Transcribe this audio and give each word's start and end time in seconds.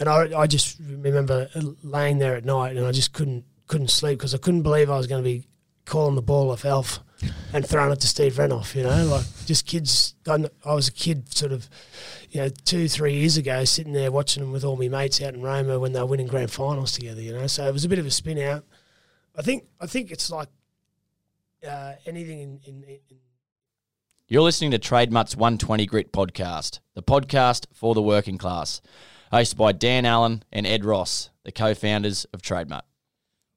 and 0.00 0.08
I, 0.08 0.40
I 0.40 0.46
just 0.46 0.78
remember 0.80 1.48
laying 1.82 2.18
there 2.18 2.36
at 2.36 2.44
night 2.44 2.76
and 2.76 2.86
I 2.86 2.92
just 2.92 3.12
couldn't 3.12 3.44
couldn't 3.66 3.88
sleep 3.88 4.18
because 4.18 4.34
I 4.34 4.38
couldn't 4.38 4.62
believe 4.62 4.90
I 4.90 4.96
was 4.96 5.06
going 5.06 5.22
to 5.22 5.28
be 5.28 5.46
calling 5.84 6.14
the 6.14 6.22
ball 6.22 6.50
off 6.50 6.64
Alf 6.64 7.00
and 7.52 7.66
throwing 7.66 7.92
it 7.92 8.00
to 8.00 8.06
Steve 8.06 8.34
Renouf, 8.34 8.74
You 8.74 8.82
know, 8.84 9.06
like 9.06 9.24
just 9.46 9.66
kids. 9.66 10.14
I, 10.26 10.46
was 10.64 10.88
a 10.88 10.92
kid, 10.92 11.34
sort 11.34 11.52
of, 11.52 11.68
you 12.30 12.40
know, 12.40 12.48
two 12.48 12.88
three 12.88 13.14
years 13.14 13.36
ago, 13.36 13.64
sitting 13.64 13.92
there 13.92 14.10
watching 14.10 14.42
them 14.42 14.52
with 14.52 14.64
all 14.64 14.76
my 14.76 14.88
mates 14.88 15.20
out 15.22 15.34
in 15.34 15.42
Roma 15.42 15.78
when 15.78 15.92
they 15.92 16.00
were 16.00 16.06
winning 16.06 16.26
grand 16.26 16.50
finals 16.50 16.92
together. 16.92 17.20
You 17.20 17.32
know, 17.32 17.46
so 17.46 17.66
it 17.66 17.72
was 17.72 17.84
a 17.84 17.88
bit 17.88 17.98
of 17.98 18.06
a 18.06 18.10
spin 18.10 18.38
out. 18.38 18.64
I 19.36 19.42
think 19.42 19.64
I 19.80 19.86
think 19.86 20.10
it's 20.10 20.30
like 20.30 20.48
uh, 21.68 21.94
anything 22.06 22.40
in, 22.40 22.60
in, 22.64 22.82
in 22.84 23.18
You're 24.28 24.42
listening 24.42 24.72
to 24.72 24.78
Trademutt's 24.78 25.36
120 25.36 25.86
Grit 25.86 26.12
podcast, 26.12 26.80
the 26.94 27.02
podcast 27.02 27.66
for 27.72 27.94
the 27.94 28.02
working 28.02 28.38
class, 28.38 28.80
hosted 29.32 29.56
by 29.56 29.72
Dan 29.72 30.04
Allen 30.04 30.44
and 30.52 30.66
Ed 30.66 30.84
Ross, 30.84 31.30
the 31.44 31.52
co-founders 31.52 32.26
of 32.32 32.42
Trademutt. 32.42 32.82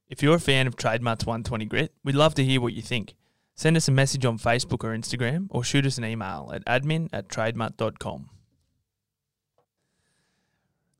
If 0.07 0.23
you're 0.23 0.35
a 0.35 0.39
fan 0.39 0.67
of 0.67 0.77
Trademutt's 0.77 1.25
120 1.25 1.65
Grit, 1.65 1.93
we'd 2.03 2.15
love 2.15 2.35
to 2.35 2.45
hear 2.45 2.61
what 2.61 2.73
you 2.73 2.81
think. 2.81 3.15
Send 3.55 3.75
us 3.75 3.87
a 3.87 3.91
message 3.91 4.25
on 4.25 4.37
Facebook 4.37 4.83
or 4.83 4.95
Instagram, 4.95 5.47
or 5.49 5.63
shoot 5.63 5.85
us 5.85 5.97
an 5.97 6.05
email 6.05 6.51
at 6.53 6.65
admin 6.65 7.09
at 7.11 7.27
trademutt.com. 7.27 8.29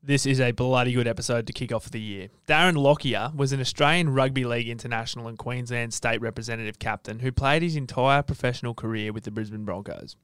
This 0.02 0.24
is 0.24 0.40
a 0.40 0.52
bloody 0.52 0.92
good 0.92 1.08
episode 1.08 1.46
to 1.46 1.52
kick 1.52 1.72
off 1.72 1.90
the 1.90 2.00
year. 2.00 2.28
Darren 2.46 2.76
Lockyer 2.76 3.32
was 3.34 3.52
an 3.52 3.60
Australian 3.60 4.10
Rugby 4.10 4.44
League 4.44 4.68
international 4.68 5.26
and 5.26 5.36
Queensland 5.36 5.92
state 5.94 6.20
representative 6.20 6.78
captain 6.78 7.20
who 7.20 7.32
played 7.32 7.62
his 7.62 7.76
entire 7.76 8.22
professional 8.22 8.72
career 8.72 9.12
with 9.12 9.24
the 9.24 9.30
Brisbane 9.30 9.64
Broncos. 9.64 10.16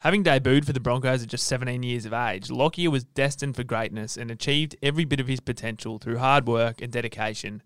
Having 0.00 0.24
debuted 0.24 0.64
for 0.64 0.72
the 0.72 0.80
Broncos 0.80 1.22
at 1.22 1.28
just 1.28 1.46
17 1.46 1.82
years 1.82 2.06
of 2.06 2.14
age, 2.14 2.50
Lockyer 2.50 2.90
was 2.90 3.04
destined 3.04 3.54
for 3.54 3.64
greatness 3.64 4.16
and 4.16 4.30
achieved 4.30 4.74
every 4.82 5.04
bit 5.04 5.20
of 5.20 5.26
his 5.26 5.40
potential 5.40 5.98
through 5.98 6.16
hard 6.16 6.46
work 6.46 6.80
and 6.80 6.90
dedication 6.90 7.62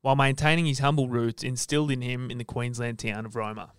while 0.00 0.16
maintaining 0.16 0.64
his 0.64 0.78
humble 0.78 1.10
roots 1.10 1.42
instilled 1.42 1.90
in 1.90 2.00
him 2.00 2.30
in 2.30 2.38
the 2.38 2.44
Queensland 2.44 2.98
town 2.98 3.26
of 3.26 3.36
Roma. 3.36 3.72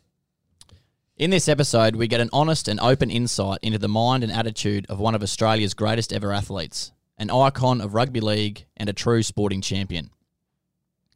In 1.18 1.32
this 1.32 1.48
episode, 1.48 1.96
we 1.96 2.08
get 2.08 2.22
an 2.22 2.30
honest 2.32 2.68
and 2.68 2.80
open 2.80 3.10
insight 3.10 3.58
into 3.64 3.80
the 3.80 3.88
mind 3.88 4.24
and 4.24 4.32
attitude 4.32 4.86
of 4.88 5.00
one 5.00 5.16
of 5.16 5.24
Australia's 5.24 5.74
greatest 5.74 6.14
ever 6.14 6.32
athletes, 6.32 6.92
an 7.18 7.32
icon 7.32 7.82
of 7.82 7.96
rugby 7.96 8.20
league 8.20 8.68
and 8.78 8.88
a 8.88 8.94
true 8.94 9.24
sporting 9.24 9.62
champion. 9.62 10.12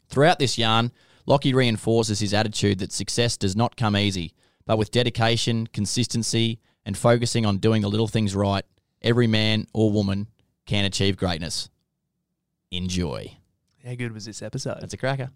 Throughout 0.07 0.39
this 0.39 0.57
yarn, 0.57 0.91
Lockie 1.27 1.53
reinforces 1.53 2.19
his 2.19 2.33
attitude 2.33 2.79
that 2.79 2.91
success 2.91 3.37
does 3.37 3.55
not 3.55 3.77
come 3.77 3.95
easy, 3.95 4.33
but 4.65 4.79
with 4.79 4.89
dedication, 4.89 5.67
consistency, 5.67 6.59
and 6.85 6.97
focusing 6.97 7.45
on 7.45 7.57
doing 7.57 7.81
the 7.81 7.89
little 7.89 8.07
things 8.07 8.35
right, 8.35 8.65
every 9.01 9.27
man 9.27 9.67
or 9.73 9.91
woman 9.91 10.27
can 10.65 10.85
achieve 10.85 11.17
greatness. 11.17 11.69
Enjoy. 12.71 13.37
How 13.85 13.95
good 13.95 14.11
was 14.11 14.25
this 14.25 14.41
episode? 14.41 14.77
That's 14.81 14.93
a 14.93 14.97
cracker. 14.97 15.29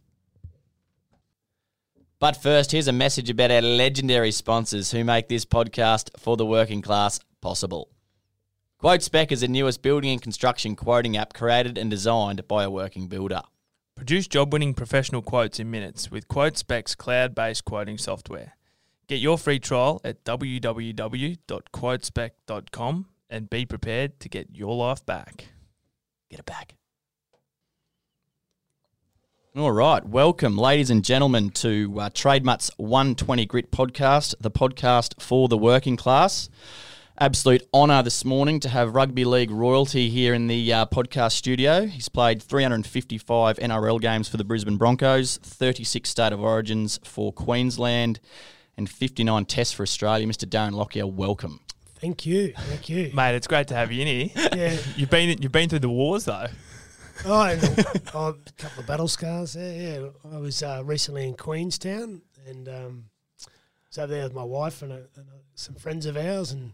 But 2.20 2.42
first, 2.42 2.72
here's 2.72 2.88
a 2.88 2.94
message 2.94 3.30
about 3.30 3.52
our 3.52 3.62
legendary 3.62 4.32
sponsors 4.32 4.92
who 4.92 5.04
make 5.04 5.28
this 5.28 5.46
podcast 5.46 6.10
for 6.18 6.38
the 6.38 6.46
working 6.46 6.82
class 6.82 7.20
possible. 7.42 7.90
QuoteSpec 8.82 9.32
is 9.32 9.42
the 9.42 9.48
newest 9.48 9.82
building 9.82 10.12
and 10.12 10.22
construction 10.22 10.76
quoting 10.76 11.18
app 11.18 11.34
created 11.34 11.78
and 11.78 11.90
designed 11.90 12.48
by 12.48 12.64
a 12.64 12.70
working 12.70 13.08
builder. 13.08 13.42
Produce 13.96 14.28
job 14.28 14.54
winning 14.54 14.74
professional 14.74 15.22
quotes 15.22 15.60
in 15.60 15.72
minutes 15.72 16.12
with 16.12 16.28
QuoteSpec's 16.28 16.96
cloud 16.96 17.34
based 17.34 17.66
quoting 17.66 17.98
software. 17.98 18.54
Get 19.08 19.20
your 19.20 19.38
free 19.38 19.60
trial 19.60 20.02
at 20.04 20.24
www.quotespec.com 20.24 23.06
and 23.30 23.50
be 23.50 23.66
prepared 23.66 24.20
to 24.20 24.28
get 24.30 24.50
your 24.54 24.76
life 24.76 25.06
back. 25.06 25.50
Get 26.30 26.40
it 26.40 26.46
back. 26.46 26.76
All 29.56 29.72
right, 29.72 30.04
welcome, 30.04 30.58
ladies 30.58 30.90
and 30.90 31.06
gentlemen, 31.06 31.52
to 31.52 31.94
uh, 32.00 32.10
Trademutt's 32.10 32.72
120 32.78 33.46
Grit 33.46 33.72
podcast, 33.72 34.34
the 34.40 34.50
podcast 34.50 35.22
for 35.22 35.48
the 35.48 35.60
working 35.60 35.96
class. 35.96 36.50
Absolute 37.20 37.62
honour 37.72 38.02
this 38.02 38.26
morning 38.26 38.60
to 38.62 38.70
have 38.70 38.96
rugby 38.96 39.24
league 39.24 39.52
royalty 39.52 40.10
here 40.10 40.34
in 40.34 40.48
the 40.48 40.74
uh, 40.74 40.88
podcast 40.88 41.34
studio. 41.34 41.86
He's 41.86 42.10
played 42.10 42.42
355 42.42 43.58
NRL 43.58 44.02
games 44.02 44.28
for 44.28 44.38
the 44.38 44.44
Brisbane 44.44 44.78
Broncos, 44.78 45.38
36 45.38 46.10
state 46.10 46.34
of 46.34 46.42
origins 46.42 47.00
for 47.04 47.32
Queensland, 47.32 48.20
and 48.78 48.90
59 48.90 49.46
tests 49.46 49.74
for 49.74 49.84
Australia. 49.84 50.28
Mr. 50.28 50.48
Darren 50.48 50.74
Lockyer, 50.74 51.08
welcome. 51.08 51.60
Thank 52.00 52.26
you, 52.26 52.54
thank 52.58 52.90
you, 52.90 53.12
Mate, 53.16 53.36
it's 53.36 53.48
great 53.48 53.68
to 53.68 53.76
have 53.76 53.92
you 53.92 54.02
in 54.02 54.08
here. 54.08 54.50
Yeah. 54.54 54.78
You've 54.98 55.10
been 55.10 55.42
you've 55.42 55.52
been 55.52 55.70
through 55.70 55.80
the 55.80 55.90
wars 55.90 56.26
though. 56.26 56.48
Oh, 57.26 57.44
and 57.44 57.64
a, 57.64 58.02
oh, 58.14 58.28
a 58.30 58.52
couple 58.58 58.82
of 58.82 58.88
battle 58.88 59.08
scars 59.08 59.54
there. 59.54 60.02
Yeah, 60.02 60.08
I 60.34 60.38
was 60.38 60.62
uh, 60.62 60.82
recently 60.84 61.28
in 61.28 61.36
Queenstown 61.36 62.22
and 62.46 62.68
um, 62.68 63.06
was 63.88 63.98
over 63.98 64.14
there 64.14 64.24
with 64.24 64.34
my 64.34 64.44
wife 64.44 64.82
and, 64.82 64.92
a, 64.92 65.08
and 65.16 65.28
a, 65.30 65.40
some 65.56 65.76
friends 65.76 66.06
of 66.06 66.18
ours, 66.18 66.52
and 66.52 66.74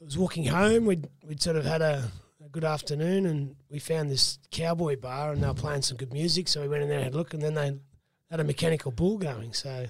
I 0.00 0.04
was 0.04 0.18
walking 0.18 0.46
home. 0.46 0.86
We'd 0.86 1.08
we'd 1.26 1.42
sort 1.42 1.56
of 1.56 1.64
had 1.64 1.82
a, 1.82 2.10
a 2.44 2.48
good 2.48 2.64
afternoon, 2.64 3.26
and 3.26 3.56
we 3.70 3.78
found 3.78 4.10
this 4.10 4.38
cowboy 4.50 4.96
bar, 4.96 5.32
and 5.32 5.42
they 5.42 5.46
were 5.46 5.54
playing 5.54 5.82
some 5.82 5.96
good 5.96 6.12
music. 6.12 6.48
So 6.48 6.62
we 6.62 6.68
went 6.68 6.82
in 6.82 6.88
there 6.88 6.98
and 6.98 7.04
had 7.04 7.14
a 7.14 7.16
look, 7.16 7.34
and 7.34 7.42
then 7.42 7.54
they 7.54 7.78
had 8.30 8.40
a 8.40 8.44
mechanical 8.44 8.90
bull 8.90 9.18
going. 9.18 9.52
So 9.52 9.86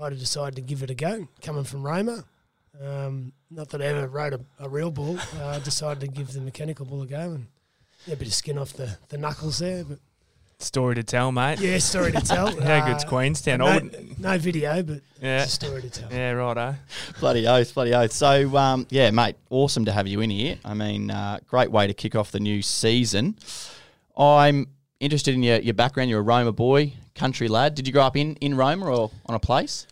I 0.00 0.10
decided 0.10 0.56
to 0.56 0.62
give 0.62 0.82
it 0.82 0.90
a 0.90 0.94
go. 0.94 1.28
Coming 1.42 1.64
from 1.64 1.82
Roma, 1.84 2.24
um, 2.84 3.32
not 3.50 3.68
that 3.70 3.80
I 3.80 3.86
ever 3.86 4.08
rode 4.08 4.34
a, 4.34 4.40
a 4.64 4.68
real 4.68 4.90
bull, 4.90 5.18
uh, 5.40 5.46
I 5.46 5.58
decided 5.60 6.00
to 6.00 6.08
give 6.08 6.32
the 6.32 6.40
mechanical 6.40 6.84
bull 6.86 7.02
a 7.02 7.06
go 7.06 7.20
and. 7.32 7.46
Yeah, 8.06 8.14
a 8.14 8.16
bit 8.18 8.28
of 8.28 8.34
skin 8.34 8.58
off 8.58 8.74
the, 8.74 8.98
the 9.08 9.16
knuckles 9.16 9.60
there, 9.60 9.82
but 9.82 9.98
Story 10.58 10.94
to 10.96 11.02
tell, 11.02 11.32
mate. 11.32 11.58
yeah, 11.58 11.78
story 11.78 12.12
to 12.12 12.20
tell. 12.20 12.48
How 12.62 12.86
good's 12.86 13.02
Uh, 13.04 13.08
Queenstown? 13.08 13.58
No, 13.60 13.80
no 14.18 14.36
video, 14.38 14.82
but 14.82 15.00
Yeah. 15.22 15.42
it's 15.42 15.52
a 15.52 15.54
story 15.54 15.80
to 15.82 15.90
tell. 15.90 16.12
Yeah, 16.12 16.32
righto. 16.32 16.74
Bloody 17.18 17.46
oath, 17.46 17.72
bloody 17.74 17.94
oath. 17.94 18.12
So, 18.12 18.54
um, 18.58 18.86
yeah, 18.90 19.10
mate, 19.10 19.36
awesome 19.48 19.86
to 19.86 19.92
have 19.92 20.06
you 20.06 20.20
in 20.20 20.28
here. 20.30 20.58
I 20.66 20.74
mean, 20.74 21.10
uh, 21.10 21.38
great 21.48 21.70
way 21.70 21.86
to 21.86 21.94
kick 21.94 22.14
off 22.14 22.30
the 22.30 22.40
new 22.40 22.60
season. 22.60 23.36
I'm 24.18 24.66
interested 25.00 25.34
in 25.34 25.42
your, 25.42 25.58
your 25.58 25.74
background. 25.74 26.10
You're 26.10 26.20
a 26.20 26.22
Roma 26.22 26.52
boy, 26.52 26.92
country 27.14 27.48
lad. 27.48 27.74
Did 27.74 27.86
you 27.86 27.92
grow 27.92 28.02
up 28.02 28.16
in, 28.16 28.36
in 28.36 28.56
Roma 28.56 28.86
or 28.86 29.10
on 29.26 29.34
a 29.34 29.40
place? 29.40 29.86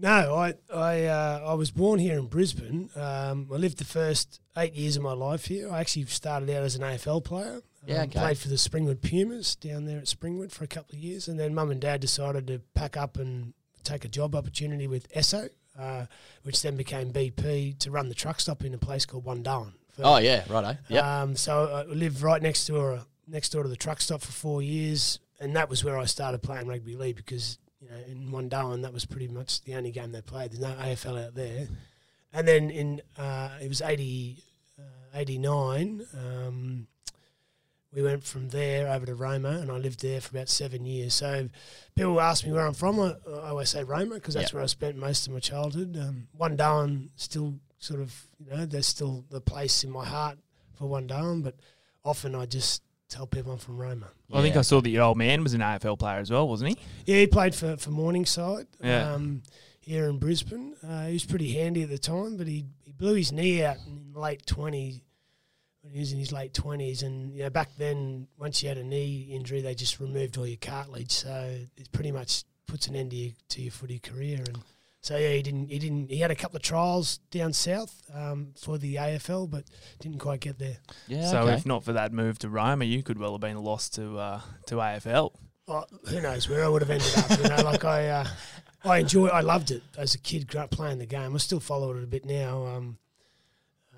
No, 0.00 0.36
I 0.36 0.54
I 0.72 1.04
uh, 1.06 1.40
I 1.48 1.54
was 1.54 1.72
born 1.72 1.98
here 1.98 2.16
in 2.18 2.26
Brisbane. 2.26 2.88
Um, 2.94 3.48
I 3.52 3.56
lived 3.56 3.78
the 3.78 3.84
first 3.84 4.40
eight 4.56 4.74
years 4.74 4.96
of 4.96 5.02
my 5.02 5.12
life 5.12 5.46
here. 5.46 5.68
I 5.72 5.80
actually 5.80 6.04
started 6.06 6.48
out 6.50 6.62
as 6.62 6.76
an 6.76 6.82
AFL 6.82 7.24
player. 7.24 7.62
Yeah, 7.84 8.02
Um. 8.02 8.10
Played 8.10 8.38
for 8.38 8.48
the 8.48 8.54
Springwood 8.54 9.00
Pumas 9.02 9.56
down 9.56 9.86
there 9.86 9.98
at 9.98 10.04
Springwood 10.04 10.52
for 10.52 10.62
a 10.62 10.68
couple 10.68 10.94
of 10.96 11.00
years, 11.02 11.26
and 11.26 11.38
then 11.38 11.52
Mum 11.54 11.70
and 11.72 11.80
Dad 11.80 12.00
decided 12.00 12.46
to 12.46 12.60
pack 12.74 12.96
up 12.96 13.16
and 13.16 13.54
take 13.82 14.04
a 14.04 14.08
job 14.08 14.36
opportunity 14.36 14.86
with 14.86 15.10
Esso, 15.14 15.48
uh, 15.76 16.06
which 16.44 16.62
then 16.62 16.76
became 16.76 17.12
BP 17.12 17.78
to 17.80 17.90
run 17.90 18.08
the 18.08 18.14
truck 18.14 18.38
stop 18.38 18.64
in 18.64 18.74
a 18.74 18.78
place 18.78 19.04
called 19.04 19.24
Wandoan. 19.24 19.72
For- 19.88 20.02
Oh, 20.04 20.18
yeah, 20.18 20.44
righto. 20.48 20.76
Yep. 20.88 21.04
Um, 21.04 21.34
so 21.36 21.84
I 21.88 21.92
lived 21.92 22.20
right 22.20 22.40
next 22.42 22.66
door, 22.68 23.00
next 23.28 23.50
door 23.50 23.62
to 23.62 23.68
the 23.68 23.76
truck 23.76 24.00
stop 24.00 24.20
for 24.22 24.32
four 24.32 24.62
years, 24.62 25.18
and 25.40 25.54
that 25.56 25.68
was 25.68 25.84
where 25.84 25.98
I 25.98 26.04
started 26.06 26.42
playing 26.42 26.66
rugby 26.66 26.96
league 26.96 27.16
because 27.16 27.58
you 27.80 27.88
know 27.88 27.96
in 28.06 28.30
Wandoan 28.30 28.82
that 28.82 28.92
was 28.92 29.04
pretty 29.06 29.28
much 29.28 29.62
the 29.62 29.74
only 29.74 29.90
game 29.90 30.12
they 30.12 30.20
played. 30.22 30.50
There's 30.52 30.60
no 30.62 30.74
AFL 30.74 31.26
out 31.26 31.34
there, 31.34 31.68
and 32.32 32.46
then 32.48 32.70
in 32.70 33.02
uh, 33.16 33.50
it 33.62 33.68
was 33.68 33.80
80, 33.82 34.42
uh, 34.78 34.82
89, 35.14 36.06
Um, 36.16 36.86
we 37.90 38.02
went 38.02 38.22
from 38.22 38.50
there 38.50 38.86
over 38.92 39.06
to 39.06 39.14
Roma, 39.14 39.48
and 39.48 39.70
I 39.70 39.78
lived 39.78 40.02
there 40.02 40.20
for 40.20 40.36
about 40.36 40.50
seven 40.50 40.84
years. 40.84 41.14
So 41.14 41.48
people 41.94 42.20
ask 42.20 42.44
me 42.44 42.52
where 42.52 42.66
I'm 42.66 42.74
from. 42.74 43.00
I, 43.00 43.14
I 43.26 43.48
always 43.48 43.70
say 43.70 43.82
Roma 43.82 44.16
because 44.16 44.34
that's 44.34 44.50
Yeah. 44.52 44.56
where 44.56 44.62
I 44.64 44.66
spent 44.66 44.96
most 44.96 45.26
of 45.26 45.32
my 45.32 45.40
childhood. 45.40 45.96
Um, 45.96 46.28
Wandoan 46.38 47.08
still 47.16 47.54
sort 47.78 48.00
of, 48.00 48.26
you 48.38 48.50
know, 48.50 48.66
there's 48.66 48.86
still 48.86 49.24
the 49.30 49.40
place 49.40 49.84
in 49.84 49.90
my 49.90 50.04
heart 50.04 50.38
for 50.74 50.86
Wandoan, 50.86 51.42
but 51.42 51.54
often 52.04 52.34
I 52.34 52.44
just 52.44 52.82
tell 53.08 53.26
people 53.26 53.52
I'm 53.52 53.58
from 53.58 53.78
Roma. 53.78 54.08
I 54.32 54.42
think 54.42 54.56
I 54.56 54.62
saw 54.62 54.80
that 54.80 54.90
your 54.90 55.02
old 55.04 55.16
man 55.16 55.42
was 55.42 55.54
an 55.54 55.60
AFL 55.60 55.98
player 55.98 56.18
as 56.18 56.30
well, 56.30 56.46
wasn't 56.48 56.70
he? 56.70 56.78
Yeah, 57.06 57.20
he 57.20 57.26
played 57.26 57.54
for, 57.54 57.76
for 57.76 57.90
Morningside 57.90 58.66
Yeah. 58.82 59.12
um, 59.14 59.42
here 59.80 60.08
in 60.08 60.18
Brisbane. 60.18 60.74
Uh, 60.86 61.06
he 61.06 61.14
was 61.14 61.24
pretty 61.24 61.52
handy 61.52 61.82
at 61.82 61.88
the 61.88 61.98
time, 61.98 62.36
but 62.36 62.46
he, 62.46 62.66
he 62.84 62.92
blew 62.92 63.14
his 63.14 63.32
knee 63.32 63.64
out 63.64 63.76
in 63.86 64.12
the 64.12 64.20
late 64.20 64.44
20s 64.44 65.00
when 65.80 65.92
he 65.94 66.00
was 66.00 66.12
in 66.12 66.18
his 66.18 66.32
late 66.32 66.52
20s. 66.52 67.02
And, 67.02 67.32
you 67.32 67.44
know, 67.44 67.50
back 67.50 67.70
then, 67.78 68.28
once 68.38 68.62
you 68.62 68.68
had 68.68 68.76
a 68.78 68.84
knee 68.84 69.28
injury, 69.30 69.62
they 69.62 69.74
just 69.74 69.98
removed 70.00 70.36
all 70.36 70.46
your 70.46 70.58
cartilage. 70.58 71.10
So 71.12 71.54
it 71.76 71.90
pretty 71.92 72.12
much 72.12 72.44
puts 72.66 72.86
an 72.88 72.96
end 72.96 73.12
to 73.12 73.16
your, 73.16 73.32
to 73.48 73.62
your 73.62 73.72
footy 73.72 73.98
career. 73.98 74.38
And 74.46 74.58
so, 75.08 75.16
yeah, 75.16 75.30
he 75.32 75.42
didn't, 75.42 75.68
he 75.70 75.78
didn't, 75.78 76.10
he 76.10 76.18
had 76.18 76.30
a 76.30 76.34
couple 76.34 76.56
of 76.56 76.62
trials 76.62 77.18
down 77.30 77.54
south 77.54 78.02
um, 78.14 78.48
for 78.60 78.76
the 78.76 78.96
AFL, 78.96 79.48
but 79.48 79.64
didn't 80.00 80.18
quite 80.18 80.40
get 80.40 80.58
there. 80.58 80.76
Yeah, 81.06 81.30
so 81.30 81.40
okay. 81.44 81.54
if 81.54 81.64
not 81.64 81.82
for 81.82 81.94
that 81.94 82.12
move 82.12 82.38
to 82.40 82.50
Roma, 82.50 82.84
you 82.84 83.02
could 83.02 83.18
well 83.18 83.32
have 83.32 83.40
been 83.40 83.56
lost 83.56 83.94
to 83.94 84.18
uh, 84.18 84.40
to 84.66 84.74
AFL. 84.74 85.32
oh, 85.68 85.84
who 86.10 86.20
knows 86.20 86.46
where 86.50 86.62
I 86.62 86.68
would 86.68 86.82
have 86.82 86.90
ended 86.90 87.10
up. 87.16 87.30
You 87.42 87.48
know, 87.48 87.62
like 87.70 87.84
I, 87.86 88.08
uh, 88.08 88.26
I 88.84 88.98
enjoy, 88.98 89.28
I 89.28 89.40
loved 89.40 89.70
it 89.70 89.82
as 89.96 90.14
a 90.14 90.18
kid, 90.18 90.46
grew 90.46 90.60
up 90.60 90.70
playing 90.70 90.98
the 90.98 91.06
game. 91.06 91.34
I 91.34 91.38
still 91.38 91.60
follow 91.60 91.96
it 91.96 92.04
a 92.04 92.06
bit 92.06 92.26
now. 92.26 92.66
Um, 92.66 92.98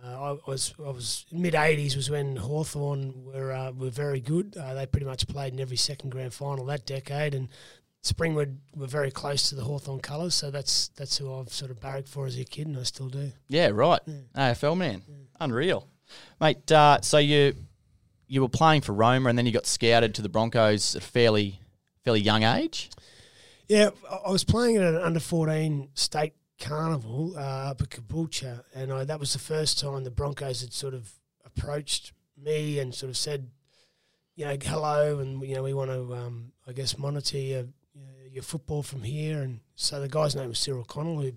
Uh, 0.02 0.36
I 0.46 0.50
was 0.50 0.72
I 0.78 0.90
was 0.90 1.26
mid 1.30 1.52
'80s 1.52 1.94
was 1.94 2.08
when 2.08 2.36
Hawthorn 2.36 3.24
were 3.26 3.52
uh, 3.52 3.70
were 3.72 3.90
very 3.90 4.20
good. 4.20 4.56
Uh, 4.56 4.72
they 4.72 4.86
pretty 4.86 5.04
much 5.04 5.28
played 5.28 5.52
in 5.52 5.60
every 5.60 5.76
second 5.76 6.10
grand 6.10 6.32
final 6.32 6.64
that 6.66 6.86
decade, 6.86 7.34
and 7.34 7.48
Springwood 8.02 8.56
were 8.74 8.86
very 8.86 9.10
close 9.10 9.48
to 9.50 9.54
the 9.54 9.62
Hawthorn 9.62 10.00
colours. 10.00 10.34
So 10.34 10.50
that's 10.50 10.88
that's 10.96 11.18
who 11.18 11.34
I've 11.34 11.52
sort 11.52 11.70
of 11.70 11.80
barracked 11.80 12.08
for 12.08 12.26
as 12.26 12.38
a 12.38 12.44
kid, 12.44 12.66
and 12.66 12.78
I 12.78 12.84
still 12.84 13.08
do. 13.08 13.32
Yeah, 13.48 13.68
right. 13.68 14.00
Yeah. 14.06 14.52
AFL 14.52 14.76
man, 14.76 15.02
unreal, 15.38 15.86
mate. 16.40 16.70
Uh, 16.70 17.00
so 17.02 17.18
you 17.18 17.54
you 18.26 18.40
were 18.40 18.48
playing 18.48 18.80
for 18.82 18.92
Roma, 18.92 19.28
and 19.28 19.36
then 19.36 19.44
you 19.44 19.52
got 19.52 19.66
scouted 19.66 20.14
to 20.14 20.22
the 20.22 20.28
Broncos 20.28 20.96
at 20.96 21.02
a 21.02 21.04
fairly 21.04 21.60
fairly 22.04 22.20
young 22.20 22.42
age. 22.42 22.90
Yeah, 23.68 23.90
I 24.26 24.30
was 24.30 24.44
playing 24.44 24.78
at 24.78 24.82
an 24.82 24.96
under 24.96 25.20
14 25.20 25.90
state 25.94 26.32
carnival 26.58 27.34
uh, 27.36 27.70
up 27.70 27.82
at 27.82 27.90
Caboolture, 27.90 28.64
and 28.74 28.92
I, 28.92 29.04
that 29.04 29.20
was 29.20 29.32
the 29.32 29.38
first 29.38 29.78
time 29.78 30.04
the 30.04 30.10
Broncos 30.10 30.60
had 30.60 30.72
sort 30.72 30.94
of 30.94 31.12
approached 31.44 32.12
me 32.36 32.78
and 32.78 32.94
sort 32.94 33.10
of 33.10 33.16
said, 33.16 33.50
you 34.36 34.44
know, 34.44 34.56
hello, 34.62 35.18
and 35.18 35.42
you 35.42 35.54
know, 35.54 35.62
we 35.62 35.74
want 35.74 35.90
to, 35.90 36.14
um, 36.14 36.52
I 36.66 36.72
guess, 36.72 36.98
monitor 36.98 37.38
your, 37.38 37.64
your 38.32 38.42
football 38.42 38.82
from 38.82 39.02
here. 39.02 39.42
And 39.42 39.60
so 39.76 40.00
the 40.00 40.08
guy's 40.08 40.36
name 40.36 40.48
was 40.48 40.58
Cyril 40.58 40.84
Connell, 40.84 41.20
who 41.20 41.32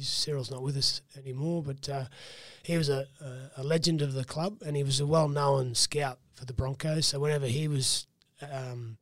Cyril's 0.00 0.50
not 0.50 0.62
with 0.62 0.76
us 0.76 1.02
anymore, 1.16 1.62
but 1.62 1.88
uh, 1.88 2.04
he 2.62 2.76
was 2.76 2.88
a, 2.88 3.06
a, 3.20 3.60
a 3.60 3.62
legend 3.62 4.02
of 4.02 4.14
the 4.14 4.24
club, 4.24 4.62
and 4.64 4.76
he 4.76 4.82
was 4.82 5.00
a 5.00 5.06
well-known 5.06 5.74
scout 5.74 6.18
for 6.34 6.44
the 6.44 6.54
Broncos. 6.54 7.06
So 7.06 7.20
whenever 7.20 7.46
he 7.46 7.68
was 7.68 8.06
um, 8.50 8.96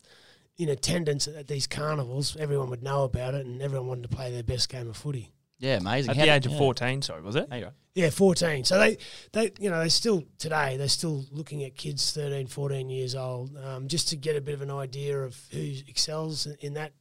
in 0.58 0.68
attendance 0.68 1.28
at 1.28 1.46
these 1.46 1.66
carnivals, 1.66 2.36
everyone 2.36 2.70
would 2.70 2.82
know 2.82 3.04
about 3.04 3.34
it, 3.34 3.46
and 3.46 3.62
everyone 3.62 3.88
wanted 3.88 4.10
to 4.10 4.16
play 4.16 4.30
their 4.30 4.42
best 4.42 4.68
game 4.68 4.88
of 4.88 4.96
footy. 4.96 5.30
Yeah, 5.60 5.76
amazing. 5.76 6.10
At 6.10 6.16
How 6.16 6.22
the 6.22 6.26
did- 6.26 6.36
age 6.36 6.46
of 6.46 6.52
yeah. 6.52 6.58
14, 6.58 7.02
sorry, 7.02 7.22
was 7.22 7.36
it? 7.36 7.48
There 7.48 7.58
you 7.58 7.64
go. 7.66 7.70
Yeah, 7.94 8.10
14. 8.10 8.64
So 8.64 8.78
they, 8.78 8.96
they, 9.32 9.52
you 9.60 9.68
know, 9.70 9.80
they 9.80 9.88
still 9.88 10.24
today 10.38 10.76
they're 10.76 10.88
still 10.88 11.24
looking 11.30 11.64
at 11.64 11.76
kids 11.76 12.12
13, 12.12 12.46
14 12.46 12.88
years 12.88 13.14
old, 13.14 13.56
um, 13.58 13.88
just 13.88 14.08
to 14.08 14.16
get 14.16 14.36
a 14.36 14.40
bit 14.40 14.54
of 14.54 14.62
an 14.62 14.70
idea 14.70 15.18
of 15.22 15.36
who 15.50 15.58
excels 15.86 16.46
in, 16.46 16.56
in 16.60 16.74
that 16.74 16.92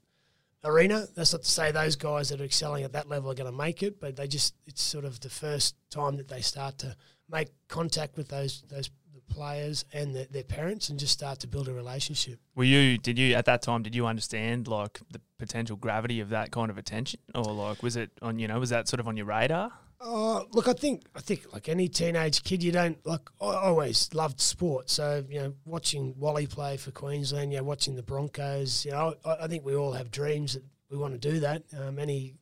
arena. 0.63 1.05
That's 1.15 1.31
not 1.31 1.43
to 1.43 1.49
say 1.49 1.71
those 1.71 1.95
guys 1.95 2.29
that 2.29 2.41
are 2.41 2.43
excelling 2.43 2.83
at 2.83 2.93
that 2.93 3.07
level 3.07 3.31
are 3.31 3.35
going 3.35 3.51
to 3.51 3.57
make 3.57 3.81
it, 3.83 3.99
but 3.99 4.15
they 4.15 4.27
just 4.27 4.55
it's 4.65 4.81
sort 4.81 5.05
of 5.05 5.19
the 5.19 5.29
first 5.29 5.75
time 5.89 6.17
that 6.17 6.27
they 6.27 6.41
start 6.41 6.77
to 6.79 6.95
make 7.29 7.49
contact 7.67 8.17
with 8.17 8.27
those 8.29 8.63
those 8.69 8.89
players 9.29 9.85
and 9.93 10.15
their, 10.15 10.25
their 10.25 10.43
parents 10.43 10.89
and 10.89 10.99
just 10.99 11.13
start 11.13 11.39
to 11.39 11.47
build 11.47 11.67
a 11.67 11.73
relationship. 11.73 12.39
Were 12.55 12.63
you, 12.63 12.97
did 12.97 13.17
you, 13.17 13.35
at 13.35 13.45
that 13.45 13.61
time, 13.61 13.83
did 13.83 13.95
you 13.95 14.05
understand 14.05 14.67
like 14.67 14.99
the 15.11 15.21
potential 15.37 15.77
gravity 15.77 16.19
of 16.19 16.29
that 16.29 16.51
kind 16.51 16.69
of 16.69 16.77
attention? 16.77 17.19
Or 17.35 17.45
like, 17.45 17.81
was 17.83 17.95
it 17.95 18.11
on, 18.21 18.39
you 18.39 18.47
know, 18.47 18.59
was 18.59 18.69
that 18.71 18.87
sort 18.87 18.99
of 18.99 19.07
on 19.07 19.15
your 19.15 19.25
radar? 19.27 19.71
Oh, 20.01 20.45
look, 20.53 20.69
I 20.69 20.73
think 20.73 21.03
I 21.13 21.19
think 21.19 21.51
like 21.51 21.67
any 21.67 21.89
teenage 21.89 22.43
kid, 22.43 22.63
you 22.63 22.71
don't 22.71 23.05
like. 23.05 23.29
I 23.41 23.55
always 23.55 24.09
loved 24.13 24.39
sport, 24.39 24.89
so 24.89 25.25
you 25.27 25.39
know, 25.39 25.53
watching 25.65 26.15
Wally 26.17 26.47
play 26.47 26.77
for 26.77 26.91
Queensland, 26.91 27.51
you 27.51 27.57
know, 27.57 27.65
watching 27.65 27.95
the 27.95 28.03
Broncos. 28.03 28.85
You 28.85 28.91
know, 28.91 29.15
I, 29.25 29.35
I 29.41 29.47
think 29.47 29.65
we 29.65 29.75
all 29.75 29.91
have 29.91 30.09
dreams 30.09 30.53
that 30.53 30.63
we 30.89 30.97
want 30.97 31.19
to 31.21 31.29
do 31.31 31.41
that. 31.41 31.63
Um, 31.77 31.99
any 31.99 32.35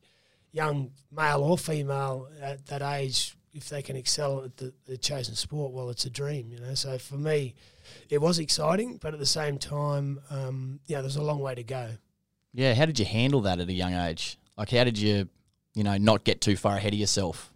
young 0.52 0.92
male 1.10 1.42
or 1.42 1.58
female 1.58 2.28
at 2.40 2.64
that 2.66 2.80
age, 2.80 3.36
if 3.58 3.68
they 3.68 3.82
can 3.82 3.96
excel 3.96 4.44
at 4.44 4.56
the, 4.56 4.72
the 4.86 4.96
chosen 4.96 5.34
sport, 5.34 5.72
well, 5.72 5.90
it's 5.90 6.04
a 6.06 6.10
dream. 6.10 6.50
You 6.50 6.60
know, 6.60 6.74
so 6.74 6.98
for 6.98 7.16
me, 7.16 7.54
it 8.08 8.20
was 8.20 8.38
exciting, 8.38 8.98
but 9.00 9.12
at 9.12 9.20
the 9.20 9.26
same 9.26 9.58
time, 9.58 10.20
um, 10.30 10.80
yeah, 10.86 11.00
there's 11.00 11.16
a 11.16 11.22
long 11.22 11.40
way 11.40 11.54
to 11.54 11.62
go. 11.62 11.90
Yeah, 12.54 12.74
how 12.74 12.86
did 12.86 12.98
you 12.98 13.04
handle 13.04 13.42
that 13.42 13.60
at 13.60 13.68
a 13.68 13.72
young 13.72 13.92
age? 13.92 14.38
Like, 14.56 14.70
how 14.70 14.84
did 14.84 14.98
you, 14.98 15.28
you 15.74 15.84
know, 15.84 15.98
not 15.98 16.24
get 16.24 16.40
too 16.40 16.56
far 16.56 16.76
ahead 16.76 16.94
of 16.94 16.98
yourself? 16.98 17.52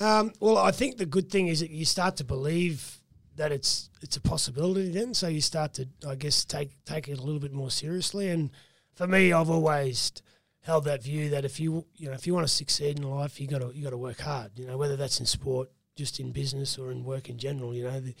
Um, 0.00 0.32
well, 0.40 0.58
I 0.58 0.70
think 0.70 0.96
the 0.96 1.06
good 1.06 1.30
thing 1.30 1.48
is 1.48 1.60
that 1.60 1.70
you 1.70 1.84
start 1.84 2.16
to 2.16 2.24
believe 2.24 3.00
that 3.36 3.52
it's 3.52 3.90
it's 4.02 4.16
a 4.16 4.20
possibility. 4.20 4.90
Then, 4.90 5.14
so 5.14 5.28
you 5.28 5.40
start 5.40 5.74
to, 5.74 5.88
I 6.06 6.14
guess, 6.14 6.44
take 6.44 6.70
take 6.84 7.08
it 7.08 7.18
a 7.18 7.22
little 7.22 7.40
bit 7.40 7.52
more 7.52 7.70
seriously. 7.70 8.28
And 8.30 8.50
for 8.94 9.06
me, 9.06 9.32
I've 9.32 9.50
always 9.50 10.12
held 10.66 10.84
that 10.84 11.00
view 11.00 11.30
that 11.30 11.44
if 11.44 11.60
you 11.60 11.86
you 11.94 12.08
know 12.08 12.14
if 12.14 12.26
you 12.26 12.34
want 12.34 12.46
to 12.46 12.52
succeed 12.52 12.98
in 12.98 13.08
life, 13.08 13.40
you 13.40 13.46
got 13.46 13.60
to 13.60 13.70
you 13.72 13.84
got 13.84 13.90
to 13.90 13.96
work 13.96 14.20
hard. 14.20 14.50
You 14.56 14.66
know, 14.66 14.76
whether 14.76 14.96
that's 14.96 15.20
in 15.20 15.26
sport, 15.26 15.70
just 15.94 16.18
in 16.18 16.32
business, 16.32 16.76
or 16.76 16.90
in 16.90 17.04
work 17.04 17.30
in 17.30 17.38
general. 17.38 17.72
You 17.72 17.84
know, 17.84 18.00
the, 18.00 18.14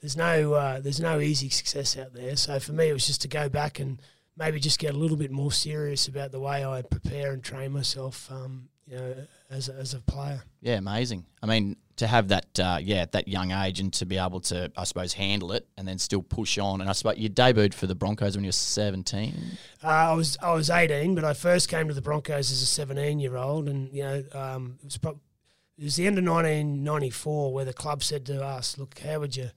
there's 0.00 0.16
no 0.16 0.54
uh, 0.54 0.80
there's 0.80 1.00
no 1.00 1.18
easy 1.18 1.48
success 1.48 1.98
out 1.98 2.14
there. 2.14 2.36
So 2.36 2.60
for 2.60 2.72
me, 2.72 2.88
it 2.88 2.92
was 2.92 3.06
just 3.06 3.22
to 3.22 3.28
go 3.28 3.48
back 3.48 3.80
and 3.80 4.00
maybe 4.36 4.60
just 4.60 4.78
get 4.78 4.94
a 4.94 4.98
little 4.98 5.16
bit 5.16 5.32
more 5.32 5.50
serious 5.50 6.06
about 6.06 6.30
the 6.30 6.40
way 6.40 6.64
I 6.64 6.82
prepare 6.82 7.32
and 7.32 7.42
train 7.42 7.72
myself. 7.72 8.30
Um, 8.30 8.68
you 8.86 8.96
know, 8.96 9.14
as 9.50 9.68
a, 9.68 9.74
as 9.74 9.92
a 9.92 10.00
player. 10.00 10.42
Yeah, 10.62 10.76
amazing. 10.76 11.26
I 11.42 11.46
mean, 11.46 11.76
to 11.98 12.06
have 12.06 12.28
that, 12.28 12.60
uh, 12.60 12.78
yeah, 12.80 12.98
at 12.98 13.12
that 13.12 13.28
young 13.28 13.50
age 13.50 13.80
and 13.80 13.92
to 13.94 14.06
be 14.06 14.18
able 14.18 14.40
to, 14.40 14.70
I 14.76 14.84
suppose, 14.84 15.12
handle 15.12 15.52
it 15.52 15.68
and 15.76 15.86
then 15.86 15.98
still 15.98 16.22
push 16.22 16.56
on. 16.56 16.80
And 16.80 16.88
I 16.88 16.92
suppose 16.92 17.18
you 17.18 17.28
debuted 17.28 17.74
for 17.74 17.86
the 17.86 17.94
Broncos 17.94 18.36
when 18.36 18.44
you 18.44 18.48
were 18.48 18.52
17. 18.52 19.34
Uh, 19.82 19.86
I 19.86 20.12
was 20.14 20.38
I 20.40 20.52
was 20.52 20.70
18, 20.70 21.14
but 21.14 21.24
I 21.24 21.34
first 21.34 21.68
came 21.68 21.88
to 21.88 21.94
the 21.94 22.02
Broncos 22.02 22.50
as 22.50 22.62
a 22.62 22.66
17 22.66 23.18
year 23.20 23.36
old, 23.36 23.68
and 23.68 23.92
you 23.92 24.02
know 24.02 24.24
um, 24.32 24.78
it 24.80 24.84
was 24.84 24.98
prob- 24.98 25.20
it 25.76 25.84
was 25.84 25.96
the 25.96 26.06
end 26.06 26.18
of 26.18 26.24
1994 26.24 27.52
where 27.52 27.64
the 27.64 27.72
club 27.72 28.02
said 28.02 28.24
to 28.26 28.44
us, 28.44 28.78
"Look, 28.78 28.98
how 29.00 29.18
would 29.20 29.36
you?" 29.36 29.50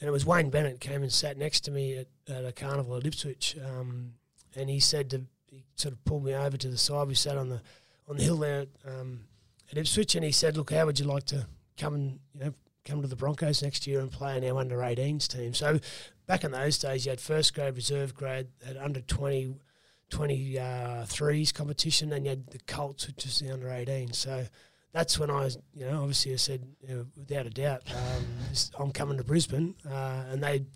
And 0.00 0.08
it 0.08 0.10
was 0.10 0.24
Wayne 0.24 0.50
Bennett 0.50 0.80
came 0.80 1.02
and 1.02 1.12
sat 1.12 1.36
next 1.36 1.60
to 1.60 1.70
me 1.70 1.98
at, 1.98 2.08
at 2.28 2.44
a 2.44 2.52
carnival 2.52 2.96
at 2.96 3.06
Ipswich, 3.06 3.56
um, 3.64 4.14
and 4.56 4.70
he 4.70 4.80
said 4.80 5.10
to 5.10 5.24
he 5.46 5.64
sort 5.76 5.92
of 5.92 6.02
pulled 6.06 6.24
me 6.24 6.34
over 6.34 6.56
to 6.56 6.68
the 6.68 6.78
side. 6.78 7.06
We 7.08 7.14
sat 7.14 7.36
on 7.36 7.50
the 7.50 7.60
on 8.08 8.16
the 8.16 8.22
hill 8.22 8.38
there 8.38 8.66
um, 8.86 9.24
at 9.70 9.76
Ipswich, 9.76 10.14
and 10.14 10.24
he 10.24 10.32
said, 10.32 10.56
"Look, 10.56 10.72
how 10.72 10.86
would 10.86 10.98
you 10.98 11.06
like 11.06 11.24
to 11.26 11.46
come 11.76 11.94
and 11.94 12.20
you 12.34 12.44
know 12.44 12.54
come 12.84 13.02
to 13.02 13.08
the 13.08 13.16
Broncos 13.16 13.62
next 13.62 13.86
year 13.86 14.00
and 14.00 14.10
play 14.10 14.36
in 14.36 14.44
our 14.44 14.58
under 14.58 14.76
18s 14.76 15.28
team?" 15.28 15.54
So 15.54 15.80
back 16.26 16.44
in 16.44 16.52
those 16.52 16.78
days, 16.78 17.06
you 17.06 17.10
had 17.10 17.20
first 17.20 17.54
grade, 17.54 17.76
reserve 17.76 18.14
grade, 18.14 18.48
had 18.64 18.76
under 18.76 19.00
20. 19.00 19.56
23s 20.12 21.54
competition, 21.54 22.12
and 22.12 22.26
you 22.26 22.30
had 22.30 22.46
the 22.48 22.58
Colts, 22.66 23.06
which 23.06 23.24
is 23.24 23.38
the 23.38 23.50
under 23.50 23.70
18. 23.70 24.12
So 24.12 24.44
that's 24.92 25.18
when 25.18 25.30
I, 25.30 25.44
was, 25.44 25.58
you 25.74 25.86
know, 25.86 26.00
obviously 26.00 26.34
I 26.34 26.36
said, 26.36 26.62
you 26.86 26.94
know, 26.94 27.06
without 27.16 27.46
a 27.46 27.50
doubt, 27.50 27.82
um, 27.94 28.24
I'm 28.78 28.92
coming 28.92 29.16
to 29.16 29.24
Brisbane, 29.24 29.74
uh, 29.88 30.24
and 30.28 30.42
they, 30.42 30.66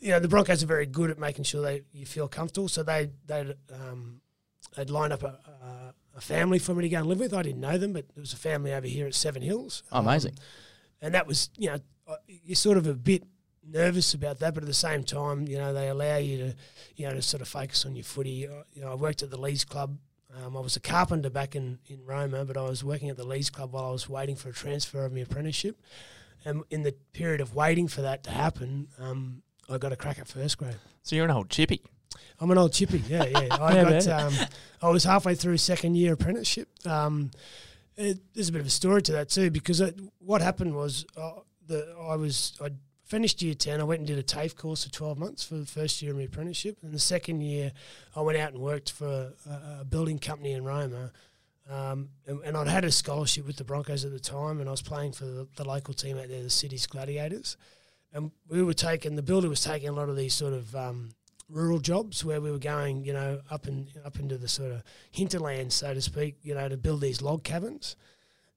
you 0.00 0.10
know, 0.10 0.18
the 0.18 0.28
Broncos 0.28 0.62
are 0.62 0.66
very 0.66 0.86
good 0.86 1.10
at 1.10 1.18
making 1.18 1.44
sure 1.44 1.62
they 1.62 1.82
you 1.92 2.04
feel 2.04 2.26
comfortable. 2.26 2.68
So 2.68 2.82
they 2.82 3.10
they 3.26 3.54
um, 3.72 4.20
they'd 4.76 4.90
line 4.90 5.12
up 5.12 5.22
a, 5.22 5.38
a, 5.62 5.94
a 6.16 6.20
family 6.20 6.58
for 6.58 6.74
me 6.74 6.82
to 6.82 6.88
go 6.88 6.98
and 6.98 7.06
live 7.06 7.20
with. 7.20 7.34
I 7.34 7.42
didn't 7.42 7.60
know 7.60 7.78
them, 7.78 7.92
but 7.92 8.06
there 8.14 8.20
was 8.20 8.32
a 8.32 8.36
family 8.36 8.72
over 8.72 8.86
here 8.86 9.06
at 9.06 9.14
Seven 9.14 9.42
Hills. 9.42 9.82
Oh, 9.92 10.00
amazing. 10.00 10.32
Um, 10.32 10.38
and 11.02 11.14
that 11.14 11.26
was, 11.26 11.50
you 11.56 11.70
know, 11.70 11.78
uh, 12.06 12.16
you're 12.26 12.56
sort 12.56 12.76
of 12.76 12.86
a 12.86 12.94
bit 12.94 13.24
nervous 13.66 14.14
about 14.14 14.38
that, 14.40 14.54
but 14.54 14.62
at 14.62 14.66
the 14.66 14.74
same 14.74 15.04
time, 15.04 15.46
you 15.48 15.56
know, 15.56 15.72
they 15.72 15.88
allow 15.88 16.16
you 16.16 16.38
to, 16.38 16.54
you 16.96 17.06
know, 17.06 17.14
to 17.14 17.22
sort 17.22 17.40
of 17.40 17.48
focus 17.48 17.86
on 17.86 17.94
your 17.94 18.04
footy. 18.04 18.46
Uh, 18.46 18.62
You 18.72 18.82
know, 18.82 18.92
I 18.92 18.94
worked 18.94 19.22
at 19.22 19.30
the 19.30 19.40
Leagues 19.40 19.64
Club. 19.64 19.98
Um, 20.34 20.56
I 20.56 20.60
was 20.60 20.76
a 20.76 20.80
carpenter 20.80 21.30
back 21.30 21.54
in, 21.54 21.78
in 21.86 22.04
Roma, 22.04 22.44
but 22.44 22.56
I 22.56 22.62
was 22.62 22.82
working 22.82 23.10
at 23.10 23.16
the 23.16 23.26
Leagues 23.26 23.50
Club 23.50 23.72
while 23.72 23.86
I 23.86 23.90
was 23.90 24.08
waiting 24.08 24.34
for 24.34 24.48
a 24.48 24.52
transfer 24.52 25.04
of 25.04 25.12
my 25.12 25.20
apprenticeship. 25.20 25.80
And 26.44 26.64
in 26.70 26.82
the 26.82 26.92
period 27.12 27.40
of 27.40 27.54
waiting 27.54 27.86
for 27.86 28.02
that 28.02 28.24
to 28.24 28.30
happen, 28.30 28.88
um, 28.98 29.42
I 29.68 29.78
got 29.78 29.92
a 29.92 29.96
crack 29.96 30.18
at 30.18 30.26
first 30.26 30.58
grade. 30.58 30.76
So 31.02 31.16
you're 31.16 31.26
an 31.26 31.30
old 31.30 31.50
chippy. 31.50 31.82
I'm 32.40 32.50
an 32.50 32.58
old 32.58 32.72
chippy. 32.72 33.02
Yeah, 33.08 33.24
yeah. 33.24 33.48
I 33.60 33.74
Yeah, 33.74 34.00
got. 34.00 34.08
Um, 34.08 34.34
I 34.80 34.88
was 34.88 35.04
halfway 35.04 35.34
through 35.34 35.56
second 35.58 35.96
year 35.96 36.14
apprenticeship. 36.14 36.68
Um, 36.86 37.30
it, 37.96 38.18
there's 38.34 38.48
a 38.48 38.52
bit 38.52 38.60
of 38.60 38.66
a 38.66 38.70
story 38.70 39.02
to 39.02 39.12
that 39.12 39.28
too 39.28 39.50
because 39.50 39.80
it, 39.80 39.98
what 40.18 40.40
happened 40.40 40.74
was 40.74 41.04
uh, 41.16 41.32
the 41.66 41.94
I 42.00 42.16
was 42.16 42.54
I 42.60 42.70
finished 43.04 43.42
year 43.42 43.54
ten. 43.54 43.80
I 43.80 43.84
went 43.84 44.00
and 44.00 44.06
did 44.06 44.18
a 44.18 44.22
TAFE 44.22 44.56
course 44.56 44.84
for 44.84 44.90
12 44.90 45.18
months 45.18 45.44
for 45.44 45.54
the 45.56 45.66
first 45.66 46.00
year 46.02 46.12
of 46.12 46.16
my 46.16 46.24
apprenticeship, 46.24 46.78
and 46.82 46.92
the 46.92 46.98
second 46.98 47.42
year 47.42 47.72
I 48.16 48.20
went 48.22 48.38
out 48.38 48.52
and 48.52 48.62
worked 48.62 48.90
for 48.90 49.32
a, 49.48 49.80
a 49.80 49.84
building 49.84 50.18
company 50.18 50.52
in 50.52 50.64
Roma. 50.64 51.12
Um, 51.70 52.08
and, 52.26 52.40
and 52.44 52.56
I'd 52.56 52.66
had 52.66 52.84
a 52.84 52.90
scholarship 52.90 53.46
with 53.46 53.56
the 53.56 53.64
Broncos 53.64 54.04
at 54.04 54.10
the 54.10 54.18
time, 54.18 54.58
and 54.58 54.68
I 54.68 54.72
was 54.72 54.82
playing 54.82 55.12
for 55.12 55.24
the, 55.24 55.46
the 55.56 55.64
local 55.64 55.94
team 55.94 56.18
out 56.18 56.28
there, 56.28 56.42
the 56.42 56.50
city's 56.50 56.86
Gladiators. 56.86 57.56
And 58.12 58.30
we 58.48 58.62
were 58.62 58.74
taking 58.74 59.14
the 59.14 59.22
builder 59.22 59.48
was 59.48 59.62
taking 59.62 59.88
a 59.88 59.92
lot 59.92 60.08
of 60.08 60.16
these 60.16 60.34
sort 60.34 60.52
of 60.52 60.74
um, 60.74 61.10
rural 61.52 61.78
jobs 61.78 62.24
where 62.24 62.40
we 62.40 62.50
were 62.50 62.58
going, 62.58 63.04
you 63.04 63.12
know, 63.12 63.40
up 63.50 63.66
and 63.66 63.88
up 64.04 64.18
into 64.18 64.38
the 64.38 64.48
sort 64.48 64.72
of 64.72 64.82
hinterland, 65.10 65.72
so 65.72 65.94
to 65.94 66.00
speak, 66.00 66.36
you 66.42 66.54
know, 66.54 66.68
to 66.68 66.76
build 66.76 67.00
these 67.00 67.22
log 67.22 67.44
cabins. 67.44 67.96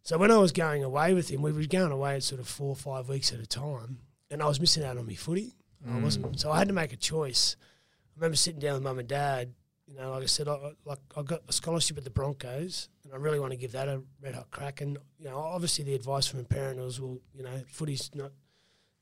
So 0.01 0.17
when 0.17 0.31
I 0.31 0.37
was 0.37 0.51
going 0.51 0.83
away 0.83 1.13
with 1.13 1.29
him, 1.29 1.41
we 1.41 1.51
were 1.51 1.65
going 1.65 1.91
away 1.91 2.15
at 2.15 2.23
sort 2.23 2.39
of 2.39 2.47
four 2.47 2.69
or 2.69 2.75
five 2.75 3.09
weeks 3.09 3.33
at 3.33 3.39
a 3.39 3.45
time, 3.45 3.99
and 4.31 4.41
I 4.41 4.47
was 4.47 4.59
missing 4.59 4.83
out 4.83 4.97
on 4.97 5.05
my 5.05 5.15
footy. 5.15 5.55
I 5.85 5.91
mm. 5.91 6.03
wasn't, 6.03 6.39
so 6.39 6.51
I 6.51 6.57
had 6.57 6.67
to 6.69 6.73
make 6.73 6.93
a 6.93 6.97
choice. 6.97 7.55
I 7.59 8.19
remember 8.19 8.37
sitting 8.37 8.59
down 8.59 8.75
with 8.75 8.83
mum 8.83 8.99
and 8.99 9.07
dad. 9.07 9.53
You 9.87 9.97
know, 9.97 10.11
like 10.11 10.23
I 10.23 10.27
said, 10.27 10.47
I, 10.47 10.53
I- 10.53 10.71
like 10.85 10.99
I 11.15 11.21
got 11.21 11.41
a 11.47 11.53
scholarship 11.53 11.97
at 11.97 12.03
the 12.03 12.09
Broncos, 12.09 12.89
and 13.03 13.13
I 13.13 13.17
really 13.17 13.39
want 13.39 13.51
to 13.51 13.57
give 13.57 13.73
that 13.73 13.87
a 13.87 14.01
red 14.21 14.35
hot 14.35 14.49
crack. 14.51 14.81
And 14.81 14.97
you 15.19 15.25
know, 15.25 15.37
obviously 15.37 15.83
the 15.83 15.95
advice 15.95 16.27
from 16.27 16.39
a 16.39 16.43
parent 16.43 16.79
was, 16.79 16.99
well, 16.99 17.19
you 17.33 17.43
know, 17.43 17.61
footy's 17.67 18.09
not 18.15 18.31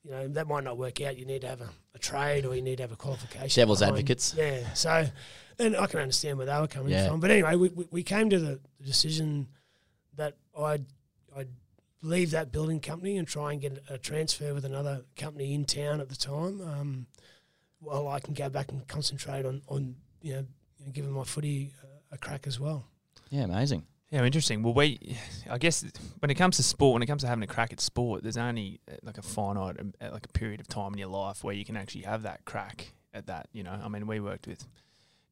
you 0.04 0.12
know, 0.12 0.28
that 0.30 0.48
might 0.48 0.64
not 0.64 0.78
work 0.78 1.02
out. 1.02 1.18
You 1.18 1.26
need 1.26 1.42
to 1.42 1.48
have 1.48 1.62
a, 1.62 1.70
a 1.96 2.00
trade 2.00 2.46
or 2.46 2.56
you 2.56 2.62
need 2.62 2.78
to 2.78 2.84
have 2.84 2.92
a 2.92 2.96
qualification. 2.96 3.62
Devil's 3.62 3.80
behind- 3.80 3.98
advocates. 3.98 4.36
Yeah. 4.38 4.74
So, 4.74 5.08
and 5.60 5.76
I 5.78 5.86
can 5.88 6.00
understand 6.02 6.38
where 6.38 6.48
they 6.48 6.60
were 6.60 6.68
coming 6.68 6.92
Yeah. 6.92 7.08
from. 7.08 7.20
But 7.20 7.32
anyway, 7.32 7.56
we, 7.56 7.70
we, 7.70 7.88
we 7.92 8.04
came 8.04 8.30
to 8.30 8.40
the 8.40 8.60
decision 8.86 9.48
that 10.16 10.36
I'd, 10.58 10.86
I'd 11.36 11.48
leave 12.02 12.32
that 12.32 12.52
building 12.52 12.80
company 12.82 13.18
and 13.18 13.28
try 13.28 13.54
and 13.54 13.62
get 13.62 13.82
a 13.90 13.98
transfer 13.98 14.54
with 14.54 14.66
another 14.66 15.04
company 15.16 15.54
in 15.54 15.64
town 15.66 16.02
at 16.02 16.10
the 16.10 16.16
time. 16.16 16.60
Um, 16.62 17.06
well, 17.82 18.08
I 18.08 18.20
can 18.20 18.34
go 18.34 18.50
back 18.50 18.72
and 18.72 18.86
concentrate 18.88 19.46
on 19.46 19.62
on 19.68 19.96
you 20.22 20.34
know 20.34 20.46
giving 20.92 21.12
my 21.12 21.24
footy 21.24 21.72
a, 22.12 22.16
a 22.16 22.18
crack 22.18 22.46
as 22.48 22.60
well. 22.60 22.86
Yeah, 23.30 23.44
amazing. 23.44 23.86
Yeah, 24.14 24.24
interesting. 24.26 24.62
Well, 24.62 24.76
we, 24.76 25.18
I 25.50 25.58
guess, 25.58 25.84
when 26.20 26.30
it 26.30 26.36
comes 26.36 26.58
to 26.58 26.64
sport, 26.64 26.94
when 26.94 27.02
it 27.02 27.08
comes 27.08 27.24
to 27.24 27.28
having 27.28 27.44
a 27.44 27.48
crack 27.48 27.74
at 27.74 27.82
sport, 27.82 28.22
there's 28.22 28.38
only 28.38 28.80
uh, 28.88 28.98
like 29.02 29.18
a 29.18 29.24
finite, 29.24 29.80
um, 29.80 29.92
uh, 30.00 30.12
like 30.12 30.28
a 30.28 30.30
period 30.30 30.60
of 30.60 30.68
time 30.68 30.94
in 30.94 31.00
your 31.00 31.08
life 31.08 31.44
where 31.44 31.56
you 31.56 31.66
can 31.66 31.76
actually 31.76 32.04
have 32.04 32.22
that 32.22 32.46
crack 32.46 32.94
at 33.12 33.26
that. 33.26 33.50
You 33.54 33.64
know, 33.64 33.72
I 33.72 33.88
mean, 33.88 34.06
we 34.06 34.20
worked 34.20 34.46
with 34.46 34.68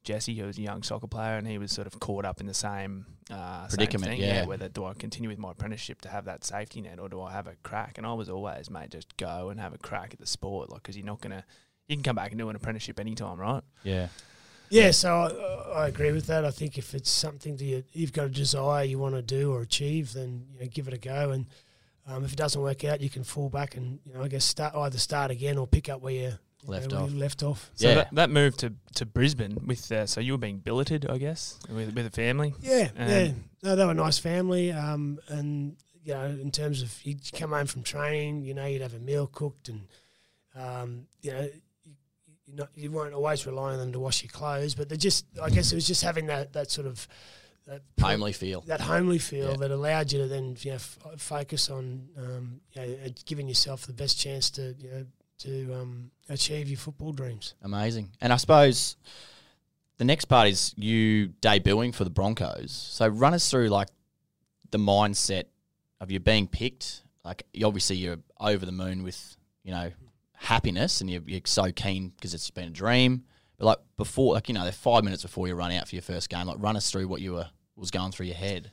Jesse, 0.03 0.33
who 0.33 0.47
was 0.47 0.57
a 0.57 0.63
young 0.63 0.81
soccer 0.81 1.05
player, 1.05 1.38
and 1.38 1.47
he 1.47 1.59
was 1.59 1.71
sort 1.71 1.85
of 1.85 2.00
caught 2.00 2.25
up 2.25 2.41
in 2.41 2.47
the 2.47 2.55
same 2.55 3.05
uh, 3.29 3.67
same 3.67 3.77
Predicament, 3.77 4.13
thing. 4.13 4.21
yeah. 4.21 4.47
Whether 4.47 4.67
do 4.67 4.85
I 4.85 4.95
continue 4.95 5.29
with 5.29 5.38
my 5.38 5.51
apprenticeship 5.51 6.01
to 6.01 6.09
have 6.09 6.25
that 6.25 6.43
safety 6.43 6.81
net, 6.81 7.00
or 7.00 7.07
do 7.07 7.21
I 7.21 7.31
have 7.33 7.45
a 7.45 7.57
crack? 7.61 8.00
And 8.00 8.07
I 8.07 8.13
was 8.13 8.29
always, 8.29 8.71
mate, 8.71 8.89
just 8.89 9.15
go 9.15 9.50
and 9.50 9.59
have 9.59 9.75
a 9.75 9.77
crack 9.77 10.11
at 10.11 10.19
the 10.19 10.25
sport, 10.25 10.71
like 10.71 10.81
because 10.81 10.97
you're 10.97 11.05
not 11.05 11.21
gonna, 11.21 11.45
you 11.88 11.95
can 11.95 12.01
come 12.01 12.15
back 12.15 12.31
and 12.31 12.39
do 12.39 12.50
an 12.50 12.55
apprenticeship 12.55 13.00
anytime, 13.00 13.39
right? 13.39 13.61
Yeah. 13.83 14.07
Yeah, 14.71 14.91
so 14.91 15.13
I, 15.75 15.83
I 15.83 15.87
agree 15.87 16.11
with 16.11 16.27
that. 16.27 16.45
I 16.45 16.51
think 16.51 16.77
if 16.77 16.93
it's 16.95 17.09
something 17.11 17.57
that 17.57 17.63
you, 17.63 17.83
you've 17.93 18.13
got 18.13 18.25
a 18.25 18.29
desire 18.29 18.83
you 18.83 18.97
want 18.99 19.15
to 19.15 19.21
do 19.21 19.51
or 19.53 19.61
achieve, 19.61 20.13
then 20.13 20.45
you 20.53 20.61
know, 20.61 20.67
give 20.71 20.87
it 20.87 20.93
a 20.93 20.97
go. 20.97 21.31
And 21.31 21.45
um, 22.07 22.23
if 22.25 22.31
it 22.33 22.37
doesn't 22.37 22.61
work 22.61 22.83
out, 22.85 23.01
you 23.01 23.09
can 23.09 23.23
fall 23.23 23.49
back 23.49 23.75
and 23.77 23.99
you 24.05 24.13
know 24.13 24.23
I 24.23 24.27
guess 24.27 24.43
start 24.45 24.73
either 24.75 24.97
start 24.97 25.29
again 25.31 25.57
or 25.57 25.67
pick 25.67 25.89
up 25.89 26.01
where 26.01 26.13
you 26.13 26.21
you 26.63 26.69
Left 26.69 26.91
know, 26.91 27.03
off. 27.05 27.13
left 27.13 27.41
off. 27.43 27.71
So 27.73 27.87
Yeah. 27.89 27.95
that, 27.95 28.09
that 28.13 28.29
move 28.29 28.55
to, 28.57 28.71
to 28.95 29.05
Brisbane 29.07 29.57
with, 29.65 29.91
uh, 29.91 30.05
so 30.05 30.21
you 30.21 30.33
were 30.33 30.37
being 30.37 30.59
billeted, 30.59 31.07
I 31.09 31.17
guess, 31.17 31.57
with, 31.67 31.95
with 31.95 32.05
a 32.05 32.11
family. 32.11 32.53
Yeah, 32.61 32.89
And- 32.95 33.09
yeah. 33.09 33.33
No, 33.63 33.75
they 33.75 33.83
were 33.83 33.91
a 33.91 33.95
nice 33.95 34.19
family. 34.19 34.71
Um, 34.71 35.19
and 35.27 35.75
you 36.03 36.13
know, 36.13 36.25
in 36.25 36.51
terms 36.51 36.81
of 36.83 36.95
you 37.03 37.15
come 37.33 37.49
home 37.51 37.65
from 37.65 37.81
training, 37.83 38.43
you 38.43 38.53
know, 38.53 38.65
you'd 38.67 38.81
have 38.83 38.93
a 38.93 38.99
meal 38.99 39.25
cooked, 39.27 39.69
and 39.69 39.81
um, 40.55 41.07
you 41.21 41.31
know, 41.31 41.49
you, 42.51 42.58
not 42.58 42.70
you 42.75 42.91
weren't 42.91 43.13
always 43.13 43.46
relying 43.46 43.74
on 43.74 43.79
them 43.79 43.91
to 43.93 44.00
wash 44.00 44.24
your 44.24 44.31
clothes, 44.31 44.75
but 44.75 44.89
they 44.89 44.98
just, 44.98 45.25
I 45.41 45.50
guess, 45.50 45.72
it 45.72 45.75
was 45.75 45.88
just 45.88 46.03
having 46.03 46.27
that 46.27 46.53
that 46.53 46.70
sort 46.72 46.88
of 46.88 47.08
that 47.67 47.81
Homely 48.01 48.34
feel. 48.34 48.62
that 48.62 48.81
homely 48.81 49.20
feel 49.20 49.51
Yeah. 49.51 49.58
that 49.58 49.72
allowed 49.72 50.12
you 50.12 50.20
to 50.24 50.27
then 50.27 50.55
you 50.62 50.72
know 50.72 50.75
f- 50.75 50.98
focus 51.17 51.70
on 51.70 52.10
um, 52.17 52.62
you 52.74 52.81
know, 52.81 52.93
uh, 53.05 53.10
giving 53.25 53.48
yourself 53.48 53.86
the 53.86 53.93
best 53.93 54.20
chance 54.20 54.50
to 54.51 54.75
you 54.79 54.89
know 54.89 55.05
to 55.39 55.74
um, 55.75 56.12
achieve 56.29 56.67
your 56.70 56.77
football 56.77 57.12
dreams. 57.13 57.53
Amazing. 57.62 58.10
And 58.22 58.31
I 58.34 58.38
suppose 58.38 58.96
the 59.98 60.05
next 60.05 60.25
part 60.25 60.48
is 60.50 60.74
you 60.75 61.29
debuting 61.41 61.93
for 61.93 62.03
the 62.03 62.10
Broncos. 62.10 62.72
So 62.72 63.08
run 63.08 63.34
us 63.34 63.50
through 63.50 63.70
like 63.70 63.88
the 64.72 64.79
mindset 64.79 65.46
of 66.00 66.10
you 66.12 66.20
being 66.20 66.48
picked. 66.48 67.03
Like 67.24 67.43
obviously 67.63 67.98
you're 67.98 68.17
over 68.39 68.65
the 68.65 68.72
moon 68.72 69.03
with 69.03 69.38
you 69.63 69.72
know 69.72 69.91
happiness, 70.41 71.01
and 71.01 71.10
you're, 71.10 71.21
you're 71.25 71.41
so 71.45 71.71
keen 71.71 72.10
because 72.10 72.33
it's 72.33 72.50
been 72.50 72.67
a 72.67 72.71
dream. 72.71 73.24
But 73.57 73.65
like 73.65 73.77
before, 73.98 74.33
like 74.33 74.48
you 74.48 74.53
know, 74.53 74.63
they're 74.63 74.71
five 74.71 75.03
minutes 75.03 75.21
before 75.24 75.48
you 75.48 75.55
run 75.55 75.71
out 75.71 75.88
for 75.88 75.95
your 75.95 76.01
first 76.01 76.29
game. 76.29 76.48
Like 76.48 76.57
run 76.60 76.75
us 76.75 76.89
through 76.91 77.07
what 77.07 77.21
you 77.21 77.33
were 77.33 77.50
was 77.75 77.91
going 77.91 78.12
through 78.12 78.27
your 78.27 78.36
head. 78.36 78.71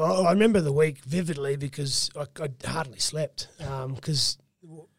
I 0.00 0.30
remember 0.30 0.60
the 0.60 0.72
week 0.72 0.98
vividly 0.98 1.56
because 1.56 2.10
I, 2.14 2.26
I 2.42 2.50
hardly 2.68 2.98
slept 2.98 3.48
um, 3.60 3.94
because 3.94 4.36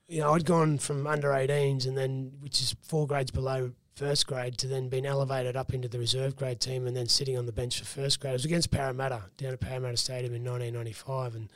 you 0.08 0.22
know 0.22 0.34
I'd 0.34 0.46
gone 0.46 0.80
from 0.80 1.06
under 1.06 1.30
18s 1.30 1.86
and 1.86 1.96
then 1.96 2.32
which 2.40 2.62
is 2.62 2.76
four 2.82 3.06
grades 3.06 3.30
below 3.30 3.74
first 3.96 4.26
grade 4.26 4.58
to 4.60 4.68
then 4.68 4.90
being 4.90 5.06
elevated 5.06 5.56
up 5.56 5.74
into 5.74 5.88
the 5.88 6.00
reserve 6.00 6.36
grade 6.36 6.60
team 6.60 6.88
and 6.88 6.96
then 6.96 7.08
sitting 7.08 7.38
on 7.38 7.46
the 7.46 7.52
bench 7.52 7.80
for 7.80 7.86
first 7.86 8.20
grade. 8.20 8.32
It 8.32 8.34
was 8.34 8.46
against 8.46 8.72
Parramatta 8.72 9.24
down 9.38 9.54
at 9.54 9.60
Parramatta 9.60 9.98
Stadium 9.98 10.34
in 10.34 10.44
1995 10.44 11.36
and 11.36 11.50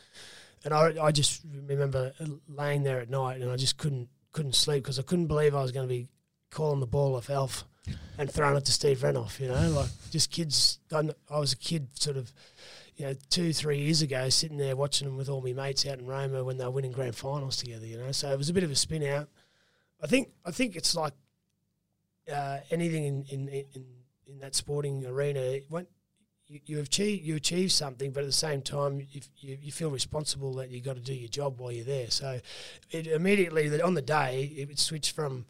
and 0.63 0.74
I, 0.74 0.94
I 1.01 1.12
just 1.12 1.41
remember 1.68 2.13
laying 2.48 2.84
there 2.84 3.00
at 3.00 3.10
night 3.10 3.41
and 3.41 3.50
I 3.50 3.56
just 3.56 3.77
couldn't 3.77 4.10
couldn't 4.32 4.56
sleep 4.56 4.84
because 4.84 5.00
I 5.00 5.03
couldn't 5.03 5.27
believe 5.27 5.56
I 5.56 5.62
was 5.62 5.72
going 5.72 5.88
to 5.88 5.94
be 5.94 6.08
calling 6.50 6.80
the 6.80 6.88
ball 6.88 7.15
off 7.15 7.30
Alf 7.30 7.65
and 8.18 8.32
throwing 8.32 8.56
it 8.56 8.65
to 8.65 8.72
Steve 8.72 9.00
Renouf. 9.00 9.39
You 9.39 9.50
know, 9.50 9.70
like 9.72 9.89
just 10.12 10.32
kids. 10.32 10.80
I, 10.91 11.10
I 11.30 11.39
was 11.39 11.53
a 11.53 11.58
kid, 11.58 11.88
sort 12.00 12.18
of, 12.18 12.32
you 12.96 13.06
know, 13.06 13.15
two 13.30 13.53
three 13.53 13.80
years 13.80 14.01
ago, 14.01 14.30
sitting 14.30 14.58
there 14.58 14.75
watching 14.75 15.08
them 15.08 15.18
with 15.18 15.30
all 15.30 15.41
my 15.41 15.53
mates 15.53 15.86
out 15.86 16.00
in 16.00 16.06
Roma 16.06 16.44
when 16.44 16.58
they 16.58 16.65
were 16.65 16.72
winning 16.72 16.91
grand 16.91 17.15
finals 17.15 17.58
together. 17.58 17.86
You 17.86 17.98
know, 17.98 18.12
so 18.12 18.32
it 18.32 18.38
was 18.38 18.50
a 18.50 18.53
bit 18.53 18.63
of 18.63 18.72
a 18.72 18.75
spin 18.75 19.03
out. 19.03 19.30
I 20.01 20.08
think 20.08 20.30
I 20.46 20.51
think 20.51 20.75
it's 20.75 20.96
like 20.96 21.13
uh, 22.32 22.60
anything 22.70 23.06
in, 23.06 23.25
in 23.30 23.48
in 23.50 23.86
in 24.27 24.39
that 24.39 24.56
sporting 24.56 25.06
arena. 25.06 25.60
When 25.70 25.88
you, 26.51 26.60
you 26.65 26.79
achieve 26.79 27.24
you 27.24 27.36
achieve 27.36 27.72
something, 27.72 28.12
but 28.12 28.24
at 28.24 28.27
the 28.27 28.31
same 28.34 28.62
time, 28.62 29.08
if 29.13 29.29
you, 29.38 29.58
you 29.62 29.72
feel 29.72 29.89
responsible 29.89 30.53
that 30.55 30.70
you've 30.70 30.84
got 30.84 30.96
to 30.96 31.01
do 31.01 31.13
your 31.13 31.29
job 31.29 31.60
while 31.60 31.72
you're 31.72 31.86
there. 31.86 32.10
So 32.10 32.39
it 32.89 33.08
immediately 33.08 33.81
on 33.81 33.93
the 33.93 34.01
day 34.01 34.53
it 34.58 34.67
would 34.67 34.79
switch 34.79 35.12
from 35.12 35.46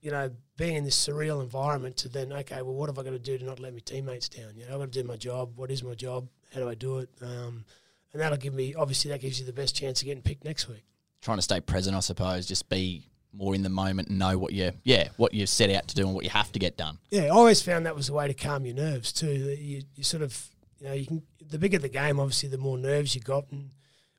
you 0.00 0.10
know, 0.10 0.30
being 0.56 0.76
in 0.76 0.84
this 0.84 0.96
surreal 0.96 1.42
environment 1.42 1.96
to 1.98 2.08
then, 2.08 2.32
okay, 2.32 2.62
well, 2.62 2.74
what 2.74 2.88
have 2.88 2.98
I 2.98 3.02
got 3.02 3.10
to 3.10 3.18
do 3.18 3.36
to 3.38 3.44
not 3.44 3.60
let 3.60 3.72
my 3.72 3.80
teammates 3.80 4.28
down? 4.28 4.56
You 4.56 4.66
know, 4.66 4.74
I've 4.74 4.78
got 4.78 4.92
to 4.92 5.02
do 5.02 5.06
my 5.06 5.16
job. 5.16 5.52
What 5.56 5.70
is 5.70 5.82
my 5.82 5.94
job? 5.94 6.28
How 6.54 6.60
do 6.60 6.68
I 6.68 6.74
do 6.74 6.98
it? 6.98 7.10
Um, 7.20 7.64
and 8.12 8.22
that'll 8.22 8.38
give 8.38 8.54
me, 8.54 8.74
obviously, 8.74 9.10
that 9.10 9.20
gives 9.20 9.38
you 9.38 9.46
the 9.46 9.52
best 9.52 9.76
chance 9.76 10.00
of 10.00 10.06
getting 10.06 10.22
picked 10.22 10.44
next 10.44 10.68
week. 10.68 10.84
Trying 11.20 11.38
to 11.38 11.42
stay 11.42 11.60
present, 11.60 11.94
I 11.94 12.00
suppose. 12.00 12.46
Just 12.46 12.68
be 12.68 13.09
more 13.32 13.54
in 13.54 13.62
the 13.62 13.68
moment 13.68 14.08
and 14.08 14.18
know 14.18 14.36
what 14.36 14.52
you 14.52 14.72
yeah 14.82 15.08
what 15.16 15.32
you 15.32 15.46
set 15.46 15.70
out 15.70 15.86
to 15.88 15.94
do 15.94 16.04
and 16.04 16.14
what 16.14 16.24
you 16.24 16.30
have 16.30 16.50
to 16.52 16.58
get 16.58 16.76
done. 16.76 16.98
Yeah, 17.10 17.24
I 17.24 17.28
always 17.28 17.62
found 17.62 17.86
that 17.86 17.96
was 17.96 18.08
a 18.08 18.12
way 18.12 18.26
to 18.26 18.34
calm 18.34 18.66
your 18.66 18.74
nerves 18.74 19.12
too. 19.12 19.32
You, 19.32 19.82
you 19.94 20.04
sort 20.04 20.22
of, 20.22 20.48
you 20.80 20.88
know, 20.88 20.94
you 20.94 21.06
can, 21.06 21.22
the 21.48 21.58
bigger 21.58 21.78
the 21.78 21.88
game, 21.88 22.18
obviously, 22.18 22.48
the 22.48 22.58
more 22.58 22.78
nerves 22.78 23.14
you 23.14 23.20
got. 23.20 23.44
And 23.50 23.70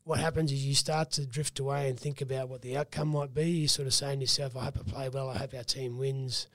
what 0.04 0.20
happens 0.20 0.52
is 0.52 0.66
you 0.66 0.76
start 0.76 1.12
to 1.12 1.26
drift 1.26 1.60
away 1.60 1.90
and 1.90 2.00
think 2.00 2.22
about 2.22 2.50
what 2.50 2.62
the 2.62 2.78
outcome 2.78 3.10
might 3.10 3.34
be. 3.34 3.50
You're 3.50 3.68
sort 3.68 3.88
of 3.88 3.94
saying 3.94 4.20
to 4.20 4.24
yourself, 4.24 4.56
I 4.56 4.66
hope 4.66 4.78
I 4.80 4.92
play 4.92 5.10
well, 5.10 5.30
I 5.30 5.38
hope 5.38 5.54
our 5.54 5.64
team 5.64 5.98
wins. 5.98 6.48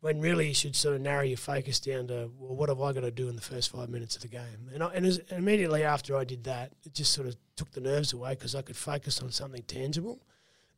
When 0.00 0.20
really 0.20 0.48
you 0.48 0.54
should 0.54 0.74
sort 0.74 0.96
of 0.96 1.02
narrow 1.02 1.24
your 1.24 1.36
focus 1.36 1.78
down 1.78 2.06
to, 2.08 2.30
well, 2.38 2.56
what 2.56 2.70
have 2.70 2.80
I 2.80 2.94
got 2.94 3.02
to 3.02 3.10
do 3.10 3.28
in 3.28 3.36
the 3.36 3.42
first 3.42 3.70
five 3.70 3.90
minutes 3.90 4.16
of 4.16 4.22
the 4.22 4.28
game? 4.28 4.70
And, 4.72 4.82
I, 4.82 4.86
and, 4.94 5.04
and 5.04 5.22
immediately 5.30 5.84
after 5.84 6.16
I 6.16 6.24
did 6.24 6.44
that, 6.44 6.72
it 6.84 6.94
just 6.94 7.12
sort 7.12 7.26
of 7.26 7.36
took 7.54 7.70
the 7.72 7.82
nerves 7.82 8.14
away 8.14 8.30
because 8.30 8.54
I 8.54 8.62
could 8.62 8.76
focus 8.76 9.20
on 9.20 9.30
something 9.30 9.62
tangible. 9.64 10.22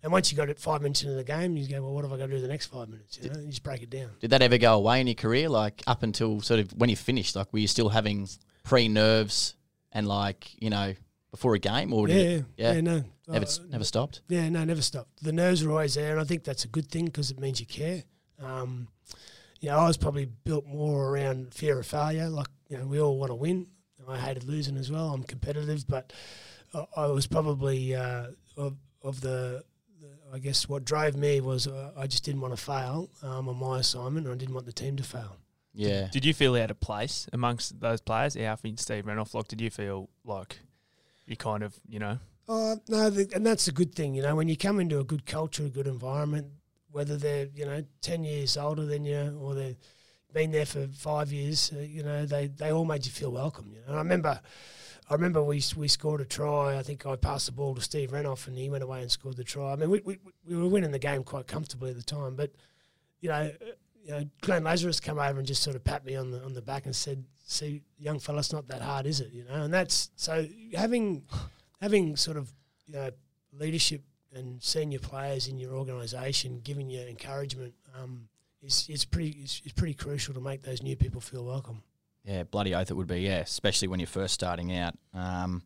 And 0.02 0.10
once 0.10 0.32
you 0.32 0.36
got 0.36 0.48
it 0.48 0.58
five 0.58 0.82
minutes 0.82 1.02
into 1.02 1.14
the 1.14 1.24
game, 1.24 1.56
you 1.56 1.68
go, 1.68 1.80
well, 1.82 1.94
what 1.94 2.04
have 2.04 2.12
I 2.12 2.16
got 2.16 2.26
to 2.26 2.32
do 2.32 2.40
the 2.40 2.48
next 2.48 2.66
five 2.66 2.88
minutes? 2.88 3.18
You 3.22 3.30
know, 3.30 3.38
you 3.40 3.48
just 3.48 3.62
break 3.62 3.82
it 3.82 3.90
down. 3.90 4.10
Did 4.20 4.30
that 4.30 4.42
ever 4.42 4.58
go 4.58 4.74
away 4.74 5.00
in 5.00 5.06
your 5.06 5.14
career? 5.14 5.48
Like 5.48 5.82
up 5.86 6.02
until 6.02 6.40
sort 6.40 6.60
of 6.60 6.72
when 6.72 6.90
you 6.90 6.96
finished, 6.96 7.36
like 7.36 7.52
were 7.52 7.60
you 7.60 7.68
still 7.68 7.88
having 7.88 8.28
pre 8.64 8.88
nerves 8.88 9.54
and 9.92 10.08
like 10.08 10.60
you 10.60 10.70
know 10.70 10.94
before 11.30 11.54
a 11.54 11.58
game, 11.58 11.92
or 11.92 12.06
did 12.06 12.16
Yeah, 12.16 12.22
it, 12.22 12.44
yeah, 12.56 12.72
yeah, 12.74 12.80
no, 12.80 13.04
never 13.28 13.46
Uh, 13.46 13.64
never 13.70 13.84
stopped? 13.84 14.20
Yeah, 14.28 14.48
no, 14.48 14.64
never 14.64 14.82
stopped. 14.82 15.22
The 15.22 15.32
nerves 15.32 15.62
are 15.62 15.70
always 15.70 15.94
there, 15.94 16.12
and 16.12 16.20
I 16.20 16.24
think 16.24 16.44
that's 16.44 16.64
a 16.64 16.68
good 16.68 16.88
thing 16.90 17.06
because 17.06 17.30
it 17.30 17.38
means 17.40 17.58
you 17.60 17.66
care. 17.66 18.02
Um, 18.38 18.88
you 19.60 19.68
know, 19.70 19.78
I 19.78 19.86
was 19.86 19.96
probably 19.96 20.26
built 20.26 20.66
more 20.66 21.08
around 21.08 21.54
fear 21.54 21.78
of 21.78 21.86
failure. 21.86 22.28
Like, 22.28 22.48
you 22.68 22.76
know, 22.76 22.86
we 22.86 23.00
all 23.00 23.16
want 23.16 23.30
to 23.30 23.34
win. 23.36 23.68
I 24.08 24.18
hated 24.18 24.44
losing 24.44 24.76
as 24.76 24.90
well. 24.90 25.10
I'm 25.14 25.22
competitive, 25.22 25.86
but 25.86 26.12
I, 26.74 26.84
I 26.96 27.06
was 27.06 27.26
probably 27.28 27.94
uh, 27.94 28.26
of, 28.56 28.76
of 29.02 29.20
the, 29.20 29.62
I 30.32 30.38
guess 30.38 30.68
what 30.68 30.84
drove 30.84 31.14
me 31.14 31.40
was 31.40 31.66
uh, 31.66 31.92
I 31.96 32.06
just 32.06 32.24
didn't 32.24 32.40
want 32.40 32.56
to 32.56 32.62
fail 32.62 33.10
um, 33.22 33.48
on 33.48 33.56
my 33.56 33.80
assignment, 33.80 34.26
and 34.26 34.34
I 34.34 34.38
didn't 34.38 34.54
want 34.54 34.66
the 34.66 34.72
team 34.72 34.96
to 34.96 35.02
fail. 35.02 35.36
Yeah, 35.74 36.08
Did 36.10 36.24
you 36.24 36.34
feel 36.34 36.54
out 36.56 36.70
of 36.70 36.80
place 36.80 37.28
amongst 37.32 37.80
those 37.80 38.00
players, 38.00 38.36
Alfie 38.36 38.70
and 38.70 38.78
Steve 38.78 39.04
Renouf? 39.06 39.32
Like, 39.32 39.48
did 39.48 39.60
you 39.60 39.70
feel 39.70 40.10
like 40.24 40.58
you 41.26 41.36
kind 41.36 41.62
of, 41.62 41.78
you 41.88 41.98
know, 41.98 42.18
Oh 42.48 42.76
no, 42.88 43.08
the, 43.08 43.30
and 43.34 43.46
that's 43.46 43.68
a 43.68 43.72
good 43.72 43.94
thing. 43.94 44.14
You 44.14 44.22
know, 44.22 44.34
when 44.34 44.48
you 44.48 44.56
come 44.56 44.80
into 44.80 44.98
a 44.98 45.04
good 45.04 45.24
culture, 45.26 45.64
a 45.64 45.68
good 45.68 45.86
environment, 45.86 46.48
whether 46.90 47.16
they're 47.16 47.48
you 47.54 47.64
know 47.64 47.84
ten 48.00 48.24
years 48.24 48.56
older 48.56 48.84
than 48.84 49.04
you 49.04 49.38
or 49.40 49.54
they've 49.54 49.76
been 50.32 50.50
there 50.50 50.66
for 50.66 50.86
five 50.88 51.32
years, 51.32 51.72
uh, 51.74 51.80
you 51.80 52.02
know, 52.02 52.26
they, 52.26 52.46
they 52.48 52.72
all 52.72 52.84
made 52.84 53.04
you 53.04 53.12
feel 53.12 53.30
welcome. 53.30 53.70
You 53.72 53.80
know, 53.80 53.86
and 53.88 53.96
I 53.96 53.98
remember, 53.98 54.40
I 55.08 55.14
remember 55.14 55.42
we 55.42 55.62
we 55.76 55.88
scored 55.88 56.20
a 56.20 56.24
try. 56.24 56.78
I 56.78 56.82
think 56.82 57.06
I 57.06 57.16
passed 57.16 57.46
the 57.46 57.52
ball 57.52 57.74
to 57.74 57.80
Steve 57.80 58.10
Renouf, 58.12 58.46
and 58.46 58.56
he 58.56 58.70
went 58.70 58.84
away 58.84 59.02
and 59.02 59.10
scored 59.10 59.36
the 59.36 59.44
try. 59.44 59.72
I 59.72 59.76
mean, 59.76 59.90
we 59.90 60.00
we, 60.04 60.18
we 60.46 60.56
were 60.56 60.68
winning 60.68 60.92
the 60.92 60.98
game 60.98 61.24
quite 61.24 61.46
comfortably 61.46 61.90
at 61.90 61.96
the 61.96 62.02
time, 62.02 62.36
but 62.36 62.52
you 63.20 63.28
know. 63.28 63.50
You 64.04 64.10
know, 64.10 64.24
Glenn 64.40 64.64
Lazarus 64.64 64.98
come 64.98 65.20
over 65.20 65.38
and 65.38 65.46
just 65.46 65.62
sort 65.62 65.76
of 65.76 65.84
pat 65.84 66.04
me 66.04 66.16
on 66.16 66.32
the 66.32 66.42
on 66.42 66.54
the 66.54 66.60
back 66.60 66.86
and 66.86 66.96
said, 66.96 67.24
"See, 67.46 67.82
young 68.00 68.18
fella, 68.18 68.40
it's 68.40 68.52
not 68.52 68.66
that 68.66 68.82
hard, 68.82 69.06
is 69.06 69.20
it?" 69.20 69.30
You 69.30 69.44
know, 69.44 69.62
and 69.62 69.72
that's 69.72 70.10
so 70.16 70.44
having 70.74 71.22
having 71.80 72.16
sort 72.16 72.36
of 72.36 72.52
you 72.88 72.94
know 72.94 73.10
leadership 73.52 74.02
and 74.34 74.62
senior 74.62 74.98
players 74.98 75.46
in 75.46 75.58
your 75.58 75.74
organisation 75.74 76.60
giving 76.64 76.90
you 76.90 77.00
encouragement 77.02 77.74
um, 77.96 78.28
is 78.62 78.88
is 78.88 79.04
pretty 79.04 79.30
is, 79.30 79.62
is 79.64 79.72
pretty 79.72 79.94
crucial 79.94 80.34
to 80.34 80.40
make 80.40 80.62
those 80.62 80.82
new 80.82 80.96
people 80.96 81.20
feel 81.20 81.44
welcome. 81.44 81.82
Yeah, 82.24 82.44
bloody 82.44 82.74
oath 82.74 82.90
it 82.90 82.94
would 82.94 83.06
be. 83.06 83.20
Yeah, 83.20 83.38
especially 83.38 83.88
when 83.88 84.00
you're 84.00 84.06
first 84.06 84.34
starting 84.34 84.76
out. 84.76 84.94
Um, 85.14 85.62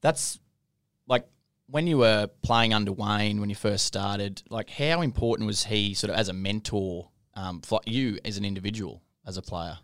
that's 0.00 0.38
like 1.06 1.26
when 1.66 1.86
you 1.86 1.98
were 1.98 2.28
playing 2.42 2.72
under 2.74 2.92
Wayne 2.92 3.40
when 3.40 3.50
you 3.50 3.56
first 3.56 3.86
started. 3.86 4.42
Like, 4.50 4.70
how 4.70 5.00
important 5.00 5.46
was 5.46 5.64
he 5.64 5.94
sort 5.94 6.10
of 6.10 6.18
as 6.18 6.28
a 6.28 6.32
mentor 6.32 7.10
um, 7.34 7.60
for 7.62 7.80
you 7.86 8.18
as 8.24 8.36
an 8.36 8.44
individual 8.44 9.02
as 9.26 9.36
a 9.36 9.42
player? 9.42 9.78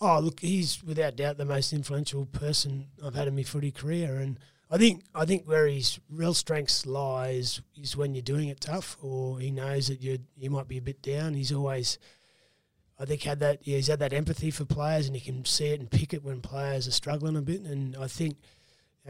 Oh, 0.00 0.18
look, 0.18 0.40
he's 0.40 0.82
without 0.82 1.16
doubt 1.16 1.38
the 1.38 1.44
most 1.44 1.72
influential 1.72 2.26
person 2.26 2.88
I've 3.04 3.14
had 3.14 3.28
in 3.28 3.36
my 3.36 3.44
footy 3.44 3.70
career, 3.70 4.16
and 4.16 4.38
I 4.68 4.76
think 4.76 5.04
I 5.14 5.24
think 5.24 5.46
where 5.46 5.68
his 5.68 6.00
real 6.10 6.34
strengths 6.34 6.86
lies 6.86 7.60
is 7.76 7.96
when 7.96 8.14
you're 8.14 8.22
doing 8.22 8.48
it 8.48 8.60
tough, 8.60 8.96
or 9.00 9.38
he 9.38 9.50
knows 9.50 9.86
that 9.88 10.00
you 10.00 10.18
you 10.36 10.50
might 10.50 10.66
be 10.66 10.78
a 10.78 10.82
bit 10.82 11.02
down. 11.02 11.34
He's 11.34 11.52
always, 11.52 11.98
I 13.02 13.04
think, 13.04 13.24
had 13.24 13.40
that. 13.40 13.66
Yeah, 13.66 13.76
he's 13.76 13.88
had 13.88 13.98
that 13.98 14.12
empathy 14.12 14.52
for 14.52 14.64
players, 14.64 15.08
and 15.08 15.16
he 15.16 15.20
can 15.20 15.44
see 15.44 15.66
it 15.66 15.80
and 15.80 15.90
pick 15.90 16.14
it 16.14 16.22
when 16.22 16.40
players 16.40 16.86
are 16.86 16.92
struggling 16.92 17.36
a 17.36 17.42
bit. 17.42 17.62
And 17.62 17.96
I 17.96 18.06
think 18.06 18.36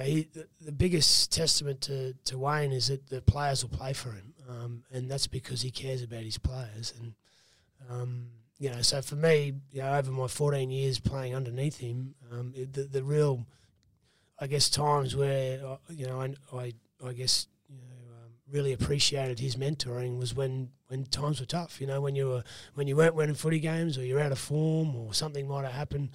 he, 0.01 0.29
the, 0.33 0.49
the 0.63 0.73
biggest 0.73 1.31
testament 1.31 1.83
to, 1.83 2.15
to 2.25 2.39
Wayne 2.39 2.73
is 2.73 2.89
that 2.89 3.09
the 3.09 3.21
players 3.21 3.63
will 3.63 3.77
play 3.77 3.93
for 3.93 4.13
him, 4.13 4.33
um, 4.49 4.85
and 4.91 5.11
that's 5.11 5.27
because 5.27 5.61
he 5.61 5.71
cares 5.71 6.03
about 6.03 6.23
his 6.23 6.39
players. 6.39 6.95
And 6.99 7.15
um, 7.91 8.29
you 8.59 8.71
know, 8.71 8.81
so 8.81 9.03
for 9.03 9.17
me, 9.17 9.53
you 9.71 9.83
know, 9.83 9.95
over 9.95 10.11
my 10.11 10.27
14 10.27 10.71
years 10.71 10.99
playing 10.99 11.35
underneath 11.35 11.79
him, 11.79 12.15
um, 12.33 12.55
it, 12.57 12.73
the 12.73 12.85
the 12.85 13.03
real 13.03 13.47
I 14.39 14.47
guess 14.47 14.71
times 14.71 15.15
where 15.15 15.65
uh, 15.65 15.77
you 15.91 16.07
know 16.07 16.21
I 16.21 16.35
I, 16.57 16.73
I 17.05 17.13
guess 17.13 17.47
you 17.69 17.77
know 17.77 18.15
um, 18.15 18.33
really 18.51 18.73
appreciated 18.73 19.39
his 19.39 19.57
mentoring 19.57 20.19
was 20.19 20.35
when 20.35 20.71
when 20.93 21.05
times 21.07 21.41
were 21.41 21.47
tough. 21.47 21.81
You 21.81 21.87
know 21.87 22.01
when 22.01 22.15
you 22.15 22.29
were 22.29 22.45
when 22.75 22.87
you 22.87 22.95
weren't 22.95 23.15
winning 23.15 23.35
footy 23.35 23.59
games 23.59 23.99
or 23.99 24.05
you're 24.05 24.21
out 24.21 24.31
of 24.31 24.39
form 24.39 24.95
or 24.95 25.13
something 25.13 25.49
might 25.49 25.65
have 25.65 25.73
happened. 25.73 26.11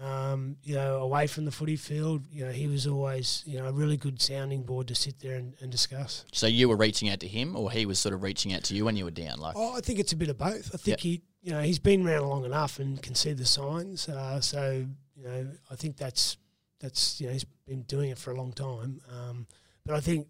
Um, 0.00 0.56
you 0.64 0.74
know, 0.74 0.96
away 0.96 1.28
from 1.28 1.44
the 1.44 1.52
footy 1.52 1.76
field, 1.76 2.24
you 2.28 2.44
know, 2.44 2.50
he 2.50 2.66
was 2.66 2.84
always, 2.84 3.44
you 3.46 3.58
know, 3.58 3.66
a 3.66 3.72
really 3.72 3.96
good 3.96 4.20
sounding 4.20 4.64
board 4.64 4.88
to 4.88 4.94
sit 4.96 5.20
there 5.20 5.36
and, 5.36 5.54
and 5.60 5.70
discuss. 5.70 6.24
So 6.32 6.48
you 6.48 6.68
were 6.68 6.76
reaching 6.76 7.10
out 7.10 7.20
to 7.20 7.28
him, 7.28 7.54
or 7.54 7.70
he 7.70 7.86
was 7.86 8.00
sort 8.00 8.12
of 8.12 8.24
reaching 8.24 8.52
out 8.52 8.64
to 8.64 8.74
you 8.74 8.84
when 8.84 8.96
you 8.96 9.04
were 9.04 9.12
down? 9.12 9.38
Like, 9.38 9.54
oh, 9.56 9.76
I 9.76 9.80
think 9.80 10.00
it's 10.00 10.12
a 10.12 10.16
bit 10.16 10.30
of 10.30 10.36
both. 10.36 10.74
I 10.74 10.78
think 10.78 10.98
he, 10.98 11.22
you 11.42 11.52
know, 11.52 11.62
he's 11.62 11.78
been 11.78 12.04
around 12.04 12.28
long 12.28 12.44
enough 12.44 12.80
and 12.80 13.00
can 13.00 13.14
see 13.14 13.34
the 13.34 13.44
signs. 13.44 14.08
Uh, 14.08 14.40
so, 14.40 14.84
you 15.14 15.22
know, 15.22 15.46
I 15.70 15.76
think 15.76 15.96
that's 15.96 16.38
that's 16.80 17.20
you 17.20 17.28
know 17.28 17.32
he's 17.32 17.46
been 17.66 17.82
doing 17.82 18.10
it 18.10 18.18
for 18.18 18.32
a 18.32 18.36
long 18.36 18.52
time. 18.52 19.00
Um, 19.08 19.46
but 19.86 19.94
I 19.94 20.00
think 20.00 20.26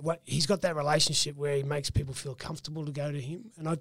what 0.00 0.20
he's 0.24 0.46
got 0.46 0.62
that 0.62 0.76
relationship 0.76 1.36
where 1.36 1.56
he 1.56 1.62
makes 1.62 1.90
people 1.90 2.14
feel 2.14 2.34
comfortable 2.34 2.84
to 2.86 2.92
go 2.92 3.10
to 3.10 3.20
him, 3.20 3.50
and 3.58 3.68
I, 3.68 3.78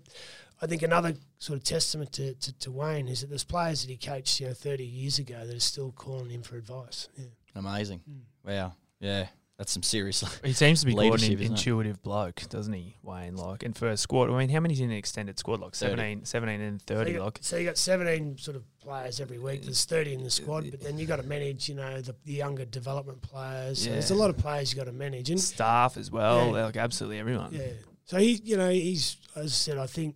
I 0.61 0.67
think 0.67 0.81
another 0.81 1.13
sort 1.39 1.57
of 1.57 1.63
testament 1.63 2.11
to, 2.13 2.33
to, 2.35 2.53
to 2.59 2.71
Wayne 2.71 3.07
is 3.07 3.21
that 3.21 3.27
there's 3.27 3.43
players 3.43 3.81
that 3.81 3.89
he 3.89 3.97
coached 3.97 4.39
you 4.39 4.47
know 4.47 4.53
30 4.53 4.83
years 4.83 5.19
ago 5.19 5.45
that 5.45 5.55
are 5.55 5.59
still 5.59 5.91
calling 5.91 6.29
him 6.29 6.43
for 6.43 6.57
advice. 6.57 7.07
Yeah. 7.17 7.25
Amazing. 7.55 8.01
Mm. 8.09 8.21
Wow. 8.45 8.73
Yeah. 8.99 9.27
That's 9.61 9.73
some 9.73 9.83
serious. 9.83 10.23
He 10.43 10.53
seems 10.53 10.79
to 10.79 10.87
be 10.87 10.95
quite 10.95 11.21
an 11.21 11.39
intuitive 11.39 11.97
it? 11.97 12.01
bloke, 12.01 12.41
doesn't 12.49 12.73
he, 12.73 12.97
Wayne? 13.03 13.35
Like, 13.35 13.61
and 13.61 13.77
for 13.77 13.89
a 13.89 13.95
squad, 13.95 14.31
I 14.31 14.39
mean, 14.39 14.49
how 14.49 14.59
many's 14.59 14.79
in 14.79 14.89
an 14.89 14.97
extended 14.97 15.37
squad? 15.37 15.59
Like 15.59 15.75
17, 15.75 16.25
17 16.25 16.61
and 16.61 16.81
30, 16.81 17.03
so 17.03 17.07
you, 17.07 17.17
got, 17.19 17.23
like. 17.25 17.39
so 17.41 17.57
you 17.57 17.65
got 17.67 17.77
17 17.77 18.39
sort 18.39 18.57
of 18.57 18.63
players 18.79 19.21
every 19.21 19.37
week. 19.37 19.61
There's 19.61 19.85
30 19.85 20.15
in 20.15 20.23
the 20.23 20.31
squad, 20.31 20.65
but 20.71 20.81
then 20.81 20.97
you 20.97 21.05
got 21.05 21.17
to 21.17 21.23
manage, 21.27 21.69
you 21.69 21.75
know, 21.75 22.01
the, 22.01 22.15
the 22.25 22.33
younger 22.33 22.65
development 22.65 23.21
players. 23.21 23.83
So 23.83 23.89
yeah. 23.89 23.97
there's 23.97 24.09
a 24.09 24.15
lot 24.15 24.31
of 24.31 24.37
players 24.39 24.73
you 24.73 24.79
got 24.79 24.87
to 24.87 24.93
manage. 24.93 25.29
And 25.29 25.39
Staff 25.39 25.95
as 25.95 26.09
well, 26.09 26.47
yeah. 26.47 26.65
like 26.65 26.77
absolutely 26.77 27.19
everyone. 27.19 27.53
Yeah. 27.53 27.67
So 28.05 28.17
he, 28.17 28.41
you 28.43 28.57
know, 28.57 28.71
he's, 28.71 29.17
as 29.35 29.45
I 29.45 29.47
said, 29.49 29.77
I 29.77 29.85
think, 29.85 30.15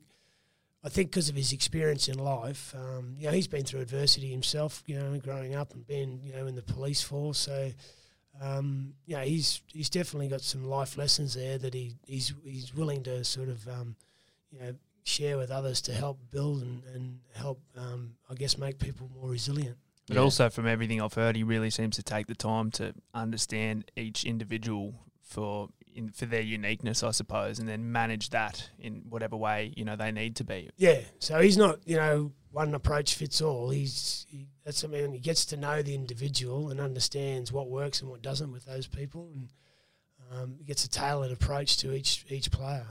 I 0.84 0.90
think 0.90 1.12
because 1.12 1.30
of 1.30 1.36
his 1.36 1.54
experience 1.54 2.08
in 2.08 2.18
life, 2.18 2.74
um, 2.76 3.14
you 3.20 3.28
know, 3.28 3.32
he's 3.32 3.48
been 3.48 3.64
through 3.64 3.82
adversity 3.82 4.32
himself, 4.32 4.82
you 4.88 4.98
know, 4.98 5.16
growing 5.20 5.54
up 5.54 5.76
and 5.76 5.86
being, 5.86 6.20
you 6.24 6.34
know, 6.34 6.48
in 6.48 6.56
the 6.56 6.64
police 6.64 7.04
force. 7.04 7.38
So, 7.38 7.72
um, 8.42 8.94
yeah, 9.06 9.24
he's 9.24 9.62
he's 9.72 9.90
definitely 9.90 10.28
got 10.28 10.42
some 10.42 10.64
life 10.64 10.98
lessons 10.98 11.36
there 11.36 11.58
that 11.58 11.74
he 11.74 11.96
he's 12.06 12.34
he's 12.44 12.74
willing 12.74 13.04
to 13.04 13.24
sort 13.24 13.50
of 13.50 13.68
um, 13.68 13.96
you 14.52 14.60
know 14.60 14.76
share 15.04 15.38
with 15.38 15.52
others 15.52 15.82
to 15.82 15.94
help 15.94 16.20
build 16.32 16.62
and, 16.62 16.84
and 16.94 17.20
help 17.36 17.62
um, 17.78 18.16
I 18.30 18.34
guess 18.34 18.58
make 18.58 18.80
people 18.80 19.10
more 19.20 19.30
resilient. 19.30 19.78
But 20.08 20.16
yeah. 20.16 20.22
also 20.22 20.50
from 20.50 20.68
everything 20.68 21.02
I've 21.02 21.14
heard, 21.14 21.36
he 21.36 21.44
really 21.44 21.70
seems 21.70 21.96
to 21.96 22.04
take 22.04 22.28
the 22.28 22.36
time 22.36 22.72
to 22.72 22.94
understand 23.14 23.90
each 23.96 24.24
individual 24.24 24.94
for 25.22 25.70
in, 25.96 26.10
for 26.10 26.26
their 26.26 26.42
uniqueness, 26.42 27.02
I 27.04 27.12
suppose, 27.12 27.60
and 27.60 27.68
then 27.68 27.92
manage 27.92 28.30
that 28.32 28.70
in 28.78 29.04
whatever 29.10 29.38
way 29.38 29.74
you 29.76 29.86
know 29.86 29.96
they 29.96 30.12
need 30.12 30.36
to 30.38 30.44
be. 30.44 30.70
Yeah, 30.78 31.00
so 31.20 31.40
he's 31.40 31.58
not 31.58 31.80
you 31.86 31.96
know 31.96 32.32
one 32.56 32.74
approach 32.74 33.16
fits 33.16 33.42
all. 33.42 33.70
He's 33.70 34.26
he, 34.30 34.48
that's 34.64 34.80
something 34.80 35.12
he 35.12 35.20
gets 35.20 35.46
to 35.48 35.58
know 35.58 35.82
the 35.82 35.94
individual 35.94 36.70
and 36.70 36.80
understands 36.80 37.52
what 37.52 37.70
works 37.70 38.02
and 38.02 38.10
what 38.10 38.22
doesn't 38.22 38.52
with 38.52 38.66
those 38.66 38.88
people, 38.88 39.30
and 39.36 39.50
um, 40.32 40.56
gets 40.66 40.86
a 40.86 40.90
tailored 40.90 41.34
approach 41.34 41.76
to 41.78 41.94
each 41.94 42.26
each 42.30 42.50
player. 42.52 42.86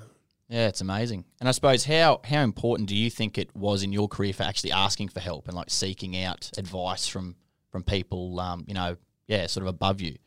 Yeah, 0.50 0.68
it's 0.68 0.82
amazing. 0.82 1.24
And 1.40 1.48
I 1.48 1.52
suppose 1.52 1.86
how 1.86 2.20
how 2.24 2.42
important 2.42 2.90
do 2.90 2.94
you 2.94 3.08
think 3.08 3.38
it 3.38 3.56
was 3.56 3.82
in 3.82 3.90
your 3.90 4.06
career 4.06 4.34
for 4.34 4.42
actually 4.42 4.72
asking 4.72 5.08
for 5.08 5.20
help 5.20 5.48
and 5.48 5.56
like 5.56 5.70
seeking 5.70 6.22
out 6.22 6.50
advice 6.58 7.08
from 7.08 7.34
from 7.70 7.82
people, 7.84 8.38
um, 8.40 8.64
you 8.68 8.74
know, 8.74 8.98
yeah, 9.26 9.46
sort 9.46 9.62
of 9.62 9.68
above 9.68 10.02
you? 10.02 10.18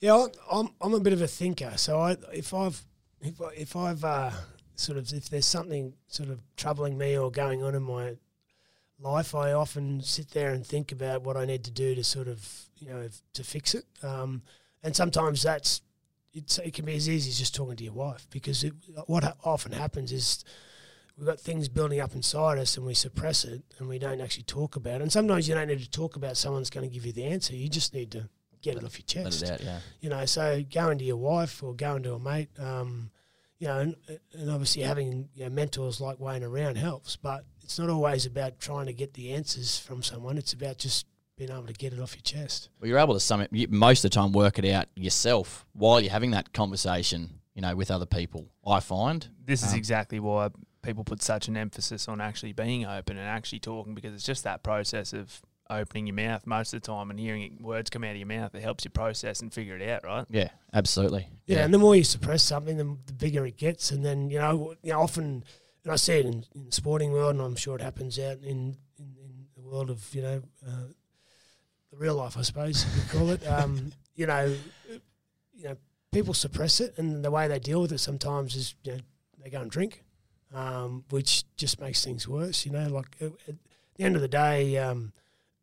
Yeah, 0.00 0.26
I'm 0.52 0.68
I'm 0.82 0.92
a 0.92 1.00
bit 1.00 1.14
of 1.14 1.22
a 1.22 1.26
thinker, 1.26 1.72
so 1.76 1.98
I 1.98 2.18
if 2.30 2.52
I've 2.52 2.84
if, 3.22 3.40
I, 3.40 3.48
if 3.56 3.74
I've 3.74 4.04
uh, 4.04 4.32
sort 4.74 4.98
of 4.98 5.10
if 5.14 5.30
there's 5.30 5.46
something 5.46 5.94
sort 6.08 6.28
of 6.28 6.40
troubling 6.58 6.98
me 6.98 7.16
or 7.16 7.30
going 7.30 7.62
on 7.62 7.74
in 7.74 7.82
my 7.82 8.16
life, 8.98 9.34
I 9.34 9.52
often 9.52 10.00
sit 10.02 10.30
there 10.30 10.50
and 10.50 10.66
think 10.66 10.92
about 10.92 11.22
what 11.22 11.36
I 11.36 11.44
need 11.44 11.64
to 11.64 11.70
do 11.70 11.94
to 11.94 12.04
sort 12.04 12.28
of 12.28 12.66
you 12.78 12.88
know 12.88 13.08
to 13.34 13.44
fix 13.44 13.74
it. 13.74 13.84
Um, 14.02 14.42
and 14.82 14.94
sometimes 14.94 15.42
that's 15.42 15.80
it's, 16.34 16.58
it 16.58 16.74
can 16.74 16.84
be 16.84 16.96
as 16.96 17.08
easy 17.08 17.30
as 17.30 17.38
just 17.38 17.54
talking 17.54 17.76
to 17.76 17.84
your 17.84 17.92
wife 17.92 18.26
because 18.30 18.64
it, 18.64 18.74
what 19.06 19.24
ha- 19.24 19.36
often 19.44 19.72
happens 19.72 20.12
is 20.12 20.44
we've 21.16 21.26
got 21.26 21.40
things 21.40 21.68
building 21.68 22.00
up 22.00 22.14
inside 22.14 22.58
us 22.58 22.76
and 22.76 22.84
we 22.84 22.94
suppress 22.94 23.44
it 23.44 23.62
and 23.78 23.88
we 23.88 23.98
don't 23.98 24.20
actually 24.20 24.42
talk 24.42 24.76
about 24.76 24.96
it. 24.96 25.02
And 25.02 25.12
sometimes 25.12 25.48
you 25.48 25.54
don't 25.54 25.68
need 25.68 25.80
to 25.80 25.90
talk 25.90 26.16
about 26.16 26.36
someone's 26.36 26.70
going 26.70 26.88
to 26.88 26.92
give 26.92 27.06
you 27.06 27.12
the 27.12 27.24
answer. 27.24 27.54
You 27.54 27.68
just 27.68 27.94
need 27.94 28.10
to 28.12 28.28
get 28.62 28.76
it 28.76 28.84
off 28.84 28.98
your 28.98 29.06
chest. 29.06 29.42
Let 29.42 29.50
it 29.50 29.54
out, 29.54 29.64
yeah. 29.64 29.78
You 30.00 30.10
know, 30.10 30.24
so 30.26 30.62
going 30.72 30.98
to 30.98 31.04
your 31.04 31.16
wife 31.16 31.62
or 31.62 31.74
going 31.74 32.02
to 32.02 32.14
a 32.14 32.18
mate, 32.18 32.48
um, 32.58 33.10
you 33.58 33.68
know, 33.68 33.78
and, 33.78 33.96
and 34.32 34.50
obviously 34.50 34.82
having 34.82 35.28
you 35.34 35.44
know, 35.44 35.50
mentors 35.50 36.00
like 36.00 36.18
Wayne 36.18 36.42
around 36.42 36.76
helps, 36.76 37.14
but 37.14 37.44
it's 37.64 37.78
not 37.78 37.90
always 37.90 38.26
about 38.26 38.60
trying 38.60 38.86
to 38.86 38.92
get 38.92 39.14
the 39.14 39.32
answers 39.32 39.78
from 39.78 40.02
someone. 40.02 40.38
It's 40.38 40.52
about 40.52 40.78
just 40.78 41.06
being 41.36 41.50
able 41.50 41.66
to 41.66 41.72
get 41.72 41.92
it 41.92 41.98
off 41.98 42.14
your 42.14 42.22
chest. 42.22 42.68
Well, 42.78 42.88
you're 42.88 42.98
able 42.98 43.14
to 43.14 43.20
sum 43.20 43.40
it, 43.40 43.70
most 43.70 44.04
of 44.04 44.10
the 44.10 44.14
time 44.14 44.32
work 44.32 44.58
it 44.58 44.70
out 44.70 44.86
yourself 44.94 45.66
while 45.72 46.00
you're 46.00 46.12
having 46.12 46.30
that 46.32 46.52
conversation, 46.52 47.40
you 47.54 47.62
know, 47.62 47.74
with 47.74 47.90
other 47.90 48.06
people. 48.06 48.46
I 48.66 48.80
find 48.80 49.26
this 49.44 49.62
is 49.62 49.72
um, 49.72 49.78
exactly 49.78 50.20
why 50.20 50.50
people 50.82 51.02
put 51.02 51.22
such 51.22 51.48
an 51.48 51.56
emphasis 51.56 52.06
on 52.06 52.20
actually 52.20 52.52
being 52.52 52.84
open 52.84 53.16
and 53.16 53.26
actually 53.26 53.58
talking 53.58 53.94
because 53.94 54.14
it's 54.14 54.24
just 54.24 54.44
that 54.44 54.62
process 54.62 55.12
of 55.12 55.42
opening 55.70 56.06
your 56.06 56.14
mouth 56.14 56.46
most 56.46 56.74
of 56.74 56.82
the 56.82 56.86
time 56.86 57.10
and 57.10 57.18
hearing 57.18 57.56
words 57.60 57.88
come 57.88 58.04
out 58.04 58.10
of 58.10 58.16
your 58.18 58.26
mouth 58.26 58.54
It 58.54 58.62
helps 58.62 58.84
you 58.84 58.90
process 58.90 59.40
and 59.40 59.52
figure 59.52 59.76
it 59.76 59.88
out, 59.88 60.04
right? 60.04 60.26
Yeah, 60.28 60.50
absolutely. 60.74 61.28
Yeah, 61.46 61.58
yeah. 61.58 61.64
and 61.64 61.72
the 61.72 61.78
more 61.78 61.96
you 61.96 62.04
suppress 62.04 62.42
something, 62.42 62.76
the, 62.76 62.96
the 63.06 63.14
bigger 63.14 63.46
it 63.46 63.56
gets, 63.56 63.90
and 63.90 64.04
then 64.04 64.30
you 64.30 64.38
know, 64.38 64.74
you 64.82 64.92
know, 64.92 65.00
often, 65.00 65.44
and 65.84 65.92
I 65.92 65.96
see 65.96 66.14
it 66.14 66.26
in, 66.26 66.44
in 66.54 66.64
the 66.66 66.72
sporting 66.72 67.12
world, 67.12 67.36
and 67.36 67.40
I'm 67.40 67.56
sure 67.56 67.76
it 67.76 67.82
happens 67.82 68.18
out 68.18 68.38
in 68.38 68.76
in, 68.98 69.16
in 69.18 69.46
the 69.56 69.62
world 69.62 69.90
of 69.90 70.14
you 70.14 70.22
know. 70.22 70.42
Uh, 70.66 70.92
the 71.94 72.04
real 72.04 72.16
life, 72.16 72.36
I 72.36 72.42
suppose 72.42 72.84
you 72.96 73.18
call 73.18 73.30
it. 73.30 73.42
Um, 73.54 73.92
you 74.16 74.26
know, 74.26 74.54
you 75.54 75.64
know, 75.64 75.76
people 76.12 76.34
suppress 76.34 76.80
it, 76.80 76.94
and 76.98 77.24
the 77.24 77.30
way 77.30 77.48
they 77.48 77.58
deal 77.58 77.82
with 77.82 77.92
it 77.92 77.98
sometimes 77.98 78.56
is 78.56 78.74
you 78.84 78.92
know 78.92 78.98
they 79.42 79.50
go 79.50 79.60
and 79.60 79.70
drink, 79.70 80.02
um, 80.52 81.04
which 81.10 81.44
just 81.56 81.80
makes 81.80 82.04
things 82.04 82.26
worse. 82.26 82.64
You 82.64 82.72
know, 82.72 82.88
like 82.88 83.16
at, 83.20 83.32
at 83.48 83.54
the 83.96 84.04
end 84.04 84.16
of 84.16 84.22
the 84.22 84.28
day, 84.28 84.76
um, 84.78 85.12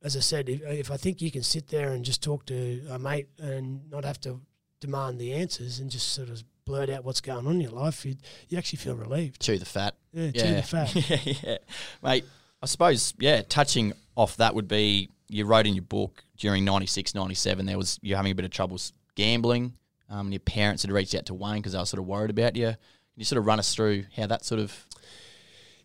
as 0.03 0.15
I 0.15 0.19
said, 0.19 0.49
if, 0.49 0.61
if, 0.63 0.91
I 0.91 0.97
think 0.97 1.21
you 1.21 1.31
can 1.31 1.43
sit 1.43 1.67
there 1.67 1.91
and 1.91 2.03
just 2.03 2.21
talk 2.23 2.45
to 2.47 2.81
a 2.89 2.99
mate 2.99 3.27
and 3.39 3.89
not 3.89 4.03
have 4.05 4.19
to 4.21 4.41
demand 4.79 5.19
the 5.19 5.33
answers 5.33 5.79
and 5.79 5.89
just 5.89 6.13
sort 6.13 6.29
of 6.29 6.43
blurt 6.65 6.89
out 6.89 7.03
what's 7.03 7.21
going 7.21 7.45
on 7.47 7.53
in 7.55 7.61
your 7.61 7.71
life, 7.71 8.05
you 8.05 8.15
you 8.49 8.57
actually 8.57 8.77
feel 8.77 8.95
relieved. 8.95 9.41
Chew 9.41 9.57
the 9.57 9.65
fat. 9.65 9.95
Yeah, 10.13 10.31
yeah. 10.33 10.41
chew 10.41 10.55
the 10.55 10.63
fat. 10.63 10.95
yeah, 11.25 11.33
yeah, 11.43 11.57
mate. 12.03 12.25
I 12.63 12.65
suppose 12.67 13.13
yeah, 13.19 13.41
touching 13.41 13.93
off 14.15 14.37
that 14.37 14.53
would 14.53 14.67
be 14.67 15.09
you 15.29 15.45
wrote 15.45 15.65
in 15.65 15.73
your 15.73 15.83
book 15.83 16.23
during 16.37 16.65
96, 16.65 17.15
97, 17.15 17.65
there 17.65 17.77
was 17.77 17.99
you're 18.01 18.17
having 18.17 18.31
a 18.31 18.35
bit 18.35 18.45
of 18.45 18.51
trouble 18.51 18.77
gambling. 19.15 19.73
Um, 20.09 20.27
and 20.27 20.33
your 20.33 20.41
parents 20.41 20.83
had 20.83 20.91
reached 20.91 21.15
out 21.15 21.25
to 21.27 21.33
Wayne 21.33 21.57
because 21.57 21.71
they 21.71 21.79
were 21.79 21.85
sort 21.85 21.99
of 21.99 22.05
worried 22.05 22.31
about 22.31 22.57
you. 22.57 22.65
Can 22.65 22.75
you 23.15 23.23
sort 23.23 23.37
of 23.37 23.45
run 23.45 23.59
us 23.59 23.73
through 23.73 24.03
how 24.13 24.27
that 24.27 24.43
sort 24.43 24.59
of 24.59 24.85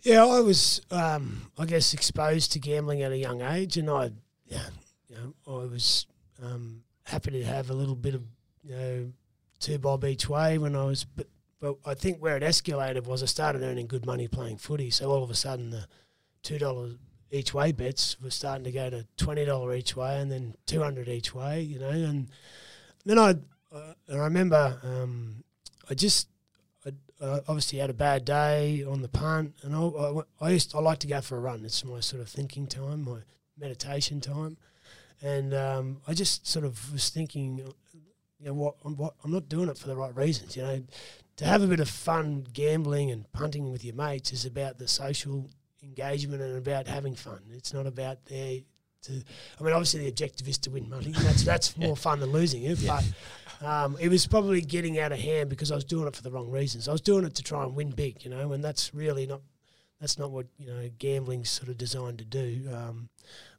yeah, 0.06 0.24
I 0.24 0.38
was, 0.38 0.80
um, 0.92 1.50
I 1.58 1.64
guess, 1.64 1.92
exposed 1.92 2.52
to 2.52 2.60
gambling 2.60 3.02
at 3.02 3.10
a 3.10 3.16
young 3.16 3.42
age, 3.42 3.76
and 3.76 3.90
I, 3.90 4.12
yeah, 4.46 4.68
you 5.08 5.16
know, 5.16 5.34
I 5.48 5.64
was 5.66 6.06
um, 6.40 6.84
happy 7.02 7.32
to 7.32 7.44
have 7.44 7.70
a 7.70 7.74
little 7.74 7.96
bit 7.96 8.14
of, 8.14 8.22
you 8.62 8.76
know, 8.76 9.12
two 9.60 9.78
bob 9.78 10.04
each 10.04 10.28
way 10.28 10.58
when 10.58 10.76
I 10.76 10.84
was, 10.84 11.04
but, 11.04 11.26
but 11.60 11.76
I 11.84 11.94
think 11.94 12.18
where 12.18 12.36
it 12.36 12.42
escalated 12.42 13.06
was 13.06 13.22
I 13.22 13.26
started 13.26 13.62
earning 13.62 13.86
good 13.86 14.06
money 14.06 14.28
playing 14.28 14.58
footy, 14.58 14.90
so 14.90 15.10
all 15.10 15.22
of 15.22 15.30
a 15.30 15.34
sudden 15.34 15.70
the 15.70 15.86
two 16.42 16.58
dollars 16.58 16.96
each 17.30 17.52
way 17.52 17.72
bets 17.72 18.16
were 18.22 18.30
starting 18.30 18.64
to 18.64 18.72
go 18.72 18.88
to 18.88 19.06
twenty 19.16 19.44
dollar 19.44 19.74
each 19.74 19.96
way, 19.96 20.20
and 20.20 20.30
then 20.30 20.54
two 20.66 20.82
hundred 20.82 21.08
each 21.08 21.34
way, 21.34 21.60
you 21.60 21.78
know, 21.78 21.90
and 21.90 22.28
then 23.04 23.18
I, 23.18 23.36
uh, 23.72 23.94
I 24.12 24.16
remember 24.16 24.78
um, 24.82 25.44
I 25.90 25.94
just 25.94 26.28
obviously 27.20 27.78
had 27.78 27.90
a 27.90 27.94
bad 27.94 28.24
day 28.24 28.84
on 28.84 29.02
the 29.02 29.08
punt, 29.08 29.54
and 29.62 29.74
I, 29.74 29.80
I, 29.80 30.22
I, 30.40 30.50
used 30.50 30.74
I 30.74 30.80
like 30.80 30.98
to 31.00 31.06
go 31.06 31.20
for 31.20 31.36
a 31.36 31.40
run. 31.40 31.64
It's 31.64 31.84
my 31.84 32.00
sort 32.00 32.22
of 32.22 32.28
thinking 32.28 32.66
time, 32.66 33.04
my 33.04 33.20
meditation 33.58 34.20
time, 34.20 34.56
and 35.22 35.54
um, 35.54 36.00
I 36.06 36.14
just 36.14 36.46
sort 36.46 36.64
of 36.64 36.92
was 36.92 37.08
thinking 37.08 37.72
you 38.38 38.46
know 38.46 38.54
what 38.54 38.74
I'm, 38.84 38.96
what 38.96 39.14
I'm 39.24 39.30
not 39.30 39.48
doing 39.48 39.68
it 39.68 39.78
for 39.78 39.88
the 39.88 39.96
right 39.96 40.14
reasons. 40.16 40.56
You 40.56 40.62
know, 40.62 40.82
to 41.36 41.44
have 41.44 41.62
a 41.62 41.66
bit 41.66 41.80
of 41.80 41.88
fun 41.88 42.46
gambling 42.52 43.10
and 43.10 43.30
punting 43.32 43.70
with 43.70 43.84
your 43.84 43.94
mates 43.94 44.32
is 44.32 44.44
about 44.44 44.78
the 44.78 44.88
social 44.88 45.48
engagement 45.82 46.42
and 46.42 46.56
about 46.56 46.86
having 46.86 47.14
fun. 47.14 47.40
It's 47.52 47.72
not 47.72 47.86
about 47.86 48.24
there 48.26 48.60
to. 49.02 49.12
I 49.60 49.62
mean, 49.62 49.72
obviously 49.72 50.00
the 50.00 50.08
objective 50.08 50.48
is 50.48 50.58
to 50.58 50.70
win 50.70 50.88
money. 50.88 51.12
That's 51.12 51.44
that's 51.44 51.76
more 51.78 51.96
fun 51.96 52.20
than 52.20 52.30
losing 52.30 52.62
it. 52.64 52.78
Yeah. 52.78 53.00
But 53.60 53.66
um, 53.66 53.96
it 54.00 54.08
was 54.08 54.26
probably 54.26 54.60
getting 54.60 54.98
out 54.98 55.12
of 55.12 55.18
hand 55.18 55.48
because 55.48 55.72
I 55.72 55.74
was 55.74 55.84
doing 55.84 56.06
it 56.06 56.16
for 56.16 56.22
the 56.22 56.30
wrong 56.30 56.50
reasons. 56.50 56.88
I 56.88 56.92
was 56.92 57.00
doing 57.00 57.24
it 57.24 57.34
to 57.36 57.42
try 57.42 57.62
and 57.64 57.74
win 57.74 57.90
big, 57.90 58.24
you 58.24 58.30
know, 58.30 58.52
and 58.52 58.62
that's 58.62 58.94
really 58.94 59.26
not. 59.26 59.40
That's 60.00 60.18
not 60.18 60.30
what 60.30 60.46
you 60.58 60.66
know 60.66 60.90
gambling's 60.98 61.48
sort 61.48 61.70
of 61.70 61.78
designed 61.78 62.18
to 62.18 62.24
do. 62.24 62.68
Um, 62.72 63.08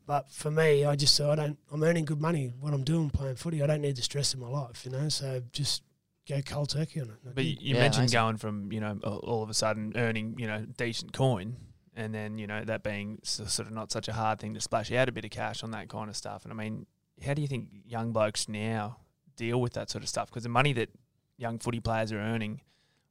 but 0.07 0.31
for 0.31 0.49
me, 0.49 0.83
I 0.85 0.95
just 0.95 1.13
so 1.15 1.29
I 1.31 1.35
don't. 1.35 1.57
I'm 1.71 1.83
earning 1.83 2.05
good 2.05 2.19
money. 2.19 2.51
What 2.59 2.73
I'm 2.73 2.83
doing 2.83 3.09
playing 3.11 3.35
footy, 3.35 3.61
I 3.61 3.67
don't 3.67 3.81
need 3.81 3.95
the 3.97 4.01
stress 4.01 4.33
in 4.33 4.39
my 4.39 4.47
life, 4.47 4.83
you 4.85 4.91
know. 4.91 5.09
So 5.09 5.43
just 5.51 5.83
go 6.27 6.41
cold 6.41 6.69
turkey 6.69 7.01
on 7.01 7.09
it. 7.09 7.15
But 7.35 7.43
you, 7.45 7.57
you 7.59 7.75
Yeah, 7.75 7.81
mentioned 7.81 8.03
amazing. 8.05 8.17
going 8.17 8.37
from 8.37 8.71
you 8.71 8.79
know 8.79 8.97
all 9.03 9.17
all 9.19 9.43
of 9.43 9.49
a 9.49 9.53
sudden 9.53 9.93
earning 9.95 10.35
you 10.39 10.47
know 10.47 10.65
decent 10.77 11.13
coin, 11.13 11.57
and 11.95 12.15
then 12.15 12.37
you 12.39 12.47
know 12.47 12.63
that 12.63 12.81
being 12.83 13.19
s- 13.23 13.41
sort 13.47 13.67
of 13.67 13.73
not 13.73 13.91
such 13.91 14.07
a 14.07 14.13
hard 14.13 14.39
thing 14.39 14.53
to 14.55 14.61
splash 14.61 14.91
out 14.91 15.07
a 15.09 15.11
bit 15.11 15.25
of 15.25 15.31
cash 15.31 15.61
on 15.63 15.71
that 15.71 15.89
kind 15.89 16.09
of 16.09 16.15
stuff. 16.15 16.43
And 16.45 16.51
I 16.51 16.55
mean, 16.55 16.85
how 17.23 17.33
do 17.35 17.41
you 17.41 17.47
think 17.47 17.67
young 17.85 18.11
blokes 18.13 18.47
now 18.49 18.97
deal 19.35 19.59
with 19.61 19.73
that 19.73 19.89
sort 19.89 20.03
of 20.03 20.09
stuff? 20.09 20.29
Because 20.29 20.43
the 20.43 20.49
money 20.49 20.73
that 20.73 20.89
young 21.37 21.59
footy 21.59 21.79
players 21.79 22.11
are 22.11 22.17
earning, 22.19 22.61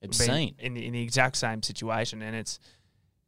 Obscene. 0.03 0.55
in 0.59 0.75
the, 0.75 0.85
in 0.87 0.93
the 0.95 1.03
exact 1.03 1.37
same 1.37 1.63
situation, 1.63 2.23
and 2.23 2.35
it's 2.35 2.59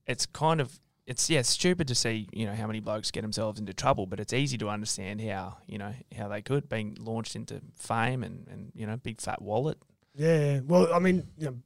it's 0.07 0.25
kind 0.27 0.61
of 0.61 0.81
it's 1.09 1.31
yeah 1.31 1.41
it's 1.41 1.49
stupid 1.49 1.89
to 1.89 1.95
see 1.95 2.29
you 2.33 2.45
know 2.45 2.55
how 2.55 2.67
many 2.67 2.81
blokes 2.81 3.11
get 3.11 3.23
themselves 3.23 3.59
into 3.59 3.73
trouble, 3.73 4.07
but 4.07 4.21
it's 4.21 4.33
easy 4.33 4.59
to 4.59 4.69
understand 4.69 5.21
how 5.23 5.57
you 5.67 5.79
know 5.79 5.95
how 6.17 6.29
they 6.29 6.43
could 6.43 6.69
being 6.69 6.97
launched 7.01 7.35
into 7.35 7.61
fame 7.75 8.23
and 8.23 8.47
and 8.49 8.71
you 8.75 8.87
know 8.87 8.97
big 8.99 9.21
fat 9.21 9.41
wallet. 9.41 9.79
Yeah, 10.15 10.61
well, 10.67 10.93
I 10.93 10.99
mean, 10.99 11.27
you 11.39 11.47
know, 11.47 11.57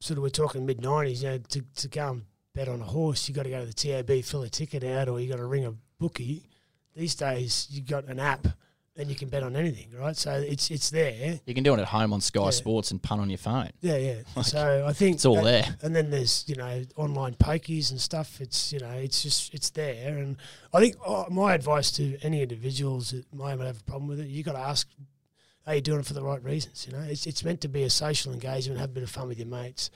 sort 0.00 0.18
of 0.18 0.22
we're 0.22 0.28
talking 0.28 0.64
mid 0.64 0.78
'90s. 0.78 1.22
You 1.22 1.30
know, 1.30 1.38
to 1.38 1.62
to 1.76 1.88
go 1.88 2.10
and 2.10 2.22
bet 2.54 2.68
on 2.68 2.80
a 2.80 2.84
horse, 2.84 3.28
you 3.28 3.34
got 3.34 3.42
to 3.42 3.50
go 3.50 3.60
to 3.60 3.66
the 3.66 3.72
TAB, 3.72 4.24
fill 4.24 4.42
a 4.42 4.48
ticket 4.48 4.84
out, 4.84 5.08
or 5.08 5.20
you 5.20 5.28
got 5.28 5.38
to 5.38 5.46
ring 5.46 5.66
a 5.66 5.74
bookie. 5.98 6.48
These 6.94 7.16
days, 7.16 7.66
you 7.70 7.82
got 7.82 8.04
an 8.04 8.20
app, 8.20 8.46
and 8.96 9.08
you 9.08 9.16
can 9.16 9.28
bet 9.28 9.42
on 9.42 9.56
anything, 9.56 9.88
right? 9.98 10.16
So 10.16 10.32
it's 10.32 10.70
it's 10.70 10.90
there. 10.90 11.40
You 11.46 11.54
can 11.54 11.64
do 11.64 11.74
it 11.74 11.80
at 11.80 11.86
home 11.86 12.12
on 12.12 12.20
Sky 12.20 12.44
Yeah. 12.44 12.50
Sports 12.50 12.90
and 12.92 13.02
punt 13.02 13.20
on 13.20 13.28
your 13.28 13.38
phone. 13.38 13.70
Yeah, 13.80 13.96
yeah. 13.96 14.14
Like, 14.36 14.46
so 14.46 14.84
I 14.86 14.92
think 14.92 15.16
It's 15.16 15.24
all 15.24 15.36
that- 15.36 15.44
there. 15.44 15.76
And 15.82 15.94
then 15.96 16.10
there's 16.10 16.44
you 16.46 16.54
know 16.56 16.82
online 16.96 17.34
pokies 17.34 17.90
and 17.90 18.00
stuff. 18.00 18.40
It's 18.40 18.72
you 18.72 18.80
know 18.80 18.90
it's 18.92 19.22
just 19.22 19.52
it's 19.54 19.70
there. 19.70 20.16
And 20.18 20.36
I 20.72 20.80
think 20.80 20.96
oh, 21.04 21.26
my 21.30 21.54
advice 21.54 21.90
to 21.92 22.18
any 22.22 22.42
individuals 22.42 23.10
that 23.10 23.32
might 23.34 23.58
have 23.58 23.80
a 23.80 23.84
problem 23.84 24.08
with 24.08 24.20
it, 24.20 24.28
you 24.28 24.42
got 24.44 24.52
to 24.52 24.58
ask, 24.60 24.88
are 25.66 25.74
you 25.74 25.80
doing 25.80 26.00
it 26.00 26.06
for 26.06 26.14
the 26.14 26.22
right 26.22 26.42
reasons? 26.44 26.86
You 26.86 26.96
know, 26.96 27.02
it's 27.02 27.26
it's 27.26 27.42
meant 27.44 27.60
to 27.62 27.68
be 27.68 27.82
a 27.82 27.90
social 27.90 28.32
engagement, 28.32 28.78
have 28.80 28.90
a 28.90 28.92
bit 28.92 29.02
of 29.02 29.10
fun 29.10 29.28
with 29.28 29.38
your 29.38 29.48
mates. 29.48 29.90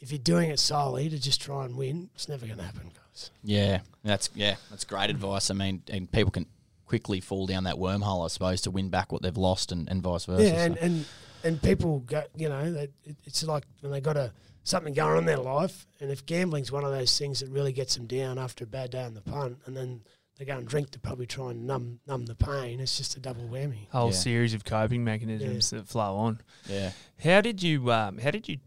If 0.00 0.12
you're 0.12 0.20
doing 0.20 0.48
it 0.50 0.60
solely 0.60 1.08
to 1.08 1.18
just 1.18 1.40
try 1.42 1.64
and 1.64 1.76
win, 1.76 2.08
it's 2.14 2.28
never 2.28 2.46
going 2.46 2.58
to 2.58 2.64
happen, 2.64 2.92
guys. 2.94 3.30
Yeah, 3.42 3.80
that's 4.04 4.30
yeah, 4.34 4.54
that's 4.70 4.84
great 4.84 5.10
advice. 5.10 5.50
I 5.50 5.54
mean, 5.54 5.82
and 5.90 6.10
people 6.10 6.30
can 6.30 6.46
quickly 6.88 7.20
fall 7.20 7.46
down 7.46 7.64
that 7.64 7.76
wormhole, 7.76 8.24
I 8.24 8.28
suppose, 8.28 8.62
to 8.62 8.70
win 8.70 8.88
back 8.88 9.12
what 9.12 9.20
they've 9.22 9.36
lost, 9.36 9.70
and, 9.72 9.88
and 9.90 10.02
vice 10.02 10.24
versa. 10.24 10.44
Yeah, 10.44 10.64
and, 10.64 10.74
so. 10.76 10.80
and 10.84 11.04
and 11.44 11.62
people 11.62 12.00
go, 12.00 12.22
you 12.36 12.48
know, 12.48 12.72
they, 12.72 12.88
it's 13.24 13.44
like 13.44 13.64
when 13.80 13.92
they 13.92 14.00
got 14.00 14.16
a 14.16 14.32
something 14.64 14.92
going 14.94 15.12
on 15.12 15.18
in 15.18 15.24
their 15.26 15.36
life, 15.36 15.86
and 16.00 16.10
if 16.10 16.24
gambling's 16.26 16.72
one 16.72 16.84
of 16.84 16.90
those 16.90 17.16
things 17.18 17.40
that 17.40 17.48
really 17.50 17.72
gets 17.72 17.94
them 17.94 18.06
down 18.06 18.38
after 18.38 18.64
a 18.64 18.66
bad 18.66 18.90
day 18.90 19.02
on 19.04 19.14
the 19.14 19.20
punt, 19.20 19.58
and 19.66 19.76
then 19.76 20.00
they 20.38 20.44
go 20.44 20.56
and 20.56 20.66
drink 20.66 20.90
to 20.90 20.98
probably 20.98 21.26
try 21.26 21.50
and 21.50 21.66
numb 21.66 22.00
numb 22.06 22.24
the 22.26 22.34
pain, 22.34 22.80
it's 22.80 22.96
just 22.96 23.16
a 23.16 23.20
double 23.20 23.44
whammy. 23.44 23.86
A 23.92 23.98
whole 23.98 24.08
Yeah. 24.08 24.14
series 24.14 24.54
of 24.54 24.64
coping 24.64 25.04
mechanisms 25.04 25.70
that 25.70 25.86
flow 25.86 26.16
on. 26.16 26.40
yeah, 26.68 26.92
How 27.22 27.40
did 27.40 27.62
you 27.62 27.92
um, 27.92 28.18
how 28.18 28.30
did 28.30 28.48
you 28.48 28.58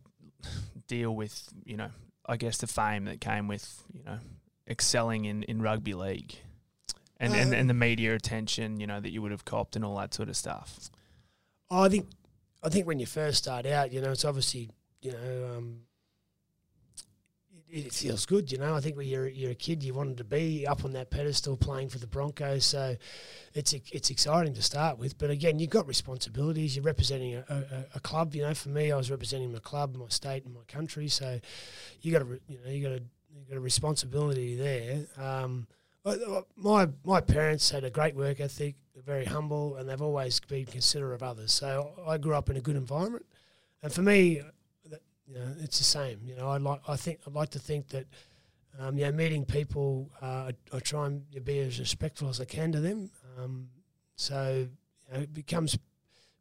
deal 0.88 1.15
with 1.15 1.49
you 1.65 1.77
know 1.77 1.89
I 2.25 2.38
guess 2.38 2.57
the 2.57 2.67
fame 2.67 3.05
that 3.05 3.19
came 3.19 3.47
with 3.47 3.84
you 3.93 4.03
know 4.03 4.19
excelling 4.69 5.25
in, 5.25 5.43
in 5.43 5.62
rugby 5.62 5.93
league 5.93 6.36
and, 7.21 7.34
and 7.34 7.49
Um, 7.49 7.53
and 7.53 7.69
the 7.69 7.73
media 7.73 8.13
attention 8.15 8.79
you 8.79 8.88
know 8.88 8.99
that 8.99 9.12
you 9.12 9.21
would 9.21 9.31
have 9.31 9.45
copped 9.45 9.75
and 9.75 9.86
all 9.86 9.97
that 9.97 10.13
sort 10.13 10.27
of 10.27 10.36
stuff. 10.36 10.89
I 11.69 11.88
think 11.88 12.07
I 12.63 12.69
think 12.69 12.86
when 12.88 12.99
you 12.99 13.05
first 13.05 13.38
start 13.38 13.65
out, 13.65 13.93
you 13.93 14.01
know, 14.01 14.12
it's 14.12 14.25
obviously 14.25 14.69
you 15.01 15.12
know. 15.13 15.57
Um, 15.57 15.81
it, 17.71 17.86
it 17.88 17.93
feels 17.93 18.25
good, 18.25 18.51
you 18.51 18.57
know. 18.57 18.75
I 18.75 18.81
think 18.81 18.97
when 18.97 19.07
you're 19.07 19.27
you're 19.27 19.51
a 19.51 19.55
kid, 19.55 19.84
you 19.84 19.93
wanted 19.93 20.17
to 20.17 20.23
be 20.23 20.67
up 20.67 20.84
on 20.84 20.91
that 20.93 21.10
pedestal 21.10 21.55
playing 21.55 21.89
for 21.89 21.99
the 21.99 22.07
Broncos, 22.07 22.65
so 22.65 22.97
it's 23.53 23.73
it's 23.73 24.10
exciting 24.10 24.53
to 24.55 24.62
start 24.62 24.97
with. 24.97 25.17
But 25.17 25.29
again, 25.29 25.57
you've 25.57 25.69
got 25.69 25.88
responsibilities. 25.88 26.75
You're 26.75 26.84
representing 26.84 27.36
a, 27.36 27.45
a, 27.49 27.86
a 27.95 27.99
club. 28.01 28.36
You 28.36 28.43
know, 28.43 28.53
for 28.53 28.69
me, 28.69 28.91
I 28.91 28.97
was 28.97 29.10
representing 29.10 29.51
my 29.51 29.60
club, 29.60 29.95
my 29.95 30.05
state, 30.10 30.45
and 30.45 30.53
my 30.53 30.65
country. 30.67 31.07
So 31.07 31.39
you 32.01 32.12
got 32.12 32.23
a 32.23 32.39
you 32.47 32.60
know 32.63 32.69
you 32.69 32.84
got 32.84 32.97
a 32.97 33.01
you 33.34 33.45
got 33.47 33.57
a 33.57 33.62
responsibility 33.62 34.55
there. 34.55 35.07
Um, 35.17 35.67
my 36.55 36.87
my 37.03 37.21
parents 37.21 37.69
had 37.69 37.83
a 37.83 37.89
great 37.89 38.15
work 38.15 38.39
ethic, 38.39 38.75
very 39.05 39.25
humble, 39.25 39.75
and 39.75 39.87
they've 39.89 40.01
always 40.01 40.39
been 40.39 40.65
considerate 40.65 41.15
of 41.15 41.23
others. 41.23 41.51
So 41.53 41.93
I 42.07 42.17
grew 42.17 42.35
up 42.35 42.49
in 42.49 42.57
a 42.57 42.61
good 42.61 42.75
environment, 42.75 43.25
and 43.83 43.91
for 43.91 44.01
me, 44.01 44.41
you 45.27 45.35
know, 45.35 45.55
it's 45.61 45.77
the 45.77 45.83
same. 45.83 46.19
You 46.25 46.35
know, 46.35 46.49
I 46.49 46.57
like 46.57 46.81
I 46.87 46.95
think 46.95 47.19
I'd 47.25 47.33
like 47.33 47.49
to 47.51 47.59
think 47.59 47.89
that. 47.89 48.05
Um, 48.79 48.97
you 48.97 49.03
know, 49.03 49.11
meeting 49.11 49.43
people, 49.43 50.09
uh, 50.21 50.49
I, 50.49 50.51
I 50.71 50.79
try 50.79 51.05
and 51.05 51.25
be 51.43 51.59
as 51.59 51.77
respectful 51.77 52.29
as 52.29 52.39
I 52.39 52.45
can 52.45 52.71
to 52.71 52.79
them. 52.79 53.11
Um, 53.37 53.67
so 54.15 54.65
you 55.09 55.13
know, 55.13 55.23
it 55.23 55.33
becomes 55.33 55.77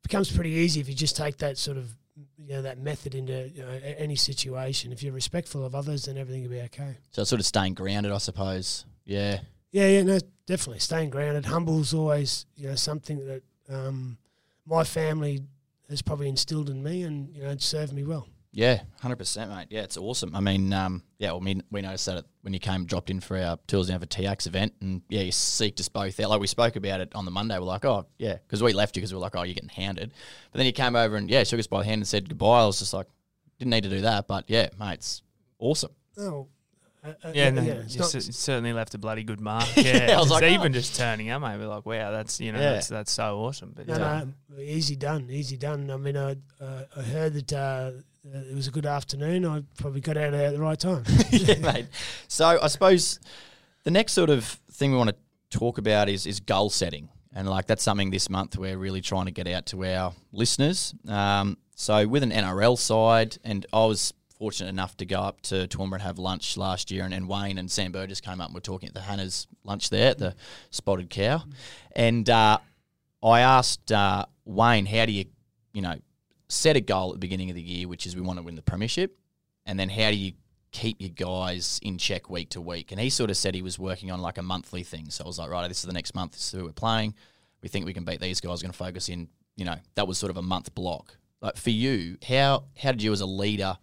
becomes 0.05 0.31
pretty 0.31 0.51
easy 0.51 0.81
if 0.81 0.89
you 0.89 0.95
just 0.95 1.17
take 1.17 1.39
that 1.39 1.59
sort 1.59 1.77
of 1.77 1.93
you 2.39 2.55
know 2.55 2.63
that 2.63 2.79
method 2.79 3.15
into 3.15 3.51
you 3.55 3.63
know, 3.63 3.69
any 3.99 4.17
situation. 4.17 4.93
If 4.93 5.03
you're 5.03 5.13
respectful 5.13 5.65
of 5.65 5.75
others, 5.75 6.05
then 6.05 6.17
everything 6.19 6.43
will 6.43 6.51
be 6.51 6.61
okay. 6.63 6.99
so 7.11 7.25
sort 7.25 7.41
of 7.41 7.47
staying 7.47 7.75
grounded, 7.75 8.13
I 8.13 8.19
suppose. 8.19 8.85
Yeah, 9.11 9.41
Yeah, 9.73 9.89
yeah, 9.89 10.03
no, 10.05 10.19
definitely 10.47 10.79
staying 10.79 11.11
grounded. 11.11 11.47
Humble's 11.47 11.93
always 11.93 12.47
you 12.57 12.69
know 12.69 12.77
something 12.77 13.27
that 13.27 13.43
um, 13.69 14.19
my 14.65 14.85
family 14.85 15.41
has 15.89 16.01
probably 16.01 16.29
instilled 16.29 16.71
in 16.71 16.81
me, 16.83 17.03
and 17.03 17.35
you 17.35 17.43
know, 17.43 17.51
it 17.51 17.61
served 17.61 17.93
me 17.93 18.05
well. 18.05 18.29
yeah, 18.53 18.83
hundred 19.01 19.17
percent, 19.17 19.51
mate. 19.51 19.67
Yeah, 19.71 19.83
it's 19.83 19.97
awesome. 19.97 20.35
I 20.37 20.41
mean, 20.41 20.73
um, 20.73 21.03
yeah, 21.19 21.33
well, 21.33 21.41
we, 21.41 21.61
we 21.73 21.81
noticed 21.83 22.07
that 22.07 22.25
when 22.43 22.53
you 22.53 22.61
came 22.61 22.85
dropped 22.85 23.11
in 23.11 23.19
for 23.19 23.37
our 23.37 23.59
tours 23.67 23.89
down 23.89 23.99
for 23.99 24.07
TX 24.07 24.47
event, 24.47 24.75
and 24.81 25.03
yeah, 25.09 25.23
you 25.23 25.33
seeked 25.33 25.81
us 25.81 25.89
both 25.89 26.21
out. 26.21 26.31
Like 26.31 26.41
we 26.41 26.47
spoke 26.47 26.77
about 26.77 27.01
it 27.01 27.13
on 27.17 27.25
the 27.25 27.33
Monday. 27.33 27.59
We're 27.59 27.65
like, 27.65 27.85
oh 27.85 28.07
yeah, 28.19 28.35
because 28.35 28.63
we 28.63 28.73
left 28.73 28.97
you 28.97 29.01
because 29.01 29.13
we 29.13 29.17
were 29.17 29.23
like, 29.23 29.35
oh, 29.35 29.43
you're 29.43 29.55
getting 29.55 29.71
hounded. 29.71 30.13
But 30.53 30.59
then 30.59 30.67
you 30.67 30.73
came 30.73 30.95
over 30.95 31.17
and 31.17 31.29
yeah, 31.29 31.43
shook 31.43 31.59
us 31.59 31.67
by 31.67 31.81
the 31.81 31.87
hand 31.87 31.99
and 32.01 32.07
said 32.07 32.29
goodbye. 32.29 32.63
I 32.63 32.67
was 32.67 32.79
just 32.79 32.95
like, 32.95 33.09
didn't 33.59 33.73
need 33.73 33.83
to 33.85 33.91
do 33.91 34.03
that, 34.03 34.29
but 34.29 34.45
yeah, 34.47 34.69
mate, 34.79 34.95
it's 34.95 35.23
awesome. 35.59 35.91
Oh, 36.17 36.47
uh, 37.05 37.13
uh, 37.25 37.33
Yeah, 37.35 37.51
no, 37.51 37.63
it's 37.63 37.95
you 37.95 38.01
not- 38.01 38.11
cer- 38.11 38.21
certainly 38.21 38.73
left 38.73 38.95
a 38.95 38.99
bloody 38.99 39.23
good 39.25 39.41
mark. 39.41 39.67
Yeah, 39.77 40.15
I 40.15 40.19
was 40.19 40.29
Just 40.29 40.31
like, 40.31 40.43
even 40.45 40.73
oh. 40.73 40.75
just 40.75 40.97
turning 40.97 41.31
up, 41.31 41.43
mate, 41.43 41.59
we're 41.59 41.67
like, 41.67 41.87
wow, 41.87 42.11
that's 42.11 42.41
you 42.41 42.53
know, 42.53 42.61
Yeah. 42.61 42.73
that's 42.75 42.89
that's 42.89 43.13
so 43.13 43.39
awesome. 43.41 43.73
But 43.75 43.87
No, 43.89 43.97
yeah. 43.97 44.25
no, 44.49 44.61
easy 44.63 44.97
done, 44.97 45.29
easy 45.31 45.57
done. 45.57 45.91
I 45.91 45.97
mean, 45.97 46.17
I 46.17 46.37
uh, 46.61 46.85
I 46.97 47.03
heard 47.03 47.35
that 47.35 47.53
uh, 47.53 47.91
it 48.25 48.55
was 48.55 48.69
a 48.69 48.71
good 48.71 48.87
afternoon. 48.87 49.47
I 49.47 49.63
probably 49.79 50.01
got 50.01 50.17
out 50.17 50.33
there 50.33 50.49
at 50.49 50.53
the 50.53 50.61
right 50.61 50.79
time. 50.79 51.05
yeah, 51.31 51.55
mate. 51.59 51.87
So 52.29 52.59
I 52.63 52.67
suppose 52.69 53.19
the 53.85 53.91
next 53.91 54.13
sort 54.13 54.29
of 54.31 54.45
thing 54.73 54.93
we 54.93 54.99
want 54.99 55.11
to 55.11 55.59
talk 55.59 55.79
about 55.79 56.09
is 56.09 56.27
is 56.27 56.39
goal 56.41 56.69
setting, 56.71 57.09
and 57.35 57.49
like 57.49 57.67
that's 57.67 57.83
something 57.83 58.11
this 58.11 58.29
month 58.29 58.57
we're 58.59 58.77
really 58.77 59.01
trying 59.01 59.25
to 59.25 59.33
get 59.33 59.49
out 59.49 59.67
to 59.67 59.85
our 59.87 60.13
listeners. 60.33 60.95
Um, 61.09 61.57
so 61.75 62.07
with 62.07 62.23
an 62.23 62.31
NRL 62.31 62.77
side, 62.77 63.39
and 63.43 63.65
I 63.73 63.87
was 63.87 64.13
fortunate 64.41 64.71
enough 64.71 64.97
to 64.97 65.05
go 65.05 65.21
up 65.21 65.43
to 65.43 65.69
Toowoomba 65.69 65.93
and 65.93 66.03
have 66.03 66.19
lunch 66.19 66.57
last 66.57 66.91
year, 66.91 67.05
and, 67.05 67.13
and 67.13 67.29
Wayne 67.29 67.59
and 67.59 67.71
Sam 67.71 67.93
Burgess 67.93 68.23
came 68.23 68.41
up 68.41 68.47
and 68.47 68.55
were 68.55 68.61
talking 68.61 68.89
at 68.89 68.95
the 68.95 69.03
Hannah's 69.03 69.47
lunch 69.65 69.91
there 69.91 70.11
at 70.13 70.19
the 70.19 70.35
Spotted 70.71 71.11
Cow, 71.11 71.43
and 71.95 72.29
uh, 72.29 72.59
I 73.23 73.41
asked 73.41 73.93
uh, 73.93 74.25
Wayne, 74.47 74.87
how 74.87 75.05
do 75.05 75.13
you, 75.13 75.27
you 75.75 75.83
know, 75.83 75.97
set 76.49 76.75
a 76.75 76.81
goal 76.81 77.11
at 77.11 77.17
the 77.17 77.19
beginning 77.19 77.51
of 77.51 77.55
the 77.55 77.63
year, 77.63 77.87
which 77.87 78.07
is 78.07 78.17
we 78.17 78.23
want 78.23 78.39
to 78.39 78.43
win 78.43 78.57
the 78.57 78.63
premiership, 78.63 79.15
and 79.67 79.79
then 79.79 79.91
how 79.91 80.11
do 80.11 80.17
you 80.17 80.33
keep 80.73 81.03
your 81.03 81.11
guys 81.11 81.79
in 81.83 81.99
check 81.99 82.31
week 82.31 82.49
to 82.51 82.63
week? 82.63 82.93
And 82.93 83.01
he 83.01 83.11
sort 83.11 83.29
of 83.29 83.37
said 83.37 83.55
he 83.55 83.61
was 83.61 83.79
working 83.79 84.11
on 84.11 84.23
like 84.23 84.39
a 84.39 84.43
monthly 84.43 84.85
thing. 84.85 85.11
So 85.11 85.25
I 85.25 85.27
was 85.27 85.39
like, 85.39 85.51
right, 85.51 85.69
this 85.69 85.81
is 85.81 85.87
the 85.87 85.93
next 85.93 86.15
month. 86.15 86.33
This 86.33 86.47
is 86.47 86.59
who 86.59 86.65
we're 86.65 86.73
playing. 86.73 87.15
We 87.63 87.69
think 87.69 87.85
we 87.85 87.93
can 87.93 88.07
beat 88.07 88.21
these 88.21 88.41
guys. 88.41 88.63
We're 88.63 88.69
going 88.69 88.73
to 88.73 88.79
focus 88.79 89.11
in. 89.11 89.29
You 89.57 89.67
know, 89.67 89.77
that 89.97 90.09
was 90.09 90.17
sort 90.17 90.31
of 90.31 90.39
a 90.39 90.43
month 90.43 90.75
block. 90.75 91.19
Like 91.43 91.59
for 91.59 91.71
you, 91.71 92.17
how 92.27 92.65
how 92.79 92.93
did 92.93 93.03
you 93.03 93.13
as 93.13 93.21
a 93.21 93.27
leader 93.27 93.77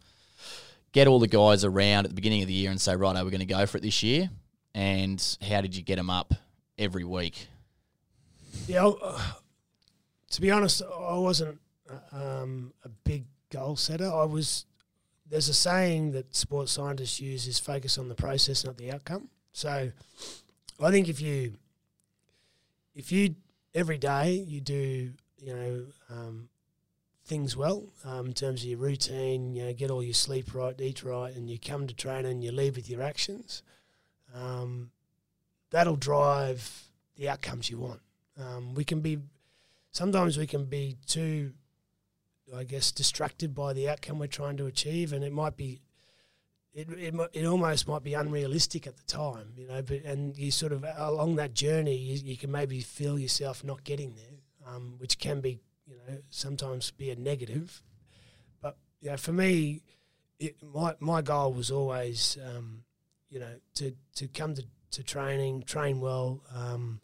get 0.97 1.07
all 1.07 1.19
the 1.19 1.27
guys 1.27 1.63
around 1.63 2.05
at 2.05 2.10
the 2.10 2.15
beginning 2.15 2.41
of 2.41 2.47
the 2.47 2.55
year 2.55 2.71
and 2.71 2.81
say, 2.81 2.95
right, 2.95 3.13
we're 3.23 3.29
going 3.29 3.39
to 3.39 3.45
go 3.45 3.67
for 3.67 3.77
it 3.77 3.81
this 3.81 4.01
year? 4.01 4.31
And 4.73 5.23
how 5.47 5.62
did 5.62 5.75
you 5.75 5.83
get 5.83 5.97
them 5.97 6.10
up 6.10 6.33
every 6.75 7.03
week? 7.03 7.47
Yeah, 8.67 8.88
uh, 8.88 9.21
to 10.31 10.41
be 10.41 10.49
honest, 10.49 10.81
I 10.81 11.17
wasn't 11.19 11.60
uh, 11.88 12.41
um, 12.41 12.73
a 12.83 12.89
big 12.89 13.25
goal 13.51 13.75
setter. 13.75 14.12
I 14.12 14.25
was. 14.25 14.65
There's 15.29 15.49
a 15.49 15.53
saying 15.53 16.13
that 16.13 16.36
sports 16.36 16.71
scientists 16.71 17.19
use: 17.19 17.45
is 17.47 17.60
focus 17.60 17.99
on 17.99 18.10
the 18.10 18.15
process, 18.15 18.65
not 18.65 18.77
the 18.77 18.91
outcome. 18.91 19.29
So, 19.51 19.91
I 20.81 20.91
think 20.91 21.10
if 21.10 21.21
you, 21.21 21.53
if 22.95 23.12
you 23.12 23.36
every 23.75 23.97
day 23.99 24.31
you 24.47 24.62
do, 24.62 25.12
you 25.38 25.53
know, 25.53 25.86
um, 26.10 26.49
things 27.27 27.55
well 27.55 27.83
um, 28.05 28.27
in 28.27 28.33
terms 28.33 28.63
of 28.63 28.69
your 28.69 28.79
routine. 28.79 29.53
You 29.53 29.65
know, 29.65 29.73
get 29.73 29.91
all 29.91 30.03
your 30.03 30.13
sleep 30.13 30.53
right, 30.55 30.79
eat 30.79 31.03
right, 31.03 31.35
and 31.35 31.49
you 31.49 31.59
come 31.59 31.85
to 31.87 31.93
training 31.93 32.31
and 32.31 32.43
you 32.43 32.51
leave 32.51 32.75
with 32.75 32.89
your 32.89 33.03
actions. 33.03 33.61
Um, 34.33 34.91
that'll 35.69 35.95
drive 35.97 36.87
the 37.15 37.29
outcomes 37.29 37.69
you 37.69 37.77
want. 37.79 37.99
Um, 38.39 38.73
we 38.73 38.83
can 38.83 39.01
be 39.01 39.19
sometimes 39.91 40.37
we 40.37 40.47
can 40.47 40.65
be 40.65 40.95
too, 41.05 41.53
I 42.55 42.63
guess, 42.63 42.91
distracted 42.91 43.53
by 43.53 43.73
the 43.73 43.89
outcome 43.89 44.19
we're 44.19 44.27
trying 44.27 44.57
to 44.57 44.65
achieve, 44.65 45.13
and 45.13 45.23
it 45.23 45.33
might 45.33 45.57
be. 45.57 45.81
It, 46.73 46.87
it, 46.91 47.15
it 47.33 47.45
almost 47.45 47.87
might 47.87 48.03
be 48.03 48.13
unrealistic 48.13 48.85
at 48.85 48.97
the 48.97 49.03
time, 49.03 49.53
you 49.55 49.67
know, 49.67 49.81
but 49.81 50.03
and 50.03 50.37
you 50.37 50.51
sort 50.51 50.71
of 50.71 50.85
along 50.95 51.37
that 51.37 51.55
journey, 51.55 51.95
you, 51.95 52.19
you 52.23 52.37
can 52.37 52.51
maybe 52.51 52.81
feel 52.81 53.17
yourself 53.17 53.63
not 53.63 53.83
getting 53.83 54.13
there, 54.13 54.37
um, 54.71 54.93
which 54.99 55.17
can 55.17 55.41
be, 55.41 55.59
you 55.88 55.95
know, 55.95 56.17
sometimes 56.30 56.91
be 56.91 57.10
a 57.10 57.15
negative. 57.15 57.82
But 58.62 58.78
you 59.02 59.12
know, 59.12 59.17
for 59.17 59.34
me, 59.34 59.82
it, 60.39 60.56
my 60.62 60.95
my 61.00 61.21
goal 61.21 61.54
was 61.54 61.71
always, 61.71 62.38
um, 62.45 62.84
you 63.30 63.39
know, 63.39 63.56
to 63.76 63.93
to 64.15 64.28
come 64.28 64.56
to, 64.56 64.63
to 64.91 65.04
training, 65.04 65.63
train 65.63 66.00
well, 66.00 66.43
um, 66.54 67.00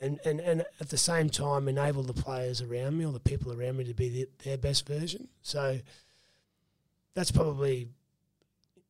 and, 0.00 0.20
and 0.24 0.40
and 0.40 0.64
at 0.80 0.88
the 0.88 0.98
same 0.98 1.30
time 1.30 1.68
enable 1.68 2.02
the 2.02 2.12
players 2.14 2.60
around 2.60 2.98
me 2.98 3.06
or 3.06 3.12
the 3.12 3.20
people 3.20 3.52
around 3.52 3.76
me 3.76 3.84
to 3.84 3.94
be 3.94 4.08
the, 4.08 4.28
their 4.44 4.58
best 4.58 4.86
version. 4.86 5.28
So 5.42 5.78
that's 7.14 7.30
probably, 7.30 7.88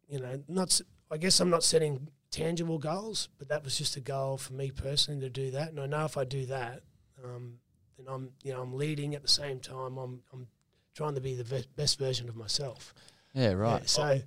you 0.08 0.20
know, 0.20 0.42
not. 0.48 0.80
I 1.10 1.18
guess 1.18 1.38
I'm 1.38 1.50
not 1.50 1.62
setting 1.62 2.08
tangible 2.30 2.78
goals, 2.78 3.28
but 3.38 3.48
that 3.48 3.62
was 3.62 3.78
just 3.78 3.96
a 3.96 4.00
goal 4.00 4.36
for 4.36 4.54
me 4.54 4.70
personally 4.72 5.20
to 5.20 5.28
do 5.28 5.52
that. 5.52 5.68
And 5.68 5.78
I 5.78 5.86
know 5.86 6.04
if 6.04 6.16
I 6.16 6.24
do 6.24 6.46
that, 6.46 6.82
um, 7.22 7.58
then 7.98 8.06
I'm 8.08 8.30
you 8.42 8.52
know 8.52 8.62
I'm 8.62 8.74
leading 8.74 9.14
at 9.14 9.22
the 9.22 9.28
same 9.28 9.60
time. 9.60 9.96
I'm 9.98 10.22
I'm 10.32 10.46
trying 10.94 11.14
to 11.14 11.20
be 11.20 11.34
the 11.34 11.44
ve- 11.44 11.66
best 11.76 11.98
version 11.98 12.28
of 12.28 12.36
myself. 12.36 12.94
Yeah, 13.34 13.52
right. 13.52 13.82
Yeah, 13.82 13.86
so 13.86 14.20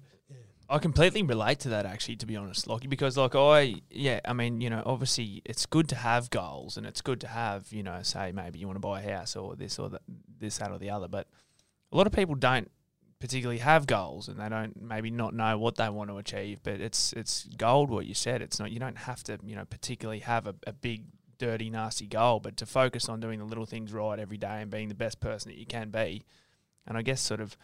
I 0.69 0.79
completely 0.79 1.23
relate 1.23 1.59
to 1.59 1.69
that 1.69 1.85
actually, 1.85 2.17
to 2.17 2.25
be 2.25 2.35
honest, 2.35 2.67
Lockie, 2.67 2.87
because 2.87 3.15
like 3.15 3.35
I, 3.35 3.75
yeah, 3.89 4.19
I 4.25 4.33
mean, 4.33 4.59
you 4.59 4.69
know, 4.69 4.83
obviously 4.85 5.41
it's 5.45 5.65
good 5.65 5.87
to 5.89 5.95
have 5.95 6.29
goals 6.29 6.75
and 6.75 6.85
it's 6.85 6.99
good 7.01 7.21
to 7.21 7.27
have, 7.27 7.71
you 7.71 7.83
know, 7.83 7.99
say 8.01 8.33
maybe 8.33 8.59
you 8.59 8.67
want 8.67 8.75
to 8.75 8.81
buy 8.81 9.01
a 9.01 9.17
house 9.17 9.37
or 9.37 9.55
this 9.55 9.79
or 9.79 9.89
that, 9.89 10.01
this, 10.39 10.57
that 10.57 10.71
or 10.71 10.77
the 10.77 10.89
other, 10.89 11.07
but 11.07 11.27
a 11.91 11.95
lot 11.95 12.05
of 12.05 12.11
people 12.11 12.35
don't 12.35 12.69
particularly 13.19 13.59
have 13.59 13.87
goals 13.87 14.27
and 14.27 14.39
they 14.39 14.49
don't 14.49 14.81
maybe 14.81 15.09
not 15.09 15.33
know 15.33 15.57
what 15.57 15.75
they 15.75 15.89
want 15.89 16.09
to 16.09 16.17
achieve, 16.17 16.59
but 16.63 16.81
it's 16.81 17.13
it's 17.13 17.47
gold 17.57 17.89
what 17.89 18.05
you 18.05 18.13
said. 18.13 18.41
It's 18.41 18.59
not 18.59 18.69
you 18.69 18.79
don't 18.79 18.97
have 18.97 19.23
to, 19.23 19.39
you 19.45 19.55
know, 19.55 19.65
particularly 19.65 20.19
have 20.19 20.47
a, 20.47 20.55
a 20.67 20.73
big 20.73 21.05
dirty 21.37 21.69
nasty 21.69 22.07
goal, 22.07 22.39
but 22.39 22.57
to 22.57 22.65
focus 22.65 23.09
on 23.09 23.19
doing 23.19 23.39
the 23.39 23.45
little 23.45 23.65
things 23.65 23.93
right 23.93 24.19
every 24.19 24.37
day 24.37 24.61
and 24.61 24.71
being 24.71 24.89
the 24.89 24.95
best 24.95 25.19
person 25.19 25.51
that 25.51 25.57
you 25.57 25.65
can 25.65 25.89
be. 25.89 26.23
And 26.85 26.97
I 26.97 27.01
guess 27.01 27.21
sort 27.21 27.41
of 27.41 27.57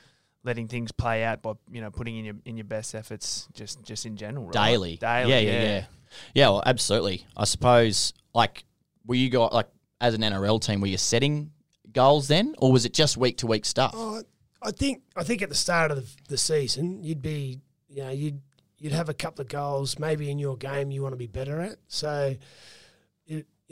letting 0.43 0.67
things 0.67 0.91
play 0.91 1.23
out 1.23 1.41
by 1.41 1.53
you 1.71 1.81
know 1.81 1.89
putting 1.89 2.17
in 2.17 2.25
your 2.25 2.35
in 2.45 2.57
your 2.57 2.65
best 2.65 2.93
efforts 2.93 3.47
just 3.53 3.81
just 3.83 4.05
in 4.05 4.17
general 4.17 4.45
right? 4.45 4.53
daily. 4.53 4.97
daily 4.97 5.31
Yeah, 5.31 5.39
yeah, 5.39 5.63
yeah. 5.63 5.85
Yeah, 6.33 6.49
well, 6.49 6.63
absolutely. 6.65 7.25
I 7.35 7.45
suppose, 7.45 8.13
like, 8.35 8.65
were 9.05 9.15
you 9.15 9.29
got 9.29 9.53
like 9.53 9.67
as 9.99 10.13
an 10.13 10.21
NRL 10.21 10.61
team, 10.61 10.81
were 10.81 10.87
you 10.87 10.97
setting 10.97 11.51
goals 11.91 12.27
then, 12.27 12.55
or 12.57 12.71
was 12.71 12.85
it 12.85 12.93
just 12.93 13.17
week 13.17 13.37
to 13.37 13.47
week 13.47 13.65
stuff? 13.65 13.93
Oh, 13.95 14.21
I 14.61 14.71
think 14.71 15.01
I 15.15 15.23
think 15.23 15.41
at 15.41 15.49
the 15.49 15.55
start 15.55 15.91
of 15.91 15.97
the, 15.97 16.07
the 16.29 16.37
season, 16.37 17.03
you'd 17.03 17.21
be 17.21 17.59
you 17.89 18.03
know 18.03 18.09
you'd 18.09 18.41
you'd 18.77 18.93
have 18.93 19.09
a 19.09 19.13
couple 19.13 19.41
of 19.41 19.47
goals 19.47 19.97
maybe 19.97 20.29
in 20.29 20.39
your 20.39 20.57
game 20.57 20.91
you 20.91 21.01
want 21.01 21.13
to 21.13 21.17
be 21.17 21.27
better 21.27 21.61
at. 21.61 21.77
So, 21.87 22.35
it, 22.35 22.39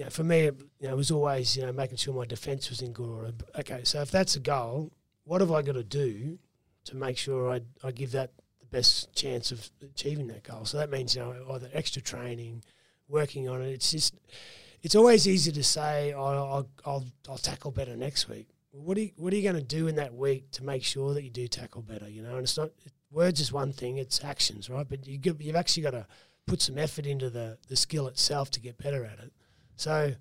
you 0.02 0.06
know, 0.06 0.10
for 0.10 0.24
me, 0.24 0.48
it, 0.48 0.60
you 0.80 0.88
know, 0.88 0.94
it 0.94 0.98
was 0.98 1.12
always 1.12 1.56
you 1.56 1.64
know 1.64 1.72
making 1.72 1.98
sure 1.98 2.12
my 2.12 2.26
defence 2.26 2.72
was 2.72 2.82
in 2.82 2.92
good 2.92 3.08
order. 3.08 3.34
Okay, 3.60 3.82
so 3.84 4.02
if 4.02 4.10
that's 4.10 4.36
a 4.36 4.40
goal, 4.40 4.92
what 5.26 5.42
have 5.42 5.52
I 5.52 5.62
got 5.62 5.74
to 5.74 5.84
do 5.84 6.40
to 6.86 6.96
make 6.96 7.20
sure 7.20 7.52
I 7.52 7.62
I 7.84 7.92
give 7.92 8.12
that 8.14 8.32
the 8.60 8.66
best 8.66 9.14
chance 9.14 9.52
of 9.52 9.70
achieving 9.84 10.26
that 10.30 10.42
goal? 10.42 10.66
So 10.66 10.78
that 10.78 10.90
means 10.90 11.16
you 11.16 11.22
know 11.22 11.36
either 11.52 11.70
extra 11.72 12.02
training, 12.02 12.64
working 13.08 13.48
on 13.48 13.62
it. 13.62 13.70
It's 13.74 13.92
just 13.92 14.16
it's 14.82 14.96
always 14.96 15.28
easy 15.28 15.52
to 15.52 15.64
say 15.64 16.14
oh, 16.14 16.24
I'll, 16.24 16.70
I'll 16.84 17.06
I'll 17.30 17.38
tackle 17.38 17.70
better 17.70 17.96
next 17.96 18.28
week. 18.28 18.48
What 18.72 18.98
are 18.98 19.02
you, 19.02 19.12
what 19.18 19.32
are 19.34 19.36
you 19.36 19.44
going 19.44 19.56
to 19.56 19.62
do 19.62 19.88
in 19.88 19.98
that 19.98 20.16
week 20.16 20.50
to 20.54 20.64
make 20.64 20.84
sure 20.84 21.14
that 21.14 21.24
you 21.24 21.30
do 21.30 21.48
tackle 21.48 21.84
better? 21.84 22.10
You 22.10 22.24
know, 22.24 22.38
and 22.38 22.40
it's 22.40 22.58
not 22.58 22.72
words 23.12 23.40
is 23.40 23.54
one 23.54 23.72
thing; 23.72 24.00
it's 24.00 24.24
actions, 24.24 24.68
right? 24.68 24.90
But 24.90 25.06
you 25.06 25.20
you've 25.40 25.56
actually 25.56 25.84
got 25.84 25.92
to 25.92 26.08
put 26.48 26.60
some 26.60 26.80
effort 26.80 27.06
into 27.06 27.30
the 27.30 27.60
the 27.68 27.76
skill 27.76 28.08
itself 28.08 28.50
to 28.50 28.60
get 28.60 28.80
better 28.80 29.06
at 29.06 29.20
it. 29.20 29.32
So, 29.76 30.14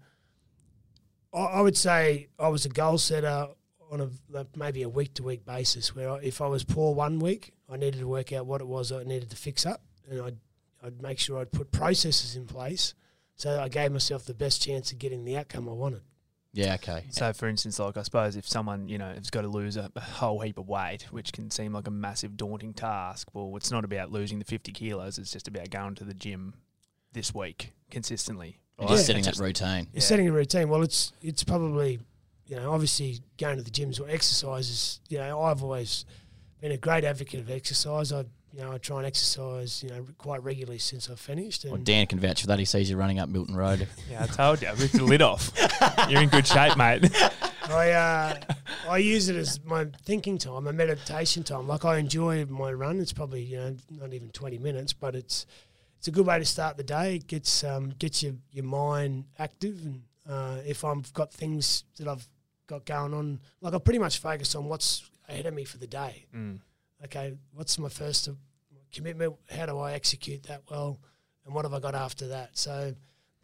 I, 1.33 1.39
I 1.39 1.61
would 1.61 1.77
say 1.77 2.29
I 2.39 2.49
was 2.49 2.65
a 2.65 2.71
goal 2.71 2.99
setter 2.99 3.49
on 3.91 4.01
a 4.01 4.09
like 4.29 4.57
maybe 4.57 4.83
a 4.83 4.89
week 4.89 5.15
to 5.15 5.23
week 5.23 5.45
basis. 5.45 5.95
Where 5.95 6.11
I, 6.11 6.17
if 6.19 6.41
I 6.41 6.47
was 6.47 6.65
poor 6.65 6.95
one 6.95 7.19
week, 7.19 7.53
I 7.69 7.77
needed 7.77 8.01
to 8.01 8.09
work 8.09 8.33
out 8.33 8.47
what 8.47 8.61
it 8.61 8.67
was 8.67 8.93
I 8.93 9.05
needed 9.05 9.31
to 9.31 9.37
fix 9.37 9.67
up, 9.67 9.83
and 10.09 10.21
I'd 10.23 10.37
I'd 10.83 11.03
make 11.03 11.19
sure 11.19 11.39
I'd 11.41 11.53
put 11.53 11.73
processes 11.73 12.37
in 12.37 12.47
place 12.47 12.95
so 13.41 13.59
I 13.59 13.71
gave 13.71 13.91
myself 13.91 14.27
the 14.27 14.35
best 14.35 14.61
chance 14.61 14.93
of 14.93 14.99
getting 14.99 15.25
the 15.25 15.39
outcome 15.39 15.67
I 15.67 15.73
wanted. 15.73 16.03
Yeah, 16.53 16.75
okay. 16.75 17.07
So, 17.09 17.33
for 17.33 17.49
instance, 17.49 17.79
like 17.79 17.97
I 17.97 18.03
suppose 18.03 18.37
if 18.37 18.47
someone 18.47 18.87
you 18.87 18.99
know 18.99 19.15
has 19.15 19.31
got 19.31 19.43
to 19.43 19.49
lose 19.49 19.79
a, 19.79 19.91
a 19.97 20.01
whole 20.01 20.41
heap 20.41 20.59
of 20.59 20.69
weight, 20.69 21.07
which 21.11 21.33
can 21.33 21.51
seem 21.51 21.73
like 21.73 21.87
a 21.87 21.91
massive 21.91 22.37
daunting 22.37 22.75
task, 22.75 23.29
well, 23.33 23.57
it's 23.57 23.71
not 23.71 23.83
about 23.83 24.13
losing 24.13 24.41
the 24.41 24.45
fifty 24.45 24.73
kilos. 24.73 25.17
It's 25.17 25.33
just 25.33 25.49
about 25.49 25.71
going 25.71 25.95
to 25.95 26.05
the 26.05 26.13
gym 26.13 26.53
this 27.13 27.35
week 27.35 27.73
consistently. 27.91 28.59
And 28.81 28.89
Yeah. 28.89 28.95
just 28.97 29.07
setting 29.07 29.23
that 29.25 29.37
routine. 29.39 29.89
You're 29.93 30.01
Yeah. 30.01 30.01
setting 30.01 30.29
a 30.29 30.33
routine. 30.33 30.69
Well, 30.69 30.83
it's 30.83 31.13
it's 31.23 31.45
probably 31.45 32.01
you 32.47 32.57
know 32.57 32.73
obviously 32.73 33.21
going 33.39 33.57
to 33.59 33.63
the 33.63 33.71
gyms 33.71 34.01
or 34.01 34.09
exercises. 34.09 35.01
You 35.09 35.19
know, 35.19 35.43
I've 35.43 35.63
always 35.63 36.05
been 36.61 36.73
a 36.73 36.77
great 36.77 37.05
advocate 37.05 37.41
of 37.41 37.51
exercise. 37.51 38.13
I 38.13 38.25
you 38.53 38.61
know 38.63 38.73
I 38.73 38.79
try 38.79 38.97
and 38.99 39.07
exercise 39.07 39.83
you 39.83 39.91
know 39.91 40.07
quite 40.19 40.43
regularly 40.43 40.79
since 40.79 41.09
I've 41.11 41.21
finished. 41.21 41.65
And 41.65 41.73
Well, 41.73 41.83
Dan 41.83 42.07
can 42.07 42.19
vouch 42.19 42.41
for 42.41 42.47
that. 42.49 42.59
He 42.59 42.65
sees 42.65 42.89
you 42.91 42.97
running 42.97 43.19
up 43.19 43.29
Milton 43.29 43.55
Road. 43.55 43.87
Yeah, 44.11 44.25
I 44.25 44.27
told 44.27 44.63
you, 44.63 44.69
I 44.69 44.73
ripped 44.73 44.95
the 44.95 45.05
lid 45.05 45.23
off. 45.23 45.53
You're 46.09 46.23
in 46.23 46.29
good 46.31 46.47
shape, 46.47 46.77
mate. 46.77 47.11
I 47.69 47.91
uh, 47.93 48.41
I 48.89 48.99
use 48.99 49.29
it 49.29 49.37
as 49.37 49.61
my 49.65 49.87
thinking 50.05 50.39
time, 50.39 50.65
my 50.65 50.73
meditation 50.73 51.45
time. 51.45 51.69
Like 51.69 51.85
I 51.85 51.99
enjoy 51.99 52.45
my 52.47 52.73
run. 52.73 52.99
It's 52.99 53.13
probably 53.13 53.43
you 53.43 53.59
know 53.59 53.77
not 53.91 54.13
even 54.13 54.31
twenty 54.31 54.59
minutes, 54.59 54.93
but 54.93 55.15
it's 55.15 55.47
it's 56.01 56.09
a 56.09 56.11
good 56.11 56.25
way 56.27 56.39
to 56.39 56.47
start 56.47 56.79
the 56.79 56.83
day. 56.83 57.17
It 57.17 57.27
gets 57.27 57.63
um, 57.63 57.91
gets 57.99 58.23
your 58.23 58.33
your 58.51 58.65
mind 58.65 59.27
active, 59.39 59.85
and 59.85 60.03
uh, 60.27 60.57
if 60.67 60.83
I've 60.83 61.13
got 61.13 61.31
things 61.31 61.85
that 61.99 62.09
I've 62.09 62.27
got 62.67 62.87
going 62.87 63.13
on, 63.13 63.39
like 63.61 63.75
I 63.75 63.79
pretty 63.79 63.99
much 63.99 64.19
focus 64.19 64.55
on 64.55 64.65
what's 64.65 65.11
ahead 65.29 65.45
of 65.45 65.53
me 65.53 65.65
for 65.65 65.77
the 65.77 65.87
day. 65.87 66.25
Mm. 66.35 66.61
Okay, 67.05 67.35
what's 67.53 67.79
my 67.79 67.91
first 67.91 68.29
uh, 68.29 68.33
commitment? 68.95 69.35
How 69.51 69.67
do 69.67 69.79
I 69.79 69.93
execute 69.93 70.45
that 70.45 70.63
well? 70.71 70.99
And 71.45 71.55
what 71.55 71.67
have 71.67 71.75
I 71.75 71.81
got 71.81 71.95
after 71.95 72.29
that? 72.29 72.57
So 72.57 72.95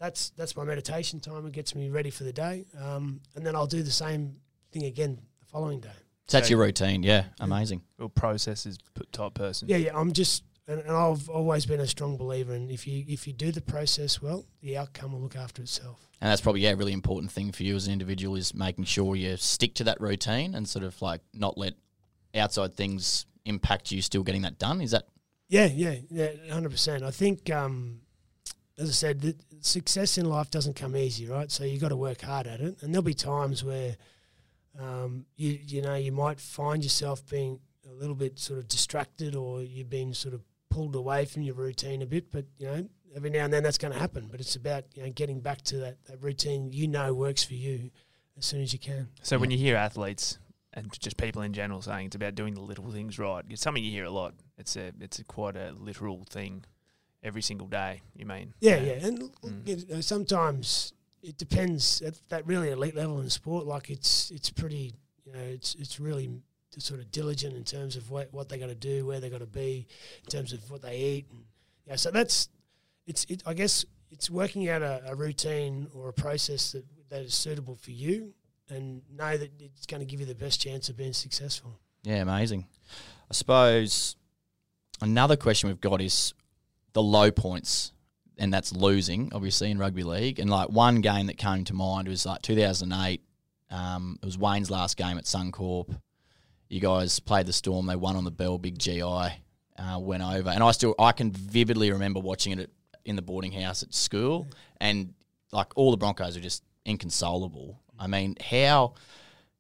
that's 0.01 0.31
that's 0.31 0.57
my 0.57 0.65
meditation 0.65 1.21
time. 1.21 1.45
It 1.45 1.53
gets 1.53 1.75
me 1.75 1.91
ready 1.91 2.11
for 2.11 2.25
the 2.25 2.33
day, 2.33 2.65
um, 2.81 3.21
and 3.35 3.45
then 3.45 3.55
I'll 3.55 3.67
do 3.67 3.83
the 3.83 3.91
same 3.91 4.37
thing 4.73 4.85
again 4.85 5.19
the 5.41 5.45
following 5.47 5.81
day. 5.81 5.91
So 6.29 6.39
that's 6.39 6.47
So- 6.49 6.53
your 6.53 6.61
routine. 6.65 7.03
Yeah, 7.03 7.25
amazing. 7.39 7.83
Real 7.99 8.09
processes 8.09 8.79
p- 8.95 9.05
type 9.13 9.35
person. 9.35 9.69
Yeah, 9.69 9.77
yeah. 9.77 9.97
I'm 9.97 10.13
just, 10.13 10.43
and, 10.69 10.81
and 10.81 10.91
I've 10.91 11.29
always 11.29 11.67
been 11.67 11.81
a 11.81 11.87
strong 11.87 12.17
believer 12.17 12.55
in 12.55 12.71
if 12.71 12.87
you 12.87 13.05
if 13.07 13.27
you 13.27 13.33
do 13.33 13.53
the 13.53 13.61
process 13.61 14.21
well, 14.21 14.47
the 14.61 14.77
outcome 14.77 15.13
will 15.13 15.21
look 15.21 15.37
after 15.37 15.63
itself. 15.63 16.09
And 16.21 16.31
that's 16.31 16.41
probably 16.41 16.63
yeah, 16.63 16.71
a 16.71 16.77
really 16.77 16.93
important 16.93 17.31
thing 17.31 17.53
for 17.53 17.63
you 17.63 17.77
as 17.77 17.87
an 17.87 17.93
individual 17.93 18.37
is 18.37 18.55
making 18.55 18.85
sure 18.85 19.17
you 19.17 19.37
stick 19.37 19.75
to 19.75 19.85
that 19.85 20.01
routine 20.01 20.55
and 20.55 20.69
sort 20.69 20.85
of 20.85 21.01
like 21.03 21.21
not 21.35 21.59
let 21.59 21.75
outside 22.35 22.75
things 22.75 23.27
impact 23.45 23.93
you 23.93 24.03
still 24.03 24.23
getting 24.23 24.43
that 24.43 24.59
done. 24.59 24.81
Is 24.81 24.91
that 24.91 25.07
Yeah, 25.49 25.67
yeah, 25.67 25.97
yeah, 26.11 26.31
hundred 26.51 26.71
percent. 26.71 27.03
I 27.03 27.11
think, 27.11 27.51
um, 27.51 28.01
as 28.79 28.89
I 28.89 28.93
said, 28.93 29.37
success 29.61 30.19
in 30.19 30.27
life 30.27 30.51
doesn't 30.51 30.75
come 30.75 30.97
easy, 30.97 31.27
right? 31.27 31.51
So 31.51 31.65
you 31.65 31.79
got 31.79 31.89
to 31.91 31.97
work 31.97 32.23
hard 32.23 32.47
at 32.47 32.61
it, 32.61 32.83
and 32.83 32.93
there'll 32.93 33.03
be 33.03 33.15
times 33.15 33.63
where, 33.65 33.97
um, 34.79 35.27
you 35.37 35.59
you 35.67 35.83
know, 35.83 35.95
you 35.95 36.13
might 36.13 36.41
find 36.41 36.83
yourself 36.83 37.27
being 37.29 37.61
a 37.89 37.93
little 37.93 38.17
bit 38.17 38.39
sort 38.39 38.59
of 38.59 38.69
distracted, 38.69 39.35
or 39.37 39.63
you've 39.63 39.91
been 39.91 40.13
sort 40.13 40.35
of 40.35 40.43
pulled 40.71 40.95
away 40.95 41.25
from 41.25 41.43
your 41.43 41.55
routine 41.55 42.03
a 42.03 42.07
bit. 42.07 42.31
But 42.31 42.45
you 42.59 42.67
know, 42.67 42.89
every 43.15 43.31
now 43.31 43.45
and 43.45 43.53
then 43.53 43.63
that's 43.63 43.79
going 43.79 43.93
to 43.93 43.99
happen. 43.99 44.29
But 44.31 44.41
it's 44.41 44.57
about 44.57 44.85
you 44.95 45.03
know 45.03 45.11
getting 45.11 45.41
back 45.41 45.63
to 45.63 45.77
that, 45.79 46.05
that 46.07 46.23
routine 46.23 46.73
you 46.73 46.89
know 46.89 47.13
works 47.15 47.43
for 47.45 47.55
you 47.55 47.91
as 48.39 48.45
soon 48.45 48.63
as 48.63 48.73
you 48.73 48.79
can. 48.79 49.09
So 49.23 49.39
when 49.39 49.51
you 49.51 49.59
hear 49.59 49.77
athletes 49.77 50.39
and 50.75 50.93
just 50.99 51.17
people 51.17 51.41
in 51.43 51.53
general 51.55 51.81
saying 51.81 52.07
it's 52.09 52.17
about 52.17 52.35
doing 52.35 52.55
the 52.55 52.61
little 52.61 52.91
things 52.91 53.19
right, 53.19 53.45
it's 53.49 53.63
something 53.63 53.83
you 53.83 53.91
hear 53.91 54.05
a 54.05 54.11
lot. 54.11 54.35
It's 54.59 54.77
a 54.77 54.93
it's 55.01 55.19
a 55.19 55.25
quite 55.25 55.57
a 55.57 55.73
literal 55.79 56.25
thing 56.29 56.65
every 57.23 57.43
single 57.43 57.67
day. 57.67 58.03
You 58.15 58.27
mean? 58.27 58.55
Yeah, 58.61 58.77
yeah, 58.77 59.07
and 59.07 59.19
Mm. 59.43 59.67
you 59.69 59.95
know, 59.95 60.01
sometimes 60.01 60.93
it 61.23 61.39
depends 61.39 62.03
at 62.03 62.15
that 62.29 62.47
really 62.47 62.71
elite 62.71 62.95
level 62.95 63.21
in 63.21 63.31
sport. 63.31 63.67
Like 63.67 63.91
it's 63.91 64.31
it's 64.31 64.51
pretty, 64.51 64.95
you 65.25 65.33
know, 65.33 65.41
it's 65.41 65.75
it's 65.77 65.99
really 65.99 66.31
sort 66.79 67.01
of 67.01 67.11
diligent 67.11 67.57
in 67.57 67.65
terms 67.65 67.97
of 67.97 68.11
what 68.11 68.33
what 68.33 68.49
they 68.49 68.59
got 68.59 68.69
to 68.69 68.75
do, 68.75 69.07
where 69.07 69.21
they 69.21 69.31
got 69.31 69.41
to 69.41 69.47
be, 69.47 69.87
in 70.25 70.31
terms 70.31 70.53
of 70.53 70.71
what 70.71 70.83
they 70.83 70.97
eat, 70.99 71.27
and 71.31 71.45
yeah. 71.87 71.97
So 71.97 72.11
that's 72.11 72.49
it's 73.07 73.25
it. 73.29 73.43
I 73.47 73.55
guess 73.55 73.85
it's 74.11 74.31
working 74.31 74.69
out 74.69 74.83
a, 74.83 75.03
a 75.07 75.15
routine 75.15 75.89
or 75.95 76.09
a 76.09 76.13
process 76.13 76.73
that 76.73 76.85
that 77.11 77.23
is 77.23 77.35
suitable 77.35 77.77
for 77.77 77.91
you, 77.91 78.35
and 78.69 79.03
know 79.13 79.37
that 79.37 79.51
it's 79.59 79.87
going 79.87 80.01
to 80.01 80.07
give 80.07 80.21
you 80.21 80.27
the 80.27 80.35
best 80.35 80.61
chance 80.61 80.89
of 80.89 80.97
being 80.97 81.13
successful. 81.13 81.79
Yeah, 82.03 82.17
amazing. 82.17 82.67
I 83.31 83.35
suppose 83.35 84.17
another 85.01 85.37
question 85.37 85.69
we've 85.69 85.81
got 85.81 86.01
is 86.01 86.35
the 86.93 87.03
low 87.03 87.31
points, 87.31 87.93
and 88.39 88.53
that's 88.53 88.73
losing, 88.73 89.31
obviously, 89.35 89.71
in 89.71 89.79
rugby 89.79 90.05
league. 90.05 90.39
And 90.39 90.51
like 90.51 90.69
one 90.69 91.01
game 91.01 91.27
that 91.27 91.37
came 91.37 91.65
to 91.65 91.75
mind 91.75 92.09
was 92.09 92.27
like 92.27 92.43
2008. 92.43 93.23
Um, 93.71 94.19
it 94.23 94.25
was 94.25 94.39
Wayne's 94.39 94.71
last 94.71 94.97
game 94.97 95.19
at 95.19 95.25
Suncorp. 95.25 95.99
You 96.69 96.81
guys 96.81 97.21
played 97.21 97.47
the 97.47 97.53
Storm. 97.53 97.87
They 97.87 97.97
won 97.97 98.17
on 98.17 98.25
the 98.25 98.31
bell. 98.31 98.59
Big 98.59 98.79
GI 98.79 99.01
uh, 99.03 99.31
went 100.01 100.23
over, 100.23 100.51
and 100.51 100.63
I 100.63 100.71
still 100.73 100.95
I 100.99 101.13
can 101.13 101.31
vividly 101.31 101.91
remember 101.93 102.21
watching 102.21 102.53
it 102.53 102.61
at, 102.61 102.71
in 103.05 103.17
the 103.17 103.23
boarding 103.23 103.53
house 103.53 103.83
at 103.83 103.95
school, 103.95 104.49
and 104.81 105.15
like 105.53 105.69
all 105.77 105.91
the 105.91 105.97
Broncos 105.97 106.37
are 106.37 106.41
just 106.41 106.63
inconsolable. 106.85 107.81
I 107.99 108.07
mean, 108.07 108.37
how? 108.41 108.95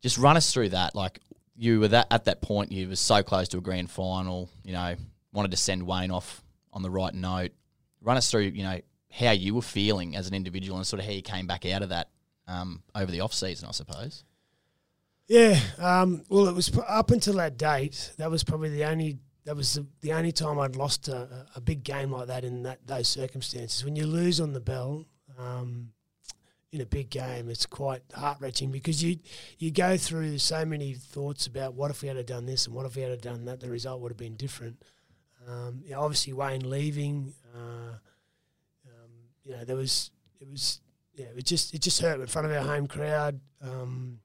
Just 0.03 0.19
run 0.19 0.37
us 0.37 0.53
through 0.53 0.71
that. 0.71 0.95
Like 0.95 1.21
you 1.57 1.81
were 1.81 1.88
that 1.88 2.07
at 2.11 2.25
that 2.25 2.42
point, 2.42 2.73
you 2.73 2.88
were 2.88 2.97
so 2.97 3.23
close 3.23 3.49
to 3.49 3.59
a 3.59 3.61
grand 3.61 3.90
final. 3.90 4.51
You 4.64 4.73
know, 4.73 4.97
wanted 5.33 5.53
to 5.53 5.57
send 5.57 5.87
Wayne 5.87 6.11
off 6.11 6.42
on 6.73 6.83
the 6.83 6.90
right 6.90 7.14
note. 7.14 7.53
Run 8.01 8.16
us 8.16 8.31
through, 8.31 8.42
you 8.42 8.62
know, 8.62 8.81
how 9.11 9.31
you 9.31 9.55
were 9.55 9.62
feeling 9.62 10.16
as 10.16 10.29
an 10.29 10.35
individual 10.35 10.77
and 10.77 10.87
sort 10.87 11.01
of 11.01 11.07
how 11.07 11.12
you 11.12 11.23
came 11.23 11.47
back 11.47 11.64
out 11.66 11.83
of 11.83 11.88
that 11.88 12.11
um, 12.47 12.83
over 12.95 13.11
the 13.11 13.21
off 13.21 13.33
season, 13.33 13.69
I 13.69 13.73
suppose. 13.73 14.25
Yeah, 15.29 15.59
um, 15.79 16.23
well, 16.29 16.47
it 16.47 16.55
was 16.55 16.71
up 16.87 17.11
until 17.11 17.35
that 17.35 17.59
date. 17.59 18.12
That 18.17 18.31
was 18.31 18.45
probably 18.45 18.71
the 18.71 18.85
only 18.85 19.19
that 19.45 19.57
was 19.57 19.79
the, 20.01 20.12
only 20.12 20.33
time 20.33 20.59
I'd 20.59 20.75
lost 20.75 21.07
a, 21.07 21.47
a 21.55 21.61
big 21.61 21.85
game 21.85 22.11
like 22.11 22.27
that 22.27 22.45
in 22.45 22.65
that 22.65 22.87
those 22.87 23.09
circumstances. 23.09 23.85
When 23.85 23.97
you 23.97 24.07
lose 24.07 24.41
on 24.41 24.53
the 24.53 24.61
bell 24.61 25.05
um, 25.39 25.91
in 26.73 26.81
a 26.81 26.87
big 26.87 27.11
game, 27.11 27.49
it's 27.49 27.67
quite 27.67 28.03
heart 28.15 28.39
wrenching 28.41 28.71
because 28.71 29.03
you 29.03 29.19
you 29.59 29.71
go 29.73 29.97
through 29.97 30.39
so 30.39 30.65
many 30.65 30.95
thoughts 30.95 31.47
about 31.47 31.75
what 31.75 31.91
if 31.91 32.03
we 32.03 32.09
had 32.09 32.25
done 32.27 32.47
this 32.47 32.67
and 32.67 32.75
what 32.75 32.87
if 32.87 32.97
we 32.97 33.03
had 33.03 33.21
done 33.21 33.45
that. 33.47 33.61
The 33.61 33.71
result 33.71 34.01
would 34.01 34.12
have 34.12 34.19
been 34.19 34.37
different. 34.37 34.83
Um, 35.49 35.83
obviously, 35.97 36.33
Wayne 36.33 36.69
leaving. 36.69 37.35
Uh, 37.55 37.99
um, 38.87 39.11
you 39.45 39.53
know, 39.53 39.65
there 39.65 39.77
was 39.77 40.11
it 40.41 40.49
was 40.49 40.81
yeah, 41.15 41.27
it 41.37 41.47
just 41.47 41.75
it 41.75 41.83
just 41.83 42.01
hurt 42.01 42.21
in 42.21 42.27
front 42.27 42.47
of 42.47 42.53
our 42.53 42.62
home 42.62 42.87
crowd. 42.87 43.41
Um, 43.61 44.21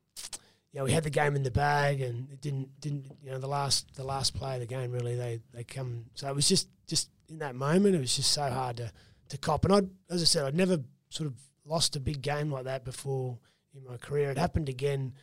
you 0.72 0.80
know, 0.80 0.86
we 0.86 0.92
had 0.92 1.04
the 1.04 1.10
game 1.10 1.36
in 1.36 1.44
the 1.44 1.52
bag, 1.52 2.02
and 2.02 2.30
it 2.32 2.42
didn't 2.42 2.80
didn't 2.80 3.06
you 3.22 3.32
know 3.32 3.40
the 3.40 3.48
last 3.48 3.94
the 3.96 4.04
last 4.04 4.34
play 4.34 4.54
of 4.56 4.62
the 4.62 4.66
game 4.66 4.92
really 4.92 5.16
they 5.16 5.40
they 5.54 5.64
come. 5.64 6.06
So 6.14 6.28
it 6.30 6.36
was 6.36 6.48
just 6.48 6.70
just 6.88 7.10
in 7.30 7.40
that 7.40 7.56
moment, 7.56 7.96
it 7.96 8.00
was 8.00 8.16
just 8.16 8.32
so 8.32 8.50
hard 8.50 8.78
to 8.78 8.92
to 9.30 9.38
cop. 9.38 9.66
And 9.66 9.74
I, 9.74 10.14
as 10.14 10.22
I 10.22 10.26
said, 10.26 10.46
I'd 10.46 10.56
never 10.56 10.80
sort 11.10 11.28
of 11.28 11.36
lost 11.66 11.96
a 11.96 12.00
big 12.00 12.22
game 12.22 12.52
like 12.52 12.66
that 12.66 12.86
before 12.86 13.38
in 13.76 13.84
my 13.84 13.98
career. 13.98 14.30
It 14.32 14.38
happened 14.38 14.70
again. 14.70 15.14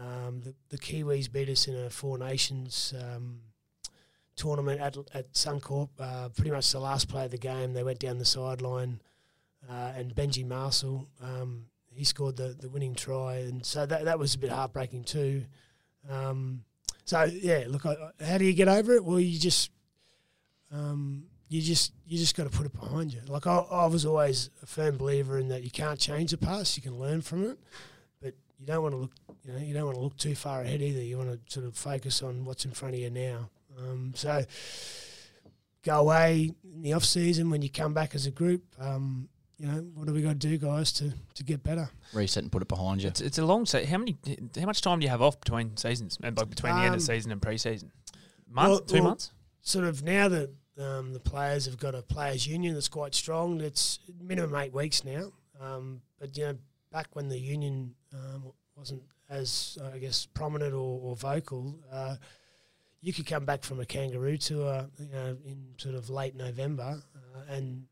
Um, 0.00 0.40
the, 0.40 0.54
the 0.70 0.78
Kiwis 0.78 1.30
beat 1.30 1.48
us 1.48 1.68
in 1.68 1.76
a 1.76 1.90
Four 1.90 2.18
Nations 2.18 2.94
um, 2.98 3.40
tournament 4.36 4.80
at 4.80 4.96
at 5.14 5.32
Suncorp. 5.32 5.90
Uh, 5.98 6.28
pretty 6.30 6.50
much 6.50 6.72
the 6.72 6.80
last 6.80 7.08
play 7.08 7.26
of 7.26 7.30
the 7.30 7.38
game, 7.38 7.72
they 7.72 7.84
went 7.84 8.00
down 8.00 8.18
the 8.18 8.24
sideline, 8.24 9.00
uh, 9.70 9.92
and 9.94 10.14
Benji 10.14 10.44
Marshall 10.44 11.08
um, 11.22 11.66
he 11.94 12.04
scored 12.04 12.36
the, 12.36 12.56
the 12.58 12.68
winning 12.68 12.94
try, 12.94 13.36
and 13.36 13.64
so 13.64 13.86
that 13.86 14.04
that 14.04 14.18
was 14.18 14.34
a 14.34 14.38
bit 14.38 14.50
heartbreaking 14.50 15.04
too. 15.04 15.44
Um, 16.08 16.64
so 17.04 17.24
yeah, 17.24 17.64
look, 17.68 17.86
I, 17.86 17.96
how 18.24 18.38
do 18.38 18.44
you 18.44 18.52
get 18.52 18.68
over 18.68 18.94
it? 18.94 19.04
Well, 19.04 19.20
you 19.20 19.38
just 19.38 19.70
um, 20.72 21.24
you 21.48 21.60
just 21.60 21.92
you 22.06 22.18
just 22.18 22.36
got 22.36 22.44
to 22.44 22.50
put 22.50 22.66
it 22.66 22.72
behind 22.72 23.12
you. 23.12 23.20
Like 23.26 23.46
I, 23.46 23.56
I 23.56 23.86
was 23.86 24.06
always 24.06 24.50
a 24.62 24.66
firm 24.66 24.96
believer 24.96 25.38
in 25.38 25.48
that 25.48 25.62
you 25.62 25.70
can't 25.70 25.98
change 25.98 26.30
the 26.30 26.38
past, 26.38 26.76
you 26.76 26.82
can 26.82 26.98
learn 26.98 27.20
from 27.20 27.44
it, 27.44 27.58
but 28.20 28.34
you 28.58 28.66
don't 28.66 28.82
want 28.82 28.94
to 28.94 28.98
look 28.98 29.12
you 29.44 29.52
know 29.52 29.58
you 29.58 29.74
don't 29.74 29.84
want 29.84 29.96
to 29.96 30.02
look 30.02 30.16
too 30.16 30.34
far 30.34 30.62
ahead 30.62 30.80
either. 30.80 31.02
You 31.02 31.18
want 31.18 31.30
to 31.30 31.52
sort 31.52 31.66
of 31.66 31.76
focus 31.76 32.22
on 32.22 32.44
what's 32.44 32.64
in 32.64 32.70
front 32.70 32.94
of 32.94 33.00
you 33.00 33.10
now. 33.10 33.50
Um, 33.78 34.12
so 34.14 34.44
go 35.82 36.00
away 36.00 36.52
in 36.64 36.82
the 36.82 36.92
off 36.92 37.04
season 37.04 37.50
when 37.50 37.62
you 37.62 37.70
come 37.70 37.92
back 37.92 38.14
as 38.14 38.26
a 38.26 38.30
group. 38.30 38.62
Um, 38.78 39.28
you 39.62 39.68
know, 39.68 39.86
what 39.94 40.08
do 40.08 40.12
we 40.12 40.22
got 40.22 40.30
to 40.30 40.34
do, 40.48 40.58
guys, 40.58 40.90
to, 40.94 41.12
to 41.34 41.44
get 41.44 41.62
better? 41.62 41.88
Reset 42.12 42.42
and 42.42 42.50
put 42.50 42.62
it 42.62 42.68
behind 42.68 43.00
you. 43.00 43.06
It's, 43.08 43.20
it's 43.20 43.38
a 43.38 43.46
long 43.46 43.64
se- 43.64 43.84
How 43.84 43.96
many? 43.98 44.18
How 44.58 44.66
much 44.66 44.80
time 44.80 44.98
do 44.98 45.04
you 45.04 45.10
have 45.10 45.22
off 45.22 45.38
between 45.38 45.76
seasons? 45.76 46.18
And 46.20 46.36
like 46.36 46.50
between 46.50 46.74
the 46.74 46.80
end 46.80 46.88
Um, 46.88 46.94
of 46.94 47.02
season 47.02 47.30
and 47.30 47.40
pre-season? 47.40 47.92
Month, 48.50 48.68
well- 48.68 48.80
two 48.80 48.94
well, 48.94 49.04
months. 49.04 49.30
Sort 49.60 49.84
of 49.84 50.02
now 50.02 50.26
that 50.26 50.50
um, 50.78 51.12
the 51.12 51.20
players 51.20 51.66
have 51.66 51.78
got 51.78 51.94
a 51.94 52.02
players' 52.02 52.44
union 52.44 52.74
that's 52.74 52.88
quite 52.88 53.14
strong, 53.14 53.60
it's 53.60 54.00
minimum 54.20 54.52
eight 54.56 54.74
weeks 54.74 55.04
now. 55.04 55.30
Um, 55.60 56.02
but 56.18 56.36
you 56.36 56.46
know, 56.46 56.58
back 56.90 57.14
when 57.14 57.28
the 57.28 57.38
union 57.38 57.94
um, 58.12 58.52
wasn't 58.74 59.02
as 59.30 59.78
I 59.94 59.98
guess 59.98 60.26
prominent 60.26 60.74
or, 60.74 61.00
or 61.02 61.14
vocal, 61.14 61.78
uh, 61.92 62.16
you 63.00 63.12
could 63.12 63.26
come 63.26 63.44
back 63.44 63.62
from 63.62 63.78
a 63.78 63.86
kangaroo 63.86 64.38
tour, 64.38 64.86
you 64.98 65.08
know, 65.12 65.36
in 65.46 65.66
sort 65.76 65.94
of 65.94 66.10
late 66.10 66.34
November, 66.34 67.00
uh, 67.14 67.40
and 67.48 67.84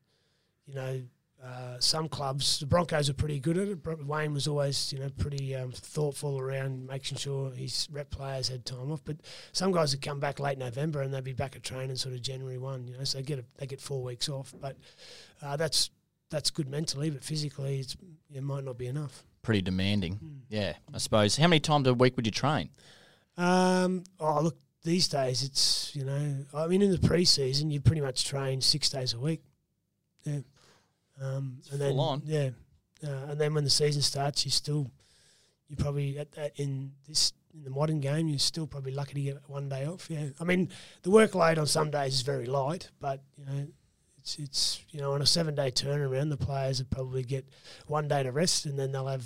you 0.65 0.75
know. 0.75 1.01
Uh, 1.43 1.79
some 1.79 2.07
clubs, 2.07 2.59
the 2.59 2.67
Broncos 2.67 3.09
are 3.09 3.15
pretty 3.15 3.39
good 3.39 3.57
at 3.57 3.67
it. 3.67 4.05
Wayne 4.05 4.31
was 4.31 4.47
always, 4.47 4.93
you 4.93 4.99
know, 4.99 5.09
pretty 5.17 5.55
um, 5.55 5.71
thoughtful 5.71 6.39
around 6.39 6.85
making 6.85 7.17
sure 7.17 7.51
his 7.51 7.87
rep 7.91 8.11
players 8.11 8.47
had 8.47 8.63
time 8.63 8.91
off. 8.91 9.01
But 9.03 9.17
some 9.51 9.71
guys 9.71 9.91
would 9.93 10.03
come 10.03 10.19
back 10.19 10.39
late 10.39 10.59
November 10.59 11.01
and 11.01 11.11
they'd 11.11 11.23
be 11.23 11.33
back 11.33 11.55
at 11.55 11.63
training 11.63 11.95
sort 11.95 12.13
of 12.13 12.21
January 12.21 12.59
one. 12.59 12.87
You 12.87 12.97
know, 12.97 13.03
so 13.05 13.17
they 13.17 13.23
get 13.23 13.39
a, 13.39 13.45
they 13.57 13.65
get 13.65 13.81
four 13.81 14.03
weeks 14.03 14.29
off. 14.29 14.53
But 14.61 14.77
uh, 15.41 15.57
that's 15.57 15.89
that's 16.29 16.51
good 16.51 16.69
mentally, 16.69 17.09
but 17.09 17.23
physically, 17.23 17.79
it's 17.79 17.97
it 18.33 18.43
might 18.43 18.63
not 18.63 18.77
be 18.77 18.85
enough. 18.87 19.23
Pretty 19.41 19.63
demanding. 19.63 20.15
Hmm. 20.15 20.27
Yeah, 20.49 20.73
I 20.93 20.99
suppose. 20.99 21.37
How 21.37 21.47
many 21.47 21.59
times 21.59 21.87
a 21.87 21.93
week 21.95 22.15
would 22.17 22.27
you 22.27 22.31
train? 22.31 22.69
Um, 23.35 24.03
oh 24.19 24.41
look, 24.41 24.57
these 24.83 25.07
days 25.07 25.41
it's 25.41 25.95
you 25.95 26.05
know, 26.05 26.45
I 26.53 26.67
mean, 26.67 26.83
in 26.83 26.91
the 26.91 26.97
preseason 26.97 27.71
you 27.71 27.81
pretty 27.81 28.01
much 28.01 28.25
train 28.25 28.61
six 28.61 28.89
days 28.89 29.13
a 29.13 29.19
week. 29.19 29.41
Yeah, 30.23 30.41
um, 31.21 31.57
and 31.71 31.79
then 31.79 31.97
on. 31.97 32.21
yeah, 32.25 32.49
uh, 33.03 33.29
and 33.29 33.39
then 33.39 33.53
when 33.53 33.63
the 33.63 33.69
season 33.69 34.01
starts, 34.01 34.45
you 34.45 34.51
still 34.51 34.89
you 35.67 35.75
probably 35.75 36.17
at, 36.17 36.27
at 36.37 36.59
in 36.59 36.91
this 37.07 37.33
in 37.53 37.63
the 37.63 37.69
modern 37.69 37.99
game 37.99 38.29
you're 38.29 38.39
still 38.39 38.65
probably 38.65 38.93
lucky 38.93 39.13
to 39.13 39.21
get 39.21 39.37
one 39.47 39.69
day 39.69 39.85
off. 39.85 40.09
Yeah, 40.09 40.27
I 40.39 40.43
mean 40.43 40.69
the 41.03 41.09
workload 41.09 41.57
on 41.57 41.67
some 41.67 41.91
days 41.91 42.13
is 42.15 42.21
very 42.21 42.45
light, 42.45 42.89
but 42.99 43.21
you 43.37 43.45
know. 43.45 43.67
It's, 44.23 44.37
it's 44.37 44.85
you 44.91 44.99
know 44.99 45.13
on 45.13 45.23
a 45.23 45.25
seven 45.25 45.55
day 45.55 45.71
turnaround 45.71 46.29
the 46.29 46.37
players 46.37 46.77
would 46.77 46.91
probably 46.91 47.23
get 47.23 47.43
one 47.87 48.07
day 48.07 48.21
to 48.21 48.31
rest 48.31 48.67
and 48.67 48.77
then 48.77 48.91
they'll 48.91 49.07
have 49.07 49.25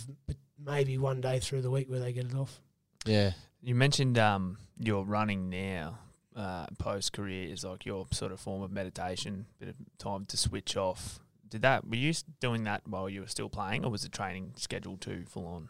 maybe 0.58 0.98
one 0.98 1.22
day 1.22 1.40
through 1.40 1.62
the 1.62 1.70
week 1.70 1.90
where 1.90 2.00
they 2.00 2.14
get 2.14 2.26
it 2.26 2.36
off. 2.36 2.62
Yeah. 3.06 3.34
You 3.62 3.76
mentioned 3.76 4.18
um, 4.18 4.58
your 4.80 5.06
running 5.06 5.50
now, 5.50 6.00
uh, 6.36 6.68
post 6.78 7.14
career 7.14 7.52
is 7.52 7.64
like 7.64 7.86
your 7.86 8.06
sort 8.12 8.32
of 8.32 8.40
form 8.40 8.62
of 8.62 8.72
meditation, 8.72 9.46
bit 9.60 9.70
of 9.70 9.76
time 9.98 10.26
to 10.28 10.38
switch 10.38 10.78
off. 10.78 11.20
Did 11.48 11.62
that? 11.62 11.88
Were 11.88 11.96
you 11.96 12.14
doing 12.40 12.64
that 12.66 12.82
while 12.88 13.10
you 13.10 13.22
were 13.22 13.28
still 13.28 13.50
playing, 13.50 13.86
or 13.86 13.92
was 13.92 14.02
the 14.04 14.10
training 14.10 14.54
schedule 14.56 14.98
too 14.98 15.24
full 15.28 15.48
on? 15.48 15.70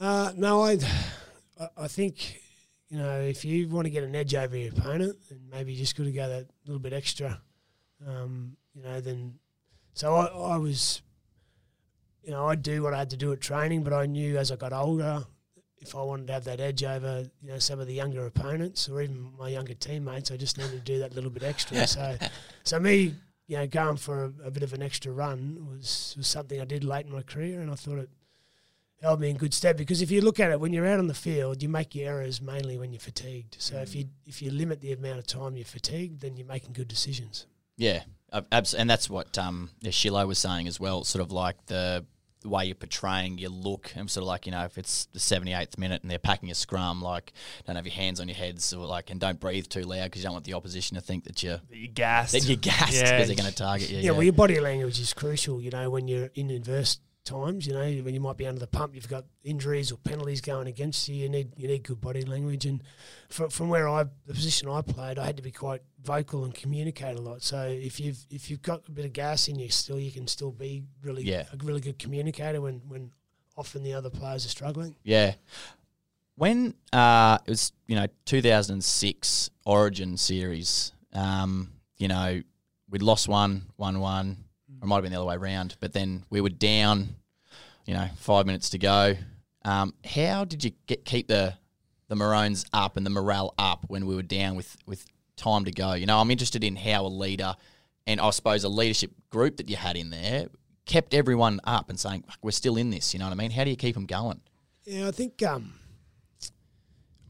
Uh, 0.00 0.32
no, 0.36 0.62
I, 0.62 0.78
I- 1.60 1.68
I 1.76 1.88
think 1.88 2.40
you 2.88 2.98
know 2.98 3.20
if 3.20 3.44
you 3.44 3.68
want 3.68 3.86
to 3.86 3.90
get 3.90 4.04
an 4.04 4.14
edge 4.14 4.34
over 4.34 4.56
your 4.56 4.70
opponent, 4.72 5.16
then 5.28 5.40
maybe 5.50 5.72
you 5.72 5.78
just 5.78 5.96
got 5.96 6.04
to 6.04 6.12
go 6.12 6.28
that 6.28 6.46
little 6.66 6.80
bit 6.80 6.92
extra. 6.92 7.40
Um, 8.06 8.56
you 8.74 8.82
know, 8.82 9.00
then 9.00 9.34
so 9.92 10.14
I, 10.14 10.26
I 10.26 10.56
was, 10.56 11.02
you 12.22 12.30
know, 12.30 12.46
I'd 12.46 12.62
do 12.62 12.82
what 12.82 12.94
I 12.94 12.98
had 12.98 13.10
to 13.10 13.16
do 13.16 13.32
at 13.32 13.40
training, 13.40 13.82
but 13.82 13.92
I 13.92 14.06
knew 14.06 14.36
as 14.38 14.52
I 14.52 14.56
got 14.56 14.72
older, 14.72 15.26
if 15.78 15.94
I 15.96 16.02
wanted 16.02 16.28
to 16.28 16.32
have 16.34 16.44
that 16.44 16.60
edge 16.60 16.84
over, 16.84 17.28
you 17.42 17.48
know, 17.50 17.58
some 17.58 17.80
of 17.80 17.86
the 17.88 17.94
younger 17.94 18.24
opponents 18.26 18.88
or 18.88 19.02
even 19.02 19.32
my 19.38 19.48
younger 19.48 19.74
teammates, 19.74 20.30
I 20.30 20.36
just 20.36 20.58
needed 20.58 20.72
to 20.72 20.78
do 20.80 20.98
that 21.00 21.14
little 21.14 21.30
bit 21.30 21.42
extra. 21.42 21.86
so, 21.88 22.16
so 22.62 22.78
me, 22.78 23.14
you 23.48 23.56
know, 23.56 23.66
going 23.66 23.96
for 23.96 24.26
a, 24.26 24.46
a 24.46 24.50
bit 24.52 24.62
of 24.62 24.72
an 24.72 24.82
extra 24.82 25.10
run 25.10 25.66
was 25.68 26.14
was 26.16 26.28
something 26.28 26.60
I 26.60 26.64
did 26.64 26.84
late 26.84 27.06
in 27.06 27.12
my 27.12 27.22
career, 27.22 27.60
and 27.60 27.70
I 27.70 27.74
thought 27.74 27.98
it 27.98 28.10
held 29.02 29.20
me 29.20 29.30
in 29.30 29.36
good 29.36 29.54
stead 29.54 29.76
because 29.76 30.02
if 30.02 30.10
you 30.10 30.20
look 30.20 30.40
at 30.40 30.50
it 30.50 30.58
when 30.60 30.72
you're 30.72 30.84
out 30.86 30.98
on 30.98 31.06
the 31.06 31.14
field 31.14 31.62
you 31.62 31.68
make 31.68 31.94
your 31.94 32.08
errors 32.08 32.42
mainly 32.42 32.76
when 32.76 32.92
you're 32.92 32.98
fatigued 32.98 33.54
so 33.56 33.76
if 33.76 33.94
you 33.94 34.04
if 34.26 34.42
you 34.42 34.50
limit 34.50 34.80
the 34.80 34.90
amount 34.92 35.20
of 35.20 35.24
time 35.24 35.54
you're 35.54 35.64
fatigued 35.64 36.20
then 36.20 36.36
you're 36.36 36.44
making 36.48 36.72
good 36.72 36.88
decisions 36.88 37.46
Yeah, 37.76 38.02
ab- 38.32 38.48
abs- 38.50 38.74
and 38.74 38.90
that's 38.90 39.08
what 39.08 39.38
um, 39.38 39.70
Shilo 39.84 40.26
was 40.26 40.40
saying 40.40 40.66
as 40.66 40.80
well. 40.80 41.04
Sort 41.04 41.22
of 41.22 41.30
like 41.30 41.64
the, 41.66 42.04
the 42.40 42.48
way 42.48 42.64
you're 42.66 42.74
portraying 42.74 43.38
your 43.38 43.50
look, 43.50 43.92
and 43.96 44.08
sort 44.10 44.22
of 44.22 44.28
like 44.28 44.46
you 44.46 44.52
know, 44.52 44.64
if 44.64 44.78
it's 44.78 45.06
the 45.06 45.18
78th 45.18 45.76
minute 45.78 46.02
and 46.02 46.10
they're 46.10 46.18
packing 46.18 46.50
a 46.50 46.54
scrum, 46.54 47.02
like 47.02 47.32
don't 47.66 47.76
have 47.76 47.86
your 47.86 47.94
hands 47.94 48.20
on 48.20 48.28
your 48.28 48.36
heads, 48.36 48.72
or 48.72 48.86
like 48.86 49.10
and 49.10 49.18
don't 49.20 49.40
breathe 49.40 49.66
too 49.68 49.82
loud 49.82 50.04
because 50.04 50.20
you 50.22 50.26
don't 50.26 50.34
want 50.34 50.44
the 50.44 50.54
opposition 50.54 50.94
to 50.96 51.00
think 51.00 51.24
that 51.24 51.42
you're 51.42 51.60
That 51.70 51.76
you 51.76 51.88
gassed. 51.88 52.32
that 52.32 52.44
you're 52.44 52.56
gassed 52.56 52.92
because 52.92 53.00
Yeah. 53.02 53.24
they're 53.24 53.34
going 53.36 53.50
to 53.50 53.54
target 53.54 53.90
you. 53.90 53.98
yeah, 53.98 54.10
well 54.12 54.22
your 54.22 54.32
body 54.32 54.60
language 54.60 55.00
is 55.00 55.12
crucial 55.12 55.60
you 55.60 55.70
know 55.70 55.90
when 55.90 56.06
you're 56.08 56.30
in 56.34 56.50
adverse 56.50 56.98
times 57.28 57.66
you 57.66 57.72
know 57.72 57.88
when 58.04 58.14
you 58.14 58.20
might 58.20 58.36
be 58.36 58.46
under 58.46 58.58
the 58.60 58.66
pump 58.66 58.94
you've 58.94 59.08
got 59.08 59.24
injuries 59.44 59.92
or 59.92 59.98
penalties 59.98 60.40
going 60.40 60.66
against 60.66 61.08
you 61.08 61.14
you 61.16 61.28
need 61.28 61.52
you 61.56 61.68
need 61.68 61.82
good 61.82 62.00
body 62.00 62.22
language 62.22 62.64
and 62.66 62.82
from, 63.28 63.50
from 63.50 63.68
where 63.68 63.88
I 63.88 64.04
the 64.26 64.34
position 64.34 64.68
I 64.68 64.80
played 64.80 65.18
I 65.18 65.26
had 65.26 65.36
to 65.36 65.42
be 65.42 65.50
quite 65.50 65.82
vocal 66.02 66.44
and 66.44 66.54
communicate 66.54 67.18
a 67.18 67.20
lot 67.20 67.42
so 67.42 67.60
if 67.66 68.00
you've 68.00 68.24
if 68.30 68.50
you've 68.50 68.62
got 68.62 68.88
a 68.88 68.90
bit 68.90 69.04
of 69.04 69.12
gas 69.12 69.48
in 69.48 69.58
you 69.58 69.68
still 69.68 69.98
you 70.00 70.10
can 70.10 70.26
still 70.26 70.52
be 70.52 70.84
really 71.02 71.22
Yeah. 71.24 71.44
a 71.52 71.56
really 71.64 71.80
good 71.80 71.98
communicator 71.98 72.60
when 72.60 72.80
when 72.88 73.10
often 73.56 73.82
the 73.82 73.92
other 73.92 74.08
players 74.10 74.46
are 74.46 74.50
struggling. 74.50 74.94
Yeah. 75.02 75.34
When 76.36 76.74
uh, 76.92 77.38
it 77.44 77.50
was, 77.50 77.72
you 77.88 77.96
know, 77.96 78.06
2006 78.24 79.50
Origin 79.66 80.16
series, 80.16 80.92
um, 81.12 81.72
you 81.96 82.06
know, 82.06 82.40
we'd 82.88 83.02
lost 83.02 83.26
one, 83.28 83.62
one, 83.76 83.98
one, 84.00 84.44
it 84.80 84.86
might 84.86 84.96
have 84.96 85.02
been 85.02 85.12
the 85.12 85.18
other 85.18 85.26
way 85.26 85.36
around, 85.36 85.76
but 85.80 85.92
then 85.92 86.24
we 86.30 86.40
were 86.40 86.48
down, 86.48 87.16
you 87.86 87.94
know, 87.94 88.08
five 88.16 88.46
minutes 88.46 88.70
to 88.70 88.78
go. 88.78 89.16
Um, 89.64 89.94
how 90.04 90.44
did 90.44 90.64
you 90.64 90.72
get 90.86 91.04
keep 91.04 91.28
the 91.28 91.54
the 92.08 92.16
Maroons 92.16 92.64
up 92.72 92.96
and 92.96 93.04
the 93.04 93.10
morale 93.10 93.52
up 93.58 93.84
when 93.88 94.06
we 94.06 94.14
were 94.14 94.22
down 94.22 94.56
with 94.56 94.76
with 94.86 95.04
time 95.36 95.64
to 95.64 95.72
go? 95.72 95.94
You 95.94 96.06
know, 96.06 96.18
I'm 96.18 96.30
interested 96.30 96.64
in 96.64 96.76
how 96.76 97.06
a 97.06 97.08
leader 97.08 97.54
and 98.06 98.20
I 98.20 98.30
suppose 98.30 98.64
a 98.64 98.68
leadership 98.68 99.12
group 99.30 99.58
that 99.58 99.68
you 99.68 99.76
had 99.76 99.96
in 99.96 100.10
there 100.10 100.48
kept 100.86 101.12
everyone 101.12 101.60
up 101.64 101.90
and 101.90 102.00
saying 102.00 102.24
we're 102.42 102.50
still 102.50 102.76
in 102.76 102.90
this. 102.90 103.12
You 103.12 103.20
know 103.20 103.26
what 103.26 103.32
I 103.32 103.36
mean? 103.36 103.50
How 103.50 103.64
do 103.64 103.70
you 103.70 103.76
keep 103.76 103.94
them 103.94 104.06
going? 104.06 104.40
Yeah, 104.84 105.08
I 105.08 105.10
think 105.10 105.42
um, 105.42 105.74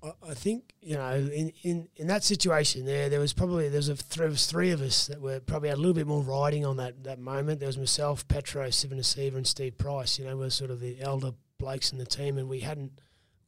I, 0.02 0.34
think 0.34 0.74
you 0.80 0.94
know 0.94 1.14
in, 1.14 1.52
in, 1.62 1.88
in 1.96 2.06
that 2.06 2.22
situation 2.24 2.84
there, 2.84 3.08
there 3.08 3.20
was 3.20 3.32
probably 3.32 3.68
there 3.68 3.78
was 3.78 3.88
a 3.88 3.96
there 4.16 4.28
was 4.28 4.46
three 4.46 4.70
of 4.70 4.80
us 4.80 5.06
that 5.08 5.20
were 5.20 5.40
probably 5.40 5.70
a 5.70 5.76
little 5.76 5.94
bit 5.94 6.06
more 6.06 6.22
riding 6.22 6.64
on 6.64 6.76
that 6.76 7.04
that 7.04 7.18
moment. 7.18 7.60
There 7.60 7.66
was 7.66 7.78
myself, 7.78 8.26
Petro, 8.28 8.66
Civoniceva, 8.68 9.36
and 9.36 9.46
Steve 9.46 9.76
Price. 9.78 10.18
You 10.18 10.26
know, 10.26 10.36
we're 10.36 10.50
sort 10.50 10.70
of 10.70 10.80
the 10.80 11.00
elder 11.00 11.32
blokes 11.58 11.92
in 11.92 11.98
the 11.98 12.06
team, 12.06 12.38
and 12.38 12.48
we 12.48 12.60
hadn't 12.60 13.00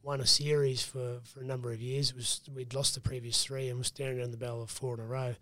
won 0.03 0.20
a 0.20 0.26
series 0.26 0.82
for, 0.82 1.20
for 1.24 1.40
a 1.40 1.44
number 1.44 1.72
of 1.72 1.80
years. 1.80 2.11
It 2.11 2.16
was 2.16 2.40
we'd 2.53 2.74
lost 2.74 2.94
the 2.94 3.01
previous 3.01 3.44
three 3.44 3.68
and 3.68 3.78
was 3.78 3.88
staring 3.88 4.18
down 4.18 4.30
the 4.30 4.36
barrel 4.36 4.62
of 4.62 4.70
four 4.70 4.94
in 4.94 5.01
a 5.01 5.07
row. 5.07 5.34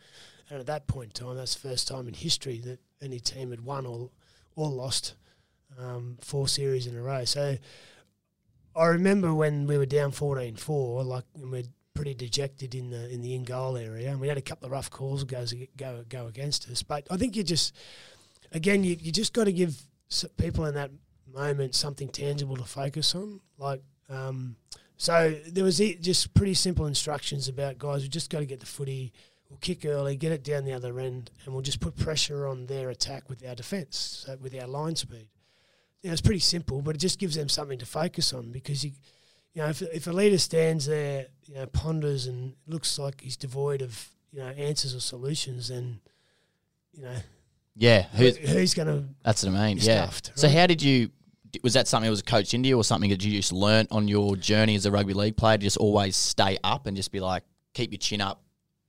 And 0.51 0.61
at 0.61 0.67
that 0.67 0.87
point 0.87 1.19
in 1.19 1.27
time, 1.27 1.37
that's 1.37 1.55
the 1.55 1.69
first 1.69 1.89
time 1.89 2.09
in 2.09 2.15
history 2.15 2.59
that 2.61 2.81
any 3.03 3.21
team 3.21 3.51
had 3.51 3.61
won 3.61 3.87
or 3.87 4.11
or 4.57 4.69
lost 4.69 5.15
um, 5.79 6.19
four 6.21 6.49
series 6.49 6.87
in 6.87 6.97
a 6.97 7.03
row. 7.03 7.25
So 7.25 7.57
I 8.77 8.87
remember 8.87 9.35
when 9.35 9.67
we 9.67 9.79
were 9.79 9.87
down 9.87 10.13
14-4, 10.13 11.05
like 11.05 11.25
and 11.35 11.51
we're 11.51 11.65
pretty 11.95 12.15
dejected 12.15 12.77
in 12.77 12.91
the 12.91 13.13
in 13.13 13.23
the 13.23 13.35
in 13.35 13.43
goal 13.43 13.77
area, 13.77 14.11
and 14.11 14.21
we 14.21 14.29
had 14.29 14.39
a 14.39 14.43
couple 14.43 14.67
of 14.67 14.73
rough 14.73 14.89
calls 14.91 15.25
go 15.25 15.45
go 15.77 16.05
go 16.09 16.27
against 16.27 16.69
us. 16.71 16.83
But 16.83 17.07
I 17.11 17.17
think 17.17 17.35
you 17.35 17.43
just 17.43 17.75
again 18.53 18.85
you 18.85 18.97
you 19.01 19.11
just 19.11 19.33
got 19.33 19.45
to 19.45 19.53
give 19.53 19.83
people 20.37 20.65
in 20.67 20.75
that 20.75 20.91
moment 21.27 21.75
something 21.75 22.09
tangible 22.09 22.57
to 22.57 22.65
focus 22.65 23.15
on, 23.15 23.41
like. 23.59 23.83
Um, 24.09 24.57
so 25.01 25.33
there 25.47 25.63
was 25.63 25.79
just 25.79 26.35
pretty 26.35 26.55
simple 26.55 26.87
instructions 26.87 27.47
about 27.47 27.79
guys. 27.79 28.03
We 28.03 28.09
just 28.09 28.31
got 28.31 28.41
to 28.41 28.47
get 28.47 28.59
the 28.59 28.67
footy. 28.67 29.13
We'll 29.49 29.59
kick 29.61 29.85
early, 29.85 30.17
get 30.17 30.33
it 30.33 30.43
down 30.43 30.65
the 30.65 30.73
other 30.73 30.99
end, 30.99 31.31
and 31.45 31.55
we'll 31.55 31.63
just 31.63 31.79
put 31.79 31.97
pressure 31.97 32.49
on 32.49 32.67
their 32.67 32.91
attack 32.91 33.29
with 33.31 33.47
our 33.47 33.55
defence, 33.55 34.25
so 34.27 34.37
with 34.41 34.61
our 34.61 34.67
line 34.67 34.97
speed 34.97 35.29
you 36.03 36.09
know, 36.09 36.13
it's 36.13 36.21
pretty 36.21 36.41
simple, 36.41 36.81
but 36.83 36.95
it 36.95 36.99
just 36.99 37.19
gives 37.19 37.35
them 37.35 37.49
something 37.49 37.79
to 37.79 37.87
focus 37.87 38.33
on 38.33 38.53
because 38.53 38.85
you, 38.85 38.93
you 39.55 39.63
know, 39.63 39.69
if, 39.69 39.83
if 39.83 40.07
a 40.07 40.13
leader 40.13 40.39
stands 40.39 40.87
there, 40.87 41.27
you 41.47 41.55
know, 41.55 41.67
ponders 41.67 42.27
and 42.27 42.55
looks 42.67 42.99
like 42.99 43.21
he's 43.21 43.37
devoid 43.37 43.83
of 43.83 44.09
you 44.33 44.41
know 44.41 44.49
answers 44.49 44.95
or 44.95 45.01
solutions, 45.01 45.69
then 45.69 46.01
you 46.93 47.03
know, 47.03 47.17
yeah, 47.75 48.03
who's, 48.15 48.37
who's 48.37 48.75
going 48.75 48.89
to? 48.89 49.05
That's 49.23 49.45
what 49.45 49.55
I 49.55 49.69
mean. 49.69 49.79
Yeah. 49.79 50.05
Stuffed, 50.05 50.29
right? 50.29 50.39
So 50.39 50.49
how 50.49 50.67
did 50.67 50.83
you? 50.83 51.11
Was 51.63 51.73
that 51.73 51.89
something 51.89 52.07
that 52.07 52.11
was 52.11 52.23
coached 52.23 52.53
into 52.55 52.69
you, 52.69 52.77
or 52.77 52.85
something 52.85 53.11
that 53.11 53.25
you 53.25 53.33
just 53.37 53.53
learnt 53.53 53.91
on 53.91 54.07
your 54.07 54.37
journey 54.37 54.75
as 54.75 54.85
a 54.85 54.91
rugby 54.91 55.15
league 55.15 55.37
player? 55.37 55.57
To 55.57 55.63
just 55.63 55.79
always 55.79 56.15
stay 56.15 56.59
up 56.63 56.87
and 56.87 56.97
just 56.97 57.11
be 57.11 57.21
like, 57.21 57.43
keep 57.73 57.91
your 57.91 57.99
chin 57.99 58.21
up. 58.21 58.43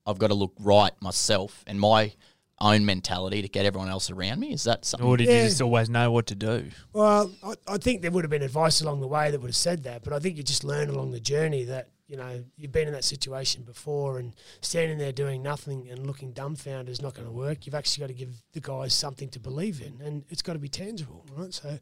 I've 0.06 0.18
got 0.18 0.28
to 0.28 0.34
look 0.34 0.54
right 0.60 0.92
myself, 1.02 1.64
and 1.68 1.80
my 1.80 2.14
own 2.62 2.86
mentality 2.86 3.42
to 3.42 3.48
get 3.48 3.66
everyone 3.66 3.90
else 3.90 4.10
around 4.10 4.40
me? 4.40 4.54
Is 4.54 4.64
that 4.66 4.86
something? 4.86 5.08
Or 5.08 5.18
did 5.18 5.28
yeah. 5.28 5.44
you 5.44 5.50
just 5.50 5.62
always 5.62 5.90
know 5.90 6.12
what 6.12 6.28
to 6.28 6.36
do? 6.36 6.70
Well, 6.94 7.32
I, 7.44 7.54
I, 7.68 7.78
think 7.78 8.02
there 8.02 8.12
would 8.12 8.24
have 8.24 8.32
been 8.32 8.42
advice 8.42 8.82
along 8.82 9.02
the 9.02 9.08
way 9.08 9.32
that 9.32 9.40
would 9.40 9.50
have 9.50 9.56
said 9.56 9.84
that, 9.84 10.04
but 10.04 10.14
I 10.14 10.20
think 10.20 10.38
you 10.38 10.44
just 10.44 10.64
learn 10.64 10.90
along 10.90 11.12
the 11.12 11.20
journey 11.20 11.64
that 11.66 11.90
you 12.08 12.18
know 12.18 12.44
you've 12.58 12.72
been 12.72 12.88
in 12.88 12.94
that 12.94 13.04
situation 13.04 13.64
before, 13.64 14.20
and 14.20 14.36
standing 14.62 14.98
there 14.98 15.12
doing 15.12 15.42
nothing 15.42 15.90
and 15.90 16.06
looking 16.06 16.32
dumbfounded 16.32 16.90
is 16.90 17.02
not 17.02 17.14
going 17.14 17.28
to 17.28 17.34
work. 17.34 17.66
You've 17.66 17.76
actually 17.76 18.02
got 18.02 18.08
to 18.08 18.14
give 18.14 18.42
the 18.54 18.62
guys 18.62 18.94
something 18.94 19.30
to 19.30 19.40
believe 19.40 19.82
in, 19.82 20.02
and 20.06 20.24
it's 20.30 20.42
got 20.42 20.54
to 20.54 20.60
be 20.60 20.70
tangible, 20.70 21.26
right? 21.36 21.54
So, 21.54 21.80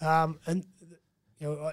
um, 0.00 0.38
and 0.46 0.64
you 1.38 1.48
know, 1.48 1.64
I, 1.64 1.72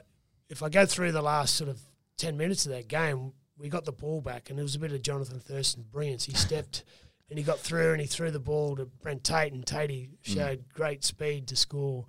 if 0.50 0.64
I 0.64 0.70
go 0.70 0.86
through 0.86 1.12
the 1.12 1.22
last 1.22 1.56
sort 1.56 1.70
of 1.70 1.80
ten 2.18 2.38
minutes 2.38 2.66
of 2.66 2.72
that 2.72 2.88
game, 2.88 3.34
we 3.58 3.70
got 3.70 3.86
the 3.86 3.92
ball 3.92 4.22
back, 4.22 4.50
and 4.50 4.60
it 4.60 4.64
was 4.64 4.76
a 4.76 4.80
bit 4.80 4.92
of 4.92 5.02
Johnathan 5.02 5.42
Thurston 5.42 5.86
brilliance. 5.92 6.26
He 6.26 6.34
stepped 6.34 6.84
and 7.30 7.40
he 7.40 7.44
got 7.44 7.60
through 7.60 7.92
and 7.92 8.02
he 8.02 8.08
threw 8.08 8.32
the 8.32 8.40
ball 8.40 8.76
to 8.76 8.86
Brent 8.86 9.24
Tate, 9.24 9.54
and 9.54 9.66
Tate 9.66 9.90
mm. 9.90 10.10
showed 10.22 10.60
mm. 10.60 10.74
great 10.74 11.04
speed 11.04 11.48
to 11.48 11.56
score 11.56 12.06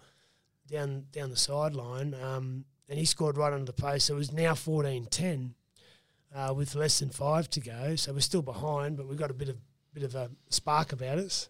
down 0.68 1.06
down 1.12 1.30
the 1.30 1.36
sideline, 1.36 2.14
um, 2.14 2.64
and 2.88 2.98
he 2.98 3.04
scored 3.04 3.36
right 3.36 3.52
under 3.52 3.64
the 3.64 3.72
post. 3.72 4.06
So 4.06 4.14
it 4.14 4.18
was 4.18 4.32
now 4.32 4.52
14-10 4.52 5.54
uh, 6.34 6.52
with 6.54 6.74
less 6.74 6.98
than 6.98 7.10
five 7.10 7.48
to 7.50 7.60
go. 7.60 7.96
So 7.96 8.12
we're 8.12 8.20
still 8.20 8.42
behind, 8.42 8.96
but 8.96 9.06
we've 9.06 9.18
got 9.18 9.30
a 9.30 9.34
bit 9.34 9.48
of 9.48 9.56
bit 9.92 10.02
of 10.02 10.14
a 10.14 10.30
spark 10.50 10.92
about 10.92 11.18
us. 11.18 11.48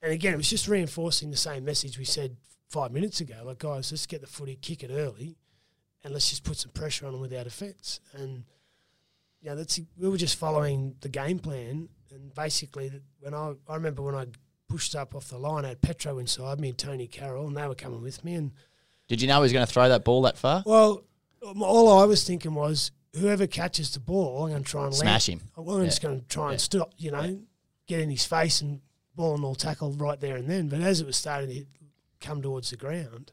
And 0.00 0.12
again, 0.12 0.32
it 0.32 0.36
was 0.36 0.48
just 0.48 0.68
reinforcing 0.68 1.30
the 1.30 1.36
same 1.36 1.64
message 1.64 1.98
we 1.98 2.04
said 2.04 2.36
five 2.68 2.92
minutes 2.92 3.20
ago. 3.20 3.42
Like, 3.44 3.58
guys, 3.58 3.90
let's 3.90 4.06
get 4.06 4.20
the 4.20 4.26
footy, 4.26 4.56
kick 4.56 4.82
it 4.82 4.90
early, 4.90 5.36
and 6.02 6.12
let's 6.12 6.30
just 6.30 6.44
put 6.44 6.56
some 6.56 6.70
pressure 6.70 7.06
on 7.06 7.12
them 7.12 7.20
with 7.20 7.34
our 7.34 7.44
defence. 7.44 8.00
And 8.14 8.44
yeah, 9.42 9.54
that's 9.54 9.78
we 9.98 10.08
were 10.08 10.16
just 10.16 10.38
following 10.38 10.94
the 11.00 11.08
game 11.08 11.38
plan 11.38 11.88
and 12.12 12.34
basically 12.34 12.90
when 13.20 13.34
I 13.34 13.54
I 13.68 13.74
remember 13.74 14.02
when 14.02 14.14
I 14.14 14.26
pushed 14.68 14.94
up 14.94 15.14
off 15.14 15.28
the 15.28 15.38
line, 15.38 15.64
I 15.64 15.68
had 15.68 15.82
Petro 15.82 16.18
inside 16.18 16.60
me 16.60 16.68
and 16.70 16.78
Tonie 16.78 17.08
Carroll, 17.08 17.48
and 17.48 17.56
they 17.56 17.66
were 17.66 17.74
coming 17.74 18.02
with 18.02 18.24
me. 18.24 18.34
And 18.34 18.52
did 19.08 19.20
you 19.20 19.28
know 19.28 19.36
he 19.36 19.42
was 19.42 19.52
going 19.52 19.66
to 19.66 19.72
throw 19.72 19.88
that 19.88 20.04
ball 20.04 20.22
that 20.22 20.38
far? 20.38 20.62
Well, 20.64 21.02
all 21.42 21.98
I 21.98 22.04
was 22.04 22.24
thinking 22.24 22.54
was 22.54 22.92
whoever 23.18 23.46
catches 23.46 23.92
the 23.92 24.00
ball, 24.00 24.44
I'm 24.44 24.50
going 24.50 24.62
to 24.62 24.70
try 24.70 24.84
and 24.84 24.94
smash 24.94 25.28
land. 25.28 25.42
him. 25.42 25.48
I'm 25.56 25.80
yeah. 25.80 25.84
just 25.84 26.02
going 26.02 26.20
to 26.20 26.26
try 26.28 26.44
and 26.44 26.52
yeah. 26.52 26.58
stop, 26.58 26.92
you 26.96 27.10
know, 27.10 27.22
yeah. 27.22 27.34
get 27.86 28.00
in 28.00 28.10
his 28.10 28.24
face 28.24 28.60
and 28.60 28.80
ball 29.16 29.34
and 29.34 29.44
all 29.44 29.54
tackle 29.54 29.92
right 29.92 30.20
there 30.20 30.36
and 30.36 30.48
then. 30.48 30.68
But 30.68 30.80
as 30.80 31.00
it 31.00 31.06
was 31.06 31.16
starting 31.16 31.50
to 31.50 31.64
come 32.20 32.40
towards 32.40 32.70
the 32.70 32.76
ground, 32.76 33.32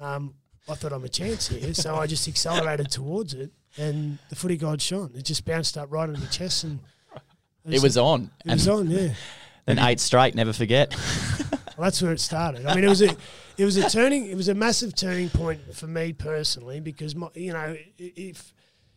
um, 0.00 0.34
I 0.68 0.74
thought 0.74 0.92
I'm 0.92 1.04
a 1.04 1.08
chance 1.08 1.48
here, 1.48 1.74
so 1.74 1.96
I 1.96 2.06
just 2.06 2.26
accelerated 2.28 2.90
towards 2.90 3.34
it, 3.34 3.50
and 3.76 4.18
the 4.30 4.36
footy 4.36 4.56
god 4.56 4.80
shone. 4.80 5.12
It 5.14 5.24
just 5.24 5.44
bounced 5.44 5.76
up 5.76 5.90
right 5.90 6.08
on 6.08 6.18
my 6.18 6.26
chest 6.26 6.64
and 6.64 6.78
it 7.64 7.82
was 7.82 7.96
on. 7.96 8.30
It 8.44 8.52
was 8.52 8.68
on, 8.68 8.90
yeah. 8.90 9.14
Then 9.64 9.78
eight 9.78 10.00
straight, 10.00 10.34
never 10.34 10.52
forget. 10.52 10.92
well, 11.76 11.84
that's 11.84 12.02
where 12.02 12.10
it 12.10 12.18
started. 12.18 12.66
I 12.66 12.74
mean, 12.74 12.82
it 12.82 12.88
was 12.88 13.00
a, 13.00 13.16
it 13.56 13.64
was 13.64 13.76
a 13.76 13.88
turning, 13.88 14.26
it 14.26 14.36
was 14.36 14.48
a 14.48 14.54
massive 14.54 14.96
turning 14.96 15.30
point 15.30 15.72
for 15.72 15.86
me 15.86 16.12
personally 16.12 16.80
because 16.80 17.14
my, 17.14 17.28
you 17.34 17.52
know, 17.52 17.76
if 17.96 18.52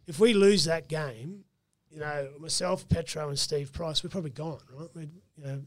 if 0.08 0.20
we 0.20 0.34
lose 0.34 0.66
that 0.66 0.88
game, 0.88 1.44
you 1.92 2.00
know, 2.00 2.30
myself, 2.40 2.90
Petro, 2.90 3.30
and 3.30 3.38
Steve 3.38 3.72
Price, 3.72 4.04
we're 4.04 4.10
probably 4.10 4.32
gone, 4.32 4.60
right? 4.74 4.90
We're, 4.96 5.02
you 5.38 5.44
know, 5.44 5.62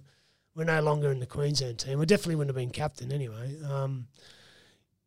we're 0.54 0.64
no 0.64 0.82
longer 0.82 1.12
in 1.12 1.20
the 1.20 1.26
Queensland 1.26 1.78
team. 1.78 2.00
We 2.00 2.06
definitely 2.06 2.34
wouldn't 2.34 2.56
have 2.56 2.60
been 2.60 2.70
captain 2.70 3.12
anyway. 3.12 3.56
Um, 3.62 4.08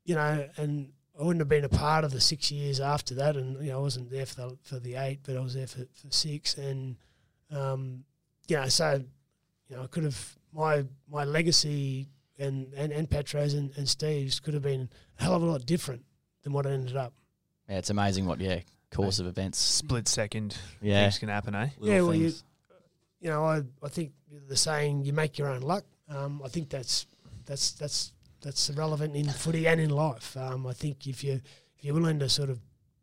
you 0.06 0.16
know, 0.16 0.48
and 0.56 0.94
I 1.20 1.24
wouldn't 1.24 1.42
have 1.42 1.50
been 1.50 1.66
a 1.66 1.70
part 1.70 2.04
of 2.04 2.12
the 2.12 2.22
six 2.22 2.52
years 2.52 2.80
after 2.80 3.14
that. 3.16 3.36
And 3.36 3.62
you 3.64 3.72
know, 3.72 3.80
I 3.80 3.82
wasn't 3.82 4.10
there 4.10 4.26
for 4.26 4.36
the 4.36 4.58
for 4.64 4.80
the 4.80 4.96
eight, 4.96 5.20
but 5.24 5.36
I 5.36 5.42
was 5.42 5.54
there 5.54 5.68
for, 5.68 5.86
for 5.94 6.10
six. 6.10 6.58
And 6.58 6.96
um, 7.52 8.04
you 8.48 8.58
know, 8.58 8.68
so 8.68 9.04
you 9.70 9.76
know, 9.76 9.84
I 9.84 9.88
could 9.88 10.04
have 10.04 10.38
my 10.54 10.86
my 11.10 11.24
legacy 11.24 12.08
and 12.38 12.74
and, 12.74 12.92
and 12.92 13.10
Petro's 13.10 13.54
and, 13.54 13.72
and 13.78 13.88
Steve's 13.88 14.40
could 14.40 14.54
have 14.54 14.64
been 14.64 14.90
a 15.20 15.24
hell 15.24 15.36
of 15.36 15.44
a 15.44 15.46
lot 15.46 15.66
different 15.66 16.04
than 16.44 16.54
what 16.54 16.66
it 16.66 16.72
ended 16.72 16.96
up. 16.96 17.14
Yeah, 17.70 17.78
it's 17.78 17.90
amazing 17.90 18.26
what 18.26 18.40
yeah 18.40 18.60
course 18.92 19.20
of 19.20 19.28
events. 19.28 19.58
Split 19.58 20.08
second, 20.08 20.58
yeah, 20.82 21.04
things 21.04 21.20
can 21.20 21.30
happen, 21.30 21.56
eh? 21.56 21.70
Little 21.78 21.96
yeah, 21.96 22.02
well, 22.02 22.16
you, 22.16 22.34
you 23.20 23.30
know, 23.30 23.46
I 23.46 23.62
I 23.84 23.90
think 23.90 24.12
the 24.48 24.58
saying 24.58 25.06
"you 25.06 25.14
make 25.14 25.38
your 25.38 25.48
own 25.48 25.62
luck." 25.62 25.86
Um, 26.10 26.42
I 26.44 26.50
think 26.50 26.70
that's 26.70 27.06
that's 27.46 27.72
that's 27.72 28.14
that's 28.42 28.70
relevant 28.72 29.16
in 29.16 29.30
footy 29.30 29.68
and 29.68 29.80
in 29.80 29.90
life. 29.90 30.36
Um, 30.36 30.68
I 30.68 30.74
think 30.74 31.08
if 31.08 31.24
you 31.24 31.42
if 31.78 31.86
you're 31.86 31.94
willing 31.94 32.20
to 32.20 32.30
sort 32.30 32.50
of 32.50 32.60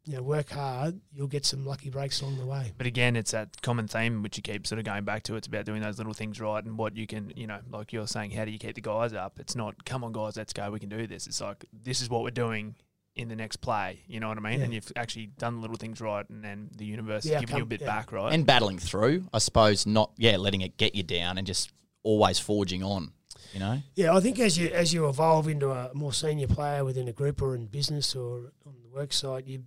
you 0.09 0.17
know, 0.17 0.23
work 0.23 0.49
hard, 0.49 0.99
you'll 1.13 1.27
get 1.27 1.45
some 1.45 1.67
lucky 1.67 1.91
breaks 1.91 2.23
along 2.23 2.39
the 2.39 2.47
way. 2.47 2.73
But 2.79 2.87
again, 2.87 3.15
it's 3.15 3.33
that 3.33 3.61
common 3.61 3.87
theme 3.87 4.23
which 4.23 4.39
you 4.39 4.43
keep 4.43 4.67
sort 4.67 4.79
of 4.79 4.87
going 4.87 5.05
back 5.05 5.23
to. 5.25 5.37
It's 5.37 5.47
about 5.47 5.67
doing 5.67 5.83
those 5.83 5.99
little 5.99 6.15
things 6.15 6.41
right 6.41 6.65
and 6.65 6.79
what 6.79 6.97
you 6.97 7.07
can, 7.07 7.31
you 7.37 7.47
know, 7.47 7.59
like 7.71 7.93
you're 7.93 8.07
saying, 8.07 8.31
how 8.31 8.47
do 8.47 8.51
you 8.51 8.59
keep 8.59 8.75
the 8.75 8.81
guys 8.81 9.13
up? 9.13 9.39
It's 9.39 9.55
not, 9.55 9.85
come 9.85 10.03
on, 10.03 10.13
guys, 10.13 10.39
let's 10.39 10.55
go, 10.55 10.71
we 10.71 10.81
can 10.81 10.89
do 10.89 11.07
this. 11.07 11.27
It's 11.27 11.43
like, 11.43 11.67
this 11.85 12.01
is 12.01 12.09
what 12.09 12.23
we're 12.23 12.31
doing 12.31 12.75
in 13.17 13.29
the 13.29 13.37
next 13.37 13.57
play. 13.57 14.01
You 14.07 14.19
know 14.19 14.29
what 14.29 14.39
I 14.39 14.41
mean? 14.41 14.61
Yeah. 14.61 14.65
And 14.65 14.73
you've 14.73 14.91
actually 14.97 15.27
done 15.27 15.57
the 15.57 15.61
little 15.61 15.77
things 15.77 16.01
right, 16.01 16.25
and 16.31 16.43
then 16.43 16.71
the 16.75 16.87
universe 16.87 17.27
yeah, 17.27 17.41
giving 17.41 17.59
you 17.59 17.65
a 17.65 17.67
bit 17.67 17.83
yeah. 17.83 17.87
back, 17.87 18.11
right? 18.11 18.33
And 18.33 18.47
battling 18.47 18.79
through, 18.79 19.27
I 19.35 19.39
suppose, 19.39 19.85
not 19.85 20.13
yeah, 20.17 20.39
letting 20.39 20.63
it 20.63 20.79
get 20.79 20.95
you 20.95 21.03
down, 21.03 21.37
and 21.37 21.47
just 21.47 21.71
always 22.03 22.39
forging 22.39 22.83
on. 22.83 23.13
You 23.53 23.61
know? 23.61 23.83
Yeah, 23.95 24.15
I 24.15 24.21
think 24.21 24.39
as 24.41 24.59
you 24.59 24.69
as 24.69 24.93
you 24.93 25.09
evolve 25.09 25.49
into 25.49 25.71
a 25.71 25.91
more 25.95 26.13
senior 26.13 26.47
player 26.47 26.85
within 26.85 27.09
a 27.09 27.13
group 27.13 27.41
or 27.41 27.55
in 27.55 27.67
business 27.67 28.15
or 28.15 28.53
on 28.67 28.75
the 28.83 28.89
work 28.89 29.13
site, 29.13 29.47
you 29.47 29.63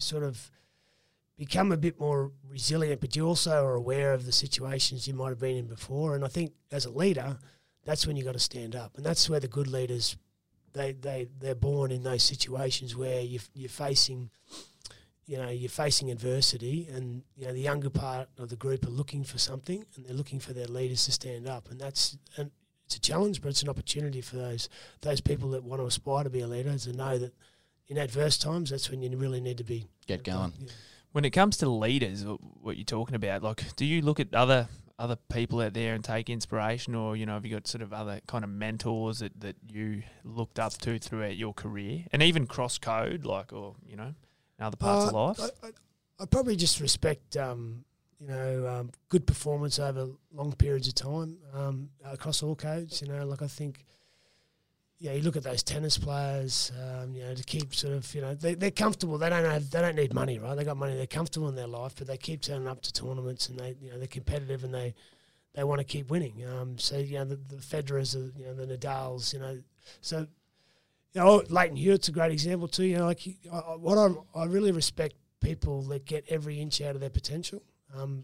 you, 0.00 0.06
sort 0.06 0.22
of 0.22 0.50
become 1.36 1.72
a 1.72 1.76
bit 1.76 1.98
more 1.98 2.32
resilient, 2.48 3.00
but 3.00 3.16
you 3.16 3.26
also 3.26 3.64
are 3.64 3.74
aware 3.74 4.12
of 4.12 4.26
the 4.26 4.32
situations 4.32 5.08
you 5.08 5.14
might 5.14 5.30
have 5.30 5.38
been 5.38 5.56
in 5.56 5.66
before. 5.66 6.14
And 6.14 6.24
I 6.24 6.28
think 6.28 6.52
as 6.70 6.84
a 6.84 6.90
leader, 6.90 7.38
that's 7.84 8.06
when 8.06 8.16
you 8.16 8.24
got 8.24 8.32
to 8.32 8.38
stand 8.38 8.76
up, 8.76 8.96
and 8.96 9.06
that's 9.06 9.28
where 9.30 9.40
the 9.40 9.48
good 9.48 9.66
leaders 9.66 10.16
they 10.72 10.92
they 10.92 11.28
they're 11.38 11.54
born 11.54 11.90
in 11.90 12.02
those 12.02 12.22
situations 12.22 12.94
where 12.96 13.20
you 13.20 13.40
you're 13.54 13.68
facing 13.68 14.30
you 15.26 15.36
know 15.36 15.48
you're 15.48 15.68
facing 15.68 16.10
adversity 16.10 16.88
and 16.92 17.22
you 17.36 17.46
know 17.46 17.52
the 17.52 17.60
younger 17.60 17.90
part 17.90 18.28
of 18.38 18.48
the 18.48 18.56
group 18.56 18.86
are 18.86 18.90
looking 18.90 19.24
for 19.24 19.38
something 19.38 19.84
and 19.96 20.04
they're 20.04 20.14
looking 20.14 20.40
for 20.40 20.52
their 20.52 20.66
leaders 20.66 21.04
to 21.04 21.12
stand 21.12 21.48
up 21.48 21.70
and 21.70 21.80
that's 21.80 22.16
and 22.36 22.50
it's 22.84 22.96
a 22.96 23.00
challenge 23.00 23.40
but 23.40 23.48
it's 23.48 23.62
an 23.62 23.68
opportunity 23.68 24.20
for 24.20 24.36
those 24.36 24.68
those 25.00 25.20
people 25.20 25.50
that 25.50 25.64
want 25.64 25.80
to 25.80 25.86
aspire 25.86 26.24
to 26.24 26.30
be 26.30 26.40
a 26.40 26.46
leader 26.46 26.76
to 26.76 26.92
know 26.92 27.18
that 27.18 27.32
in 27.90 27.98
adverse 27.98 28.38
times 28.38 28.70
that's 28.70 28.88
when 28.88 29.02
you 29.02 29.14
really 29.18 29.40
need 29.40 29.58
to 29.58 29.64
be 29.64 29.86
Get 30.06 30.24
going. 30.24 30.54
Yeah. 30.58 30.72
When 31.12 31.24
it 31.24 31.30
comes 31.30 31.56
to 31.58 31.68
leaders, 31.68 32.24
what 32.62 32.76
you're 32.76 32.84
talking 32.84 33.16
about, 33.16 33.42
like, 33.42 33.74
do 33.76 33.84
you 33.84 34.00
look 34.00 34.20
at 34.20 34.32
other 34.34 34.68
other 34.98 35.16
people 35.16 35.60
out 35.62 35.72
there 35.72 35.94
and 35.94 36.04
take 36.04 36.28
inspiration, 36.30 36.94
or 36.94 37.16
you 37.16 37.26
know, 37.26 37.32
have 37.34 37.44
you 37.44 37.50
got 37.50 37.66
sort 37.66 37.82
of 37.82 37.92
other 37.92 38.20
kind 38.26 38.44
of 38.44 38.50
mentors 38.50 39.18
that, 39.20 39.38
that 39.40 39.56
you 39.66 40.02
looked 40.24 40.58
up 40.58 40.72
to 40.74 40.98
throughout 40.98 41.36
your 41.36 41.52
career, 41.52 42.04
and 42.12 42.22
even 42.22 42.46
cross 42.46 42.78
code, 42.78 43.24
like, 43.24 43.52
or 43.52 43.74
you 43.86 43.96
know, 43.96 44.14
in 44.58 44.64
other 44.64 44.76
parts 44.76 45.06
of 45.06 45.14
Uh, 45.14 45.26
life? 45.26 45.40
I, 45.40 45.66
I, 45.66 45.70
I 46.20 46.26
probably 46.26 46.54
just 46.54 46.80
respect, 46.80 47.36
um, 47.36 47.84
you 48.20 48.28
know, 48.28 48.68
um, 48.68 48.90
good 49.08 49.26
performance 49.26 49.78
over 49.78 50.10
long 50.32 50.52
periods 50.52 50.86
of 50.86 50.94
time 50.94 51.38
um, 51.54 51.88
across 52.04 52.42
all 52.42 52.54
codes. 52.54 53.00
You 53.02 53.08
know, 53.08 53.26
like 53.26 53.42
I 53.42 53.48
think, 53.48 53.84
yeah, 55.00 55.12
you 55.12 55.22
look 55.22 55.36
at 55.36 55.42
those 55.42 55.62
tennis 55.62 55.96
players, 55.96 56.70
um, 56.78 57.14
you 57.14 57.22
know, 57.22 57.34
to 57.34 57.42
keep 57.42 57.74
sort 57.74 57.94
of, 57.94 58.14
you 58.14 58.20
know, 58.20 58.34
they, 58.34 58.54
they're 58.54 58.70
comfortable. 58.70 59.16
They 59.16 59.30
don't 59.30 59.44
have, 59.44 59.70
they 59.70 59.80
don't 59.80 59.96
need 59.96 60.12
money, 60.12 60.38
right? 60.38 60.54
They 60.54 60.62
got 60.62 60.76
money. 60.76 60.94
They're 60.94 61.06
comfortable 61.06 61.48
in 61.48 61.54
their 61.54 61.66
life, 61.66 61.94
but 61.96 62.06
they 62.06 62.18
keep 62.18 62.42
turning 62.42 62.68
up 62.68 62.82
to 62.82 62.92
tournaments 62.92 63.48
and 63.48 63.58
they, 63.58 63.76
you 63.80 63.90
know, 63.90 63.98
they're 63.98 64.06
competitive 64.06 64.62
and 64.62 64.74
they, 64.74 64.94
they 65.54 65.64
want 65.64 65.80
to 65.80 65.84
keep 65.84 66.10
winning. 66.10 66.44
Um, 66.46 66.78
so 66.78 66.98
you 66.98 67.18
know, 67.18 67.24
the, 67.24 67.36
the 67.36 67.56
Federers, 67.56 68.14
are, 68.14 68.30
you 68.38 68.44
know, 68.44 68.54
the 68.54 68.66
Nadals, 68.66 69.32
you 69.32 69.40
know, 69.40 69.58
so 70.02 70.26
you 71.12 71.20
know, 71.20 71.42
Lleyton 71.48 71.76
Hewitt's 71.76 72.08
a 72.08 72.12
great 72.12 72.30
example 72.30 72.68
too. 72.68 72.84
You 72.84 72.98
know, 72.98 73.06
like 73.06 73.22
I, 73.52 73.56
what 73.76 73.98
I 73.98 74.38
I 74.38 74.44
really 74.44 74.70
respect 74.70 75.14
people 75.40 75.82
that 75.84 76.04
get 76.04 76.24
every 76.28 76.60
inch 76.60 76.80
out 76.80 76.94
of 76.94 77.00
their 77.00 77.10
potential 77.10 77.62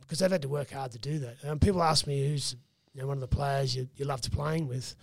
because 0.01 0.21
they've 0.21 0.31
had 0.31 0.43
to 0.43 0.49
work 0.49 0.71
hard 0.71 0.93
to 0.93 0.99
do 0.99 1.19
that. 1.21 1.37
Um, 1.45 1.59
people 1.59 1.83
ask 1.83 2.07
me 2.07 2.29
who's 2.29 2.55
you 2.95 3.01
know 3.01 3.09
one 3.09 3.17
of 3.17 3.21
the 3.23 3.37
players 3.37 3.75
you, 3.75 3.89
you 3.97 4.05
loved 4.05 4.31
playing 4.31 4.69
with, 4.69 4.95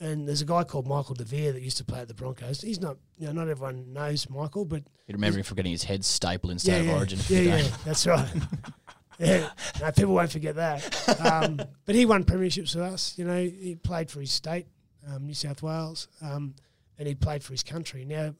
and 0.00 0.26
there's 0.28 0.42
a 0.42 0.46
guy 0.46 0.64
called 0.64 0.86
Michael 0.86 1.14
De 1.14 1.24
Vere 1.24 1.52
that 1.52 1.62
used 1.62 1.76
to 1.78 1.84
play 1.84 2.00
at 2.00 2.08
the 2.08 2.14
Broncos. 2.14 2.60
He's 2.60 2.80
not 2.80 2.96
you 3.18 3.26
know 3.26 3.32
not 3.32 3.48
everyone 3.48 3.92
knows 3.92 4.28
Michael, 4.28 4.64
but 4.64 4.82
You 5.06 5.14
remember 5.14 5.38
him 5.38 5.44
for 5.44 5.54
getting 5.54 5.72
his 5.72 5.84
head 5.84 6.04
stapled 6.04 6.52
in 6.52 6.58
State 6.58 6.84
yeah, 6.84 6.90
of 6.92 6.96
Origin. 6.98 7.18
yeah, 7.28 7.56
yeah, 7.56 7.68
that's 7.84 8.06
right. 8.06 8.28
yeah, 9.18 9.50
no, 9.80 9.92
people 9.92 10.14
won't 10.14 10.32
forget 10.32 10.56
that. 10.56 11.20
Um, 11.20 11.60
but 11.84 11.94
he 11.94 12.06
won 12.06 12.24
premierships 12.24 12.74
with 12.74 12.84
us. 12.84 13.14
You 13.16 13.24
know, 13.24 13.42
he 13.42 13.76
played 13.76 14.10
for 14.10 14.20
his 14.20 14.32
state, 14.32 14.66
um, 15.08 15.26
New 15.26 15.34
South 15.34 15.62
Wales, 15.62 16.08
um, 16.20 16.54
and 16.98 17.06
he 17.06 17.14
played 17.14 17.42
for 17.44 17.52
his 17.52 17.62
country. 17.62 18.04
Now, 18.04 18.34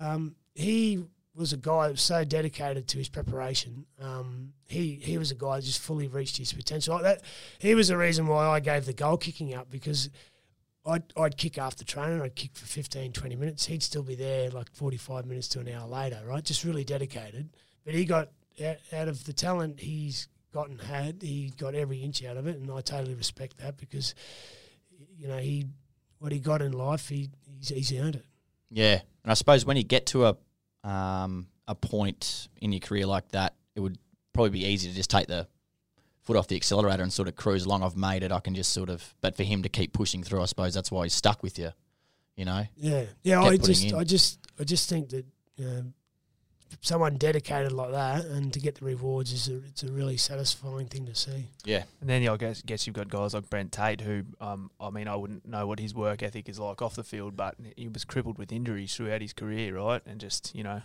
um, 0.00 0.34
he 0.54 1.04
was 1.34 1.52
a 1.52 1.56
guy 1.56 1.86
that 1.86 1.92
was 1.92 2.02
so 2.02 2.24
dedicated 2.24 2.88
to 2.88 2.98
his 2.98 3.08
preparation. 3.08 3.86
Um, 4.00 4.52
he 4.68 4.94
he 5.02 5.16
was 5.16 5.30
a 5.30 5.34
guy 5.36 5.56
that 5.56 5.64
just 5.64 5.80
fully 5.80 6.08
reached 6.08 6.36
his 6.36 6.52
potential. 6.52 6.94
Like 6.94 7.04
that, 7.04 7.22
he 7.58 7.74
was 7.74 7.88
the 7.88 7.96
reason 7.96 8.26
why 8.26 8.46
I 8.46 8.60
gave 8.60 8.86
the 8.86 8.92
goal 8.92 9.16
kicking 9.16 9.54
up 9.54 9.70
because. 9.70 10.10
I'd, 10.86 11.02
I'd 11.16 11.36
kick 11.36 11.58
after 11.58 11.84
training, 11.84 12.22
I'd 12.22 12.34
kick 12.34 12.52
for 12.54 12.64
15, 12.66 13.12
20 13.12 13.36
minutes. 13.36 13.66
He'd 13.66 13.82
still 13.82 14.02
be 14.02 14.14
there 14.14 14.50
like 14.50 14.70
45 14.72 15.26
minutes 15.26 15.48
to 15.48 15.60
an 15.60 15.68
hour 15.68 15.86
later, 15.86 16.20
right? 16.24 16.42
Just 16.42 16.64
really 16.64 16.84
dedicated. 16.84 17.50
But 17.84 17.94
he 17.94 18.04
got 18.04 18.30
out, 18.92 19.08
of 19.08 19.24
the 19.24 19.32
talent 19.32 19.80
he's 19.80 20.28
gotten 20.52 20.78
had, 20.78 21.22
he 21.22 21.52
got 21.56 21.74
every 21.74 22.02
inch 22.02 22.24
out 22.24 22.36
of 22.36 22.46
it, 22.46 22.56
and 22.56 22.70
I 22.70 22.80
totally 22.80 23.14
respect 23.14 23.58
that 23.58 23.76
because, 23.76 24.14
you 25.16 25.28
know, 25.28 25.38
he 25.38 25.66
what 26.18 26.32
he 26.32 26.38
got 26.38 26.60
in 26.60 26.72
life, 26.72 27.08
he 27.08 27.30
he's, 27.46 27.68
he's 27.68 27.92
earned 27.92 28.16
it. 28.16 28.26
Yeah, 28.70 29.00
and 29.24 29.30
I 29.30 29.34
suppose 29.34 29.64
when 29.64 29.76
you 29.76 29.82
get 29.82 30.06
to 30.06 30.26
a 30.26 30.88
um, 30.88 31.46
a 31.66 31.74
point 31.74 32.48
in 32.60 32.72
your 32.72 32.80
career 32.80 33.06
like 33.06 33.28
that, 33.30 33.54
it 33.74 33.80
would 33.80 33.98
probably 34.32 34.50
be 34.50 34.66
easy 34.66 34.88
to 34.88 34.94
just 34.94 35.10
take 35.10 35.26
the 35.26 35.46
foot 36.30 36.38
off 36.38 36.46
the 36.46 36.54
accelerator 36.54 37.02
and 37.02 37.12
sort 37.12 37.26
of 37.26 37.34
cruise 37.34 37.64
along. 37.64 37.82
I've 37.82 37.96
made 37.96 38.22
it. 38.22 38.30
I 38.30 38.38
can 38.38 38.54
just 38.54 38.72
sort 38.72 38.88
of. 38.88 39.16
But 39.20 39.36
for 39.36 39.42
him 39.42 39.64
to 39.64 39.68
keep 39.68 39.92
pushing 39.92 40.22
through, 40.22 40.42
I 40.42 40.44
suppose 40.44 40.72
that's 40.72 40.88
why 40.88 41.02
he's 41.02 41.12
stuck 41.12 41.42
with 41.42 41.58
you. 41.58 41.70
You 42.36 42.44
know. 42.44 42.66
Yeah, 42.76 43.06
yeah. 43.24 43.42
Kept 43.42 43.52
I 43.52 43.56
just, 43.56 43.84
in. 43.84 43.94
I 43.96 44.04
just, 44.04 44.38
I 44.60 44.62
just 44.62 44.88
think 44.88 45.08
that 45.08 45.26
um, 45.58 45.92
someone 46.82 47.16
dedicated 47.16 47.72
like 47.72 47.90
that, 47.90 48.26
and 48.26 48.52
to 48.52 48.60
get 48.60 48.76
the 48.76 48.84
rewards 48.84 49.32
is 49.32 49.48
a, 49.48 49.56
it's 49.56 49.82
a 49.82 49.90
really 49.90 50.16
satisfying 50.16 50.86
thing 50.86 51.04
to 51.06 51.16
see. 51.16 51.48
Yeah. 51.64 51.82
And 52.00 52.08
then 52.08 52.28
I 52.28 52.36
guess, 52.36 52.62
guess 52.62 52.86
you've 52.86 52.94
got 52.94 53.08
guys 53.08 53.34
like 53.34 53.50
Brent 53.50 53.72
Tate, 53.72 54.00
who 54.00 54.22
um, 54.40 54.70
I 54.78 54.90
mean, 54.90 55.08
I 55.08 55.16
wouldn't 55.16 55.48
know 55.48 55.66
what 55.66 55.80
his 55.80 55.96
work 55.96 56.22
ethic 56.22 56.48
is 56.48 56.60
like 56.60 56.80
off 56.80 56.94
the 56.94 57.02
field, 57.02 57.36
but 57.36 57.56
he 57.76 57.88
was 57.88 58.04
crippled 58.04 58.38
with 58.38 58.52
injuries 58.52 58.94
throughout 58.94 59.20
his 59.20 59.32
career, 59.32 59.76
right? 59.76 60.00
And 60.06 60.20
just 60.20 60.54
you 60.54 60.62
know, 60.62 60.80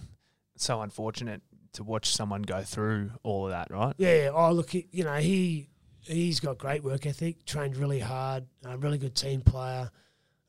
so 0.58 0.82
unfortunate 0.82 1.44
to 1.76 1.84
watch 1.84 2.14
someone 2.14 2.42
go 2.42 2.62
through 2.64 3.12
all 3.24 3.46
of 3.46 3.52
that, 3.52 3.70
right? 3.72 3.94
Yeah, 3.98 4.24
yeah. 4.24 4.30
Oh, 4.34 4.52
look, 4.52 4.72
he, 4.72 4.88
you 4.92 5.04
know, 5.04 5.16
he 5.16 5.70
he's 6.02 6.40
got 6.40 6.58
great 6.58 6.84
work 6.84 7.06
ethic, 7.06 7.46
trained 7.46 7.78
really 7.78 8.00
hard, 8.00 8.46
uh, 8.68 8.78
really 8.78 8.98
good 8.98 9.16
team 9.16 9.42
player. 9.42 9.90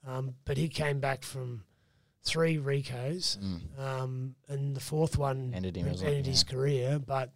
Um, 0.06 0.34
but 0.44 0.56
he 0.56 0.68
came 0.68 1.00
back 1.00 1.22
from 1.24 1.64
three 2.22 2.58
recos, 2.58 3.38
Mm. 3.38 3.78
um, 3.78 4.34
and 4.48 4.74
the 4.76 4.80
fourth 4.80 5.16
one 5.18 5.52
Ended 5.54 5.76
him, 5.76 5.86
en- 5.86 5.92
wasn't 5.92 6.08
it? 6.08 6.10
ended 6.12 6.26
his 6.26 6.44
Yeah. 6.46 6.52
career. 6.52 6.98
But 6.98 7.32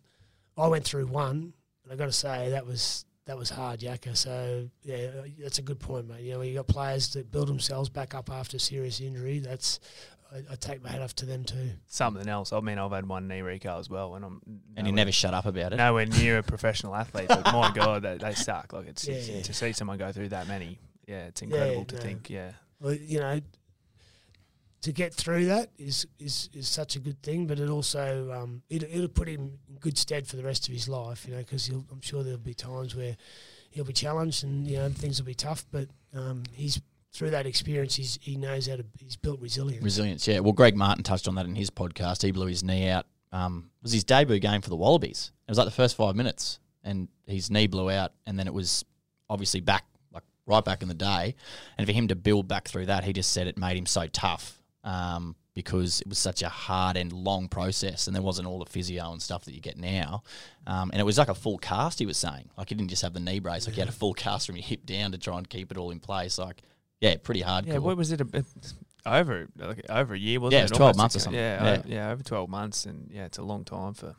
I 0.57 0.67
went 0.69 0.85
through 0.85 1.07
one, 1.07 1.55
and 1.85 1.93
I 1.93 1.97
got 1.97 2.07
to 2.07 2.13
say 2.13 2.51
that 2.51 2.67
was 2.67 3.05
that 3.27 3.37
was 3.39 3.51
hard, 3.51 3.81
Yaka. 3.83 4.17
So 4.17 4.69
yeah, 4.83 5.11
that's 5.39 5.59
a 5.59 5.63
good 5.63 5.79
point, 5.79 6.09
mate. 6.09 6.23
You 6.25 6.35
know, 6.35 6.41
you 6.43 6.55
got 6.55 6.67
players 6.67 7.13
that 7.13 7.31
build 7.31 7.49
themselves 7.49 7.89
back 7.89 8.13
up 8.15 8.29
after 8.31 8.59
serious 8.59 9.01
injury. 9.01 9.39
That's 9.39 9.79
I, 10.33 10.53
I 10.53 10.55
take 10.57 10.83
my 10.83 10.91
hat 10.91 11.03
off 11.03 11.15
to 11.17 11.27
them 11.27 11.45
too. 11.45 11.71
Something 11.87 12.29
else. 12.29 12.53
I 12.53 12.61
mean, 12.61 12.79
I've 12.79 12.93
had 12.93 13.09
one 13.09 13.27
knee 13.29 13.41
recall 13.43 13.79
as 13.79 13.91
well, 13.91 14.15
and 14.15 14.25
I'm 14.25 14.41
And 14.77 14.87
he 14.87 14.93
nowhere- 14.93 14.97
never 14.97 15.13
shut 15.13 15.35
up 15.35 15.47
about 15.47 15.73
it. 15.73 15.77
nowhere 15.77 16.07
near 16.07 16.39
a 16.39 16.43
professional 16.43 16.95
athlete. 16.95 17.29
But 17.29 17.45
my 17.53 17.71
God, 17.75 18.03
they, 18.03 18.17
they 18.19 18.35
suck. 18.35 18.73
Like 18.73 18.87
it's, 18.89 19.07
Yeah, 19.09 19.15
it's- 19.15 19.29
yeah. 19.29 19.43
to 19.43 19.53
see 19.53 19.73
someone 19.73 19.99
go 19.99 20.13
through 20.13 20.29
that 20.31 20.47
many. 20.49 20.79
Yeah, 21.07 21.27
it's 21.27 21.43
incredible 21.43 21.85
to 21.87 21.97
no. 21.97 22.01
think. 22.01 22.31
Yeah, 22.31 22.53
well, 22.81 22.95
you 22.95 23.19
know, 23.19 23.41
to 24.83 24.93
get 24.93 25.13
through 25.13 25.47
that 25.47 25.71
is 25.79 26.07
is, 26.19 26.49
is 26.55 26.69
such 26.69 26.97
a 26.97 27.01
good 27.01 27.21
thing, 27.23 27.47
but 27.47 27.59
it 27.59 27.69
also 27.69 28.31
um, 28.33 28.63
it, 28.71 28.83
it'll 28.85 29.09
put 29.09 29.29
him 29.29 29.59
in 29.69 29.77
good 29.81 29.99
stead 29.99 30.27
for 30.27 30.37
the 30.37 30.43
rest 30.45 30.69
of 30.69 30.75
his 30.75 30.89
life. 30.89 31.27
You 31.27 31.33
know, 31.35 31.39
because 31.41 31.69
I'm 31.69 32.01
sure 32.01 32.23
there'll 32.23 32.39
be 32.39 32.55
times 32.55 32.95
where 32.97 33.17
he'll 33.71 33.85
be 33.85 33.93
challenged 33.93 34.45
and 34.45 34.67
you 34.67 34.77
know 34.79 34.89
things 34.89 35.19
will 35.21 35.27
be 35.27 35.35
tough, 35.35 35.67
but 35.71 35.89
um, 36.15 36.45
he's 36.53 36.81
through 37.13 37.31
that 37.31 37.47
experience, 37.47 37.97
he's 37.97 38.19
he 38.23 38.37
knows 38.37 38.67
how 38.67 38.77
to 38.77 38.85
he's 38.99 39.17
built 39.17 39.41
resilience. 39.41 39.83
Resilience, 39.83 40.27
yeah. 40.29 40.41
Well, 40.41 40.53
Greg 40.53 40.77
Martin 40.77 41.03
touched 41.03 41.29
on 41.29 41.35
that 41.37 41.47
in 41.47 41.55
his 41.55 41.71
podcast. 41.71 42.23
He 42.23 42.31
blew 42.31 42.47
his 42.47 42.63
knee 42.63 42.89
out. 42.89 43.07
Um, 43.33 43.71
it 43.81 43.83
was 43.85 43.93
his 43.93 44.05
debut 44.05 44.39
game 44.39 44.61
for 44.61 44.71
the 44.71 44.77
Wallabies. 44.77 45.33
It 45.47 45.51
was 45.51 45.59
like 45.59 45.67
the 45.67 45.73
first 45.73 45.97
five 45.97 46.17
minutes, 46.17 46.59
and 46.85 47.09
his 47.27 47.51
knee 47.51 47.67
blew 47.67 47.91
out, 47.91 48.13
and 48.27 48.39
then 48.39 48.47
it 48.47 48.55
was 48.55 48.85
obviously 49.29 49.61
back, 49.61 49.85
like 50.13 50.25
right 50.47 50.65
back 50.65 50.83
in 50.83 50.89
the 50.89 50.95
day. 50.95 51.35
And 51.79 51.87
for 51.87 51.93
him 51.93 52.09
to 52.09 52.17
build 52.17 52.49
back 52.49 52.69
through 52.69 52.87
that, 52.87 53.05
he 53.05 53.13
just 53.13 53.33
said 53.33 53.47
it 53.47 53.59
made 53.59 53.77
him 53.77 53.87
so 53.87 54.07
tough 54.07 54.61
um, 54.85 55.37
because 55.55 56.01
it 56.01 56.09
was 56.09 56.19
such 56.19 56.43
a 56.43 56.49
hard 56.49 56.97
and 56.97 57.13
long 57.13 57.49
process, 57.49 58.07
and 58.07 58.15
there 58.15 58.23
wasn't 58.23 58.47
all 58.49 58.59
the 58.59 58.71
physio 58.71 59.13
and 59.13 59.21
stuff 59.21 59.45
that 59.45 59.55
you 59.55 59.61
get 59.61 59.77
now. 59.77 60.23
Um, 60.67 60.91
and 60.93 61.01
it 61.01 61.05
was 61.05 61.19
like 61.19 61.29
a 61.29 61.35
full 61.35 61.59
cast. 61.59 61.99
He 61.99 62.07
was 62.07 62.19
saying, 62.19 62.51
like 62.57 62.69
he 62.69 62.75
didn't 62.75 62.91
just 62.91 63.03
have 63.03 63.15
the 63.15 63.21
knee 63.21 63.41
brace, 63.41 63.67
like 63.67 63.75
he 63.75 63.81
had 63.81 63.89
a 63.89 63.93
full 63.93 64.15
cast 64.15 64.47
from 64.47 64.57
your 64.57 64.65
hip 64.65 64.87
down 64.87 65.13
to 65.13 65.19
try 65.19 65.39
and 65.39 65.49
keep 65.49 65.71
it 65.71 65.79
all 65.79 65.91
in 65.91 66.01
place. 66.01 66.39
Like, 66.39 66.63
yeah, 67.01 67.17
pretty 67.23 67.43
hardcore. 67.43 67.67
yeah. 67.67 67.79
What 67.79 67.97
was 67.97 68.13
it? 68.13 68.21
A, 68.21 68.25
bit 68.25 68.45
over 69.07 69.49
like, 69.57 69.85
over 69.89 70.15
a 70.15 70.19
year, 70.19 70.39
wasn't 70.41 70.53
Yeah, 70.55 70.61
it? 70.61 70.63
was 70.65 70.71
12 70.73 70.81
Almost 70.83 70.99
months 70.99 71.17
or 71.17 71.19
something. 71.21 71.41
Yeah, 71.41 71.65
Yeah. 71.65 71.79
o- 71.85 71.89
yeah, 71.89 72.11
over 72.13 72.23
twelve 72.23 72.49
months, 72.51 72.85
and 72.87 73.11
yeah, 73.11 73.25
it's 73.25 73.39
a 73.39 73.43
long 73.43 73.65
time 73.65 73.95
for 73.95 74.09
a 74.09 74.17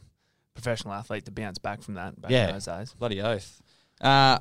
professional 0.54 0.94
athlete 0.94 1.26
to 1.26 1.32
bounce 1.32 1.58
back 1.60 1.82
from 1.82 1.94
that. 1.96 2.20
Back 2.20 2.32
Yeah. 2.32 2.48
in 2.48 2.54
those 2.54 2.66
days. 2.66 2.94
Bloody 2.98 3.22
oath. 3.22 3.62
Uh, 4.02 4.40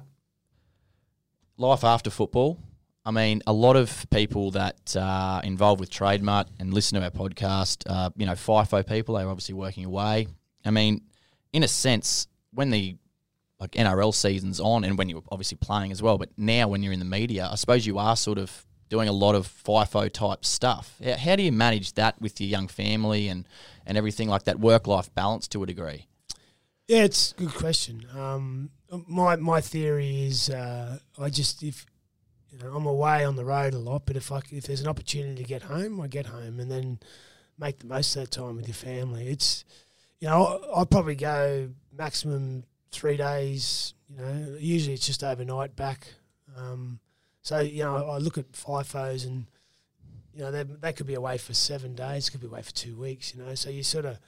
life 1.57 1.85
after 1.85 2.11
football. 2.11 2.59
I 3.05 3.11
mean, 3.13 3.43
a 3.47 3.53
lot 3.53 3.77
of 3.77 4.07
people 4.11 4.51
that 4.53 4.95
are 4.99 5.43
involved 5.43 5.81
with 5.81 5.91
Trademark 5.91 6.49
and 6.59 6.73
listen 6.73 6.99
to 7.01 7.05
our 7.05 7.11
podcast, 7.11 7.85
uh, 7.91 8.11
you 8.17 8.27
know, 8.27 8.33
FIFO 8.33 8.87
people, 8.87 9.15
they're 9.17 9.29
obviously 9.29 9.55
working 9.55 9.85
away. 9.85 10.29
I 10.65 10.71
mean, 10.71 11.03
in 11.53 11.63
a 11.63 11.69
sense, 11.69 12.29
when 12.53 12.71
the 12.71 12.97
like 13.61 13.73
NRL 13.73 14.15
season's 14.15 14.59
on 14.59 14.85
and 14.85 14.97
when 14.97 15.09
you're 15.09 15.23
obviously 15.31 15.59
playing 15.61 15.93
as 15.93 16.03
well, 16.03 16.17
but 16.19 16.31
now 16.37 16.67
when 16.69 16.83
you're 16.83 16.93
in 16.93 16.99
the 16.99 17.05
media, 17.05 17.49
I 17.51 17.57
suppose 17.57 17.87
you 17.87 17.99
are 17.99 18.17
sort 18.17 18.39
of 18.39 18.67
doing 18.89 19.09
a 19.09 19.13
lot 19.13 19.35
of 19.35 19.47
FIFO 19.47 20.11
type 20.13 20.45
stuff. 20.45 21.01
How, 21.19 21.37
do 21.37 21.43
you 21.43 21.53
manage 21.53 21.93
that 21.93 22.21
with 22.21 22.41
your 22.41 22.49
young 22.49 22.67
family 22.69 23.29
and, 23.29 23.47
and 23.87 23.97
everything 23.99 24.29
like 24.29 24.45
that 24.45 24.59
work 24.59 24.87
life 24.87 25.15
balance 25.15 25.47
to 25.49 25.63
a 25.63 25.67
degree? 25.67 26.07
Yeah, 26.89 27.05
it's 27.05 27.33
a 27.33 27.35
good 27.37 27.55
question. 27.55 28.05
Um, 28.17 28.71
my 29.07 29.37
my 29.37 29.61
theory 29.61 30.25
is 30.27 30.51
uh, 30.51 30.99
I 31.17 31.29
just 31.31 31.63
if 31.63 31.87
you 32.51 32.59
know 32.59 32.75
I'm 32.75 32.85
away 32.87 33.25
on 33.25 33.37
the 33.37 33.45
road 33.45 33.75
a 33.75 33.79
lot, 33.79 34.07
but 34.07 34.17
if 34.17 34.33
I 34.33 34.41
if 34.51 34.65
there's 34.65 34.81
an 34.81 34.89
opportunity 34.89 35.41
to 35.41 35.49
get 35.49 35.63
home, 35.63 36.01
I 36.01 36.09
get 36.09 36.27
home 36.27 36.59
and 36.59 36.69
then 36.69 36.99
make 37.57 37.79
the 37.79 37.87
most 37.87 38.17
of 38.17 38.23
that 38.23 38.33
time 38.33 38.57
with 38.57 38.67
your 38.67 38.75
family. 38.75 39.29
It's 39.29 39.65
you 40.19 40.27
know 40.27 40.45
I- 40.45 40.79
I'll 40.81 40.87
probably 40.87 41.15
go 41.15 41.69
maximum 41.97 42.65
three 42.91 43.17
days. 43.17 43.95
You 44.09 44.17
know, 44.17 44.57
usually 44.59 44.95
it's 44.95 45.07
just 45.07 45.23
overnight 45.23 45.77
back. 45.77 46.09
Um, 46.57 47.01
so 47.43 47.61
you 47.61 47.85
know 47.85 48.09
I 48.09 48.19
look 48.19 48.39
at 48.39 48.53
FIFOs 48.53 49.27
and 49.27 49.47
you 50.35 50.43
know, 50.43 50.51
they 50.51 50.63
they 50.63 50.93
could 50.93 51.07
be 51.07 51.15
away 51.15 51.39
for 51.39 51.55
seven 51.55 51.95
days, 51.95 52.31
could 52.31 52.41
be 52.41 52.47
away 52.47 52.63
for 52.63 52.73
two 52.73 52.97
weeks. 52.97 53.35
You 53.35 53.43
know, 53.43 53.55
so 53.55 53.71
you 53.71 53.83
sort 53.83 54.05
of 54.05 54.19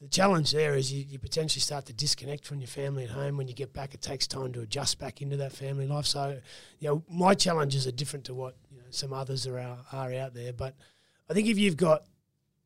the 0.00 0.08
challenge 0.08 0.52
there 0.52 0.74
is 0.74 0.92
you, 0.92 1.04
you 1.08 1.18
potentially 1.18 1.60
start 1.60 1.86
to 1.86 1.92
disconnect 1.92 2.46
from 2.46 2.60
your 2.60 2.68
family 2.68 3.04
at 3.04 3.10
home. 3.10 3.36
When 3.36 3.48
you 3.48 3.54
get 3.54 3.72
back, 3.72 3.94
it 3.94 4.02
takes 4.02 4.26
time 4.26 4.52
to 4.52 4.60
adjust 4.60 4.98
back 4.98 5.22
into 5.22 5.36
that 5.38 5.52
family 5.52 5.86
life. 5.86 6.06
So, 6.06 6.40
you 6.78 6.88
know, 6.88 7.04
my 7.08 7.34
challenges 7.34 7.86
are 7.86 7.92
different 7.92 8.26
to 8.26 8.34
what 8.34 8.56
you 8.70 8.78
know 8.78 8.84
some 8.90 9.12
others 9.12 9.46
are 9.46 9.58
out, 9.58 9.78
are 9.92 10.12
out 10.14 10.34
there. 10.34 10.52
But 10.52 10.76
I 11.28 11.34
think 11.34 11.48
if 11.48 11.58
you've 11.58 11.76
got 11.76 12.04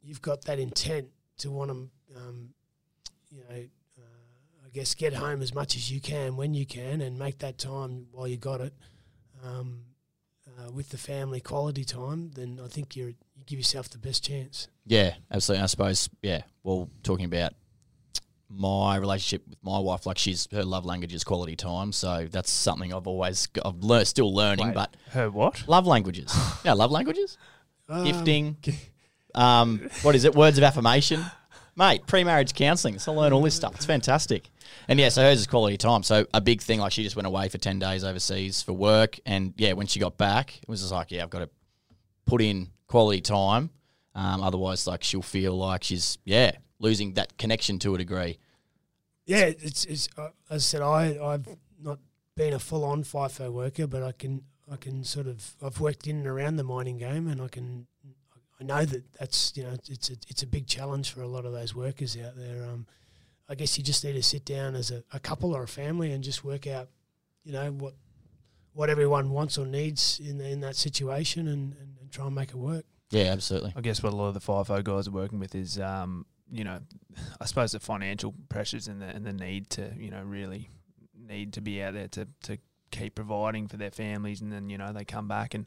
you've 0.03 0.23
got 0.23 0.43
that 0.43 0.59
intent 0.59 1.09
to 1.39 1.51
want 1.51 1.71
to, 1.71 1.89
um, 2.17 2.51
you 3.31 3.43
know, 3.49 3.65
I 4.69 4.71
guess 4.75 4.95
get 4.95 5.15
home 5.15 5.41
as 5.41 5.55
much 5.55 5.77
as 5.77 5.91
you 5.91 5.99
can 5.99 6.37
when 6.37 6.53
you 6.53 6.67
can, 6.67 7.01
and 7.01 7.19
make 7.19 7.39
that 7.39 7.57
time 7.57 8.07
while 8.13 8.29
you 8.29 8.37
got 8.37 8.61
it. 8.61 8.75
Um, 9.43 9.85
uh, 10.59 10.71
with 10.73 10.91
the 10.91 10.99
family 10.99 11.41
quality 11.41 11.85
time, 11.85 12.33
then 12.35 12.61
I 12.63 12.69
think 12.69 12.95
you're, 12.97 13.11
you 13.11 13.45
give 13.47 13.59
yourself 13.59 13.89
the 13.89 13.99
best 13.99 14.25
chance. 14.25 14.69
Yeah, 14.85 15.15
absolutely. 15.31 15.63
I 15.63 15.67
suppose, 15.67 16.09
yeah, 16.21 16.43
well, 16.65 16.91
talking 17.03 17.25
about 17.25 17.55
my 18.51 18.97
relationship 18.97 19.47
with 19.49 19.59
my 19.63 19.79
wife, 19.79 20.05
like 20.05 20.19
she's 20.19 20.49
her 20.53 20.65
love 20.65 20.85
language 20.85 21.15
is 21.15 21.23
quality 21.25 21.55
time, 21.57 21.93
so 21.93 22.27
that's 22.31 22.51
something 22.51 22.93
I've 22.93 23.07
always 23.07 23.47
got, 23.47 23.67
I've 23.67 23.83
learned, 23.85 24.09
still 24.09 24.35
learning, 24.35 24.67
Wait. 24.67 24.75
but 24.75 24.97
Her 25.13 25.31
what? 25.31 25.65
love 25.69 25.87
languages, 25.87 26.35
yeah, 26.65 26.73
love 26.73 26.91
languages, 26.91 27.39
Um, 27.89 28.05
gifting, 28.05 28.57
um, 29.35 29.89
what 30.03 30.15
is 30.15 30.25
it, 30.25 30.35
words 30.35 30.59
of 30.59 30.65
affirmation, 30.65 31.25
mate, 31.79 32.07
pre-marriage 32.07 32.53
counselling. 32.53 32.99
So 32.99 33.13
I 33.13 33.17
learn 33.17 33.33
all 33.33 33.43
this 33.43 33.55
stuff. 33.55 33.77
It's 33.77 33.87
fantastic, 33.87 34.51
and 34.89 34.99
yeah, 34.99 35.09
so 35.09 35.23
hers 35.23 35.39
is 35.39 35.47
quality 35.47 35.79
time. 35.79 36.03
So 36.03 36.27
a 36.35 36.41
big 36.41 36.61
thing, 36.61 36.81
like 36.81 36.93
she 36.93 37.05
just 37.05 37.17
went 37.17 37.27
away 37.27 37.49
for 37.49 37.59
ten 37.59 37.79
days 37.79 38.05
overseas 38.05 38.61
for 38.61 38.73
work, 38.73 39.19
and 39.25 39.55
yeah, 39.57 39.73
when 39.73 39.87
she 39.87 40.01
got 40.01 40.19
back, 40.19 40.59
it 40.59 40.69
was 40.69 40.81
just 40.81 40.93
like, 40.93 41.11
yeah, 41.11 41.23
I've 41.23 41.31
got 41.31 41.39
to 41.39 41.49
put 42.27 42.43
in 42.43 42.69
quality 42.89 43.21
time. 43.21 43.71
Um, 44.15 44.43
otherwise, 44.43 44.87
like 44.87 45.05
she'll 45.05 45.23
feel 45.23 45.57
like 45.57 45.85
she's 45.85 46.19
yeah 46.25 46.53
losing 46.81 47.15
that 47.15 47.39
connection 47.39 47.79
to 47.79 47.95
a 47.95 47.99
degree. 47.99 48.39
Yeah, 49.27 49.45
it's, 49.45 49.85
it's 49.85 50.09
uh, 50.19 50.31
as 50.51 50.65
I 50.65 50.67
said, 50.67 50.83
I 50.83 51.19
I've 51.23 51.47
not 51.81 51.99
been 52.35 52.55
a 52.55 52.59
full 52.59 52.85
on 52.85 53.05
FIFO 53.05 53.53
worker, 53.53 53.87
but 53.87 54.03
I 54.03 54.13
can 54.13 54.43
I 54.71 54.77
can 54.77 55.05
sort 55.05 55.27
of 55.27 55.55
I've 55.63 55.81
worked 55.81 56.07
in 56.07 56.17
and 56.17 56.27
around 56.27 56.57
the 56.57 56.65
mining 56.65 56.99
game, 56.99 57.29
and 57.29 57.41
I 57.41 57.49
can 57.49 57.87
I 58.61 58.65
know 58.65 58.85
that 58.85 59.13
that's 59.19 59.53
you 59.57 59.63
know 59.63 59.77
it's 59.89 60.11
a 60.11 60.15
it's 60.29 60.43
a 60.43 60.47
big 60.47 60.67
challenge 60.67 61.13
for 61.13 61.23
a 61.23 61.29
lot 61.29 61.45
of 61.45 61.53
those 61.53 61.75
workers 61.75 62.17
out 62.17 62.37
there. 62.37 62.65
Um, 62.65 62.87
I 63.49 63.55
guess 63.55 63.79
you 63.79 63.85
just 63.85 64.05
need 64.05 64.15
to 64.15 64.23
sit 64.23 64.45
down 64.45 64.75
as 64.75 64.91
a, 64.91 65.03
a 65.13 65.21
couple 65.21 65.55
or 65.55 65.63
a 65.63 65.69
family 65.69 66.13
and 66.13 66.23
just 66.23 66.45
work 66.45 66.67
out, 66.67 66.89
you 67.45 67.53
know 67.53 67.71
what 67.71 67.95
what 68.73 68.91
everyone 68.91 69.31
wants 69.31 69.59
or 69.59 69.67
needs 69.67 70.21
in 70.21 70.41
in 70.41 70.61
that 70.61 70.77
situation, 70.77 71.49
and, 71.49 71.75
and, 71.75 71.97
and 72.01 72.13
try 72.13 72.27
and 72.27 72.35
make 72.35 72.51
it 72.51 72.57
work. 72.57 72.85
Yeah, 73.11 73.25
absolutely. 73.25 73.73
I 73.75 73.81
guess 73.81 74.03
what 74.03 74.13
a 74.13 74.17
lot 74.17 74.29
of 74.29 74.35
the 74.35 74.41
FIFO 74.41 74.85
guys 74.85 75.09
are 75.09 75.13
working 75.13 75.39
with 75.39 75.55
is, 75.55 75.79
um, 75.79 76.27
you 76.51 76.63
know, 76.63 76.79
I 77.41 77.47
suppose 77.47 77.73
the 77.73 77.81
financial 77.81 78.35
pressures 78.49 78.89
and 78.89 79.01
the 79.01 79.07
and 79.07 79.25
the 79.25 79.33
need 79.33 79.71
to, 79.71 79.93
you 79.97 80.11
know, 80.11 80.23
really 80.23 80.69
need 81.17 81.53
to 81.55 81.61
be 81.61 81.83
out 81.83 81.95
there 81.95 82.09
to 82.09 82.29
to 82.43 82.59
keep 82.91 83.15
providing 83.15 83.69
for 83.69 83.77
their 83.77 83.91
families, 83.91 84.41
and 84.41 84.53
then 84.53 84.69
you 84.71 84.79
know 84.79 84.93
they 84.93 85.05
come 85.05 85.29
back 85.29 85.55
and 85.55 85.67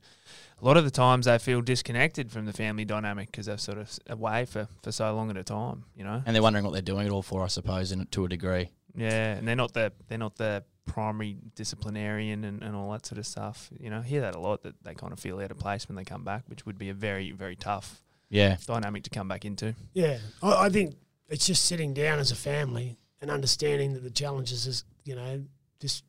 a 0.62 0.66
lot 0.66 0.78
of 0.78 0.84
the 0.84 0.92
times 0.92 1.26
they 1.26 1.38
feel 1.38 1.62
disconnected 1.62 2.32
from 2.32 2.46
the 2.46 2.54
family 2.54 2.86
dynamic 2.86 3.32
because 3.32 3.46
they're 3.48 3.58
sort 3.58 3.78
of 3.78 3.98
away 4.10 4.46
for 4.46 4.68
for 4.84 4.92
so 4.92 5.14
long 5.16 5.30
at 5.30 5.38
a 5.38 5.44
time, 5.44 5.86
you 5.96 6.04
know. 6.04 6.22
And 6.26 6.36
they're 6.36 6.44
wondering 6.44 6.66
what 6.66 6.74
they're 6.74 6.82
doing 6.82 7.08
it 7.08 7.12
all 7.12 7.22
for, 7.24 7.44
I 7.44 7.48
suppose, 7.48 7.92
in, 7.92 8.06
to 8.08 8.26
a 8.26 8.30
degree. 8.30 8.70
Yeah, 8.96 9.34
and 9.36 9.48
they're 9.48 9.56
not 9.56 9.74
the 9.74 9.92
they're 10.08 10.18
not 10.18 10.36
the 10.36 10.64
primary 10.86 11.38
disciplinarian 11.56 12.44
and, 12.44 12.62
and 12.64 12.76
all 12.76 12.92
that 12.92 13.06
sort 13.06 13.18
of 13.20 13.26
stuff. 13.26 13.70
You 13.80 13.90
know, 13.90 14.02
hear 14.02 14.22
that 14.22 14.36
a 14.36 14.40
lot 14.40 14.64
that 14.64 14.76
they 14.84 14.94
kind 14.94 15.14
of 15.14 15.20
feel 15.20 15.40
out 15.40 15.52
of 15.52 15.58
place 15.58 15.88
when 15.88 15.96
they 15.96 16.04
come 16.04 16.24
back, 16.24 16.44
which 16.48 16.66
would 16.66 16.78
be 16.78 16.90
a 16.90 16.94
very 16.94 17.32
very 17.32 17.56
tough 17.56 18.04
Yeah, 18.30 18.58
dynamic 18.66 19.04
to 19.04 19.10
come 19.10 19.28
back 19.28 19.46
into. 19.46 19.76
Yeah, 19.94 20.18
I, 20.44 20.66
I 20.66 20.70
think 20.70 20.96
it's 21.30 21.46
just 21.46 21.66
sitting 21.66 21.94
down 21.94 22.20
as 22.20 22.32
a 22.32 22.36
family 22.36 22.98
and 23.22 23.32
understanding 23.32 23.94
that 23.94 24.04
the 24.04 24.10
challenges 24.10 24.68
is 24.68 24.84
you 25.06 25.16
know 25.16 25.44
this 25.80 26.04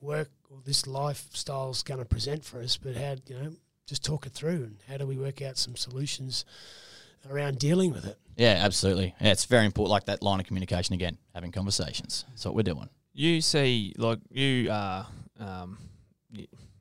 work 0.00 0.30
or 0.54 0.60
this 0.64 0.86
lifestyle 0.86 1.70
is 1.70 1.82
going 1.82 1.98
to 1.98 2.06
present 2.06 2.44
for 2.44 2.60
us, 2.60 2.76
but 2.76 2.96
how 2.96 3.16
you 3.26 3.34
know 3.36 3.52
just 3.86 4.04
talk 4.04 4.26
it 4.26 4.32
through 4.32 4.64
and 4.64 4.76
how 4.88 4.96
do 4.96 5.06
we 5.06 5.16
work 5.16 5.42
out 5.42 5.58
some 5.58 5.76
solutions 5.76 6.44
around 7.30 7.58
dealing 7.58 7.92
with 7.92 8.06
it. 8.06 8.18
yeah, 8.36 8.60
absolutely. 8.62 9.14
Yeah, 9.20 9.32
it's 9.32 9.44
very 9.44 9.66
important, 9.66 9.90
like 9.90 10.04
that 10.04 10.22
line 10.22 10.40
of 10.40 10.46
communication 10.46 10.94
again, 10.94 11.18
having 11.34 11.52
conversations. 11.52 12.24
That's 12.30 12.44
what 12.44 12.54
we're 12.54 12.62
doing. 12.62 12.88
You 13.12 13.40
see, 13.40 13.94
like 13.96 14.18
you 14.30 14.70
are 14.70 15.06
um, 15.38 15.78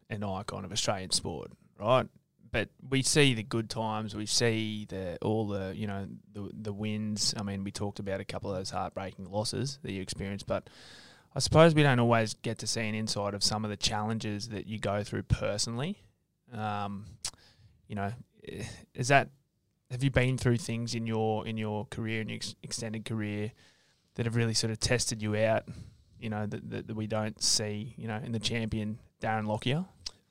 an 0.10 0.24
icon 0.24 0.66
of 0.66 0.72
Australian 0.72 1.12
sport, 1.12 1.52
right? 1.80 2.08
But 2.52 2.70
we 2.88 3.02
see 3.02 3.34
the 3.34 3.44
good 3.44 3.70
times. 3.70 4.16
We 4.16 4.28
see 4.28 4.86
the 4.88 5.18
all 5.22 5.48
the 5.48 5.74
you 5.76 5.88
know 5.88 6.08
the 6.34 6.52
the 6.54 6.74
wins. 6.74 7.34
I 7.38 7.44
mean, 7.44 7.64
we 7.64 7.72
talked 7.72 8.00
about 8.00 8.20
a 8.20 8.26
couple 8.26 8.52
of 8.52 8.58
those 8.58 8.70
heartbreaking 8.70 9.26
losses 9.26 9.80
that 9.82 9.92
you 9.92 10.02
experienced, 10.02 10.46
but 10.46 10.70
I 11.36 11.40
suppose 11.40 11.74
we 11.74 11.84
don't 11.84 12.00
always 12.00 12.36
get 12.36 12.60
to 12.60 12.68
see 12.68 12.82
an 12.82 12.96
insight 12.96 13.34
of 13.34 13.44
some 13.44 13.64
of 13.64 13.72
the 13.72 13.78
challenges 13.78 14.50
that 14.50 14.68
you 14.68 14.80
go 14.80 15.04
through 15.04 15.24
personally. 15.24 16.02
Um, 16.54 17.06
you 17.88 17.96
know, 17.96 18.14
eh, 18.48 18.64
is 18.94 19.08
that 19.08 19.30
have 19.90 20.04
you 20.04 20.12
been 20.12 20.38
through 20.38 20.58
things 20.58 20.96
in 20.96 21.08
your 21.08 21.46
in 21.48 21.58
your 21.58 21.86
career 21.86 22.22
in 22.22 22.30
your 22.30 22.38
ex- 22.38 22.56
extended 22.64 23.06
career 23.06 23.52
that 24.16 24.26
have 24.26 24.36
really 24.36 24.54
sort 24.54 24.72
of 24.72 24.80
tested 24.80 25.22
you 25.22 25.36
out? 25.36 25.64
You 26.20 26.30
know 26.30 26.46
that, 26.46 26.70
that, 26.70 26.88
that 26.88 26.96
we 26.96 27.08
don't 27.08 27.42
see. 27.42 27.96
You 27.98 28.08
know, 28.08 28.18
in 28.24 28.32
the 28.32 28.40
champion 28.40 29.00
Darren 29.22 29.48
Lockyer. 29.48 29.86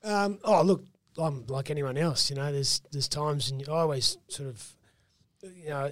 Um, 0.04 0.38
oh, 0.44 0.62
look, 0.62 0.84
I'm 1.18 1.46
like 1.48 1.70
anyone 1.70 1.96
else. 1.96 2.30
You 2.30 2.36
know, 2.36 2.52
there's 2.52 2.80
there's 2.92 3.08
times, 3.08 3.50
and 3.50 3.62
I 3.68 3.72
always 3.72 4.18
sort 4.28 4.48
of, 4.48 4.76
you 5.42 5.70
know, 5.70 5.90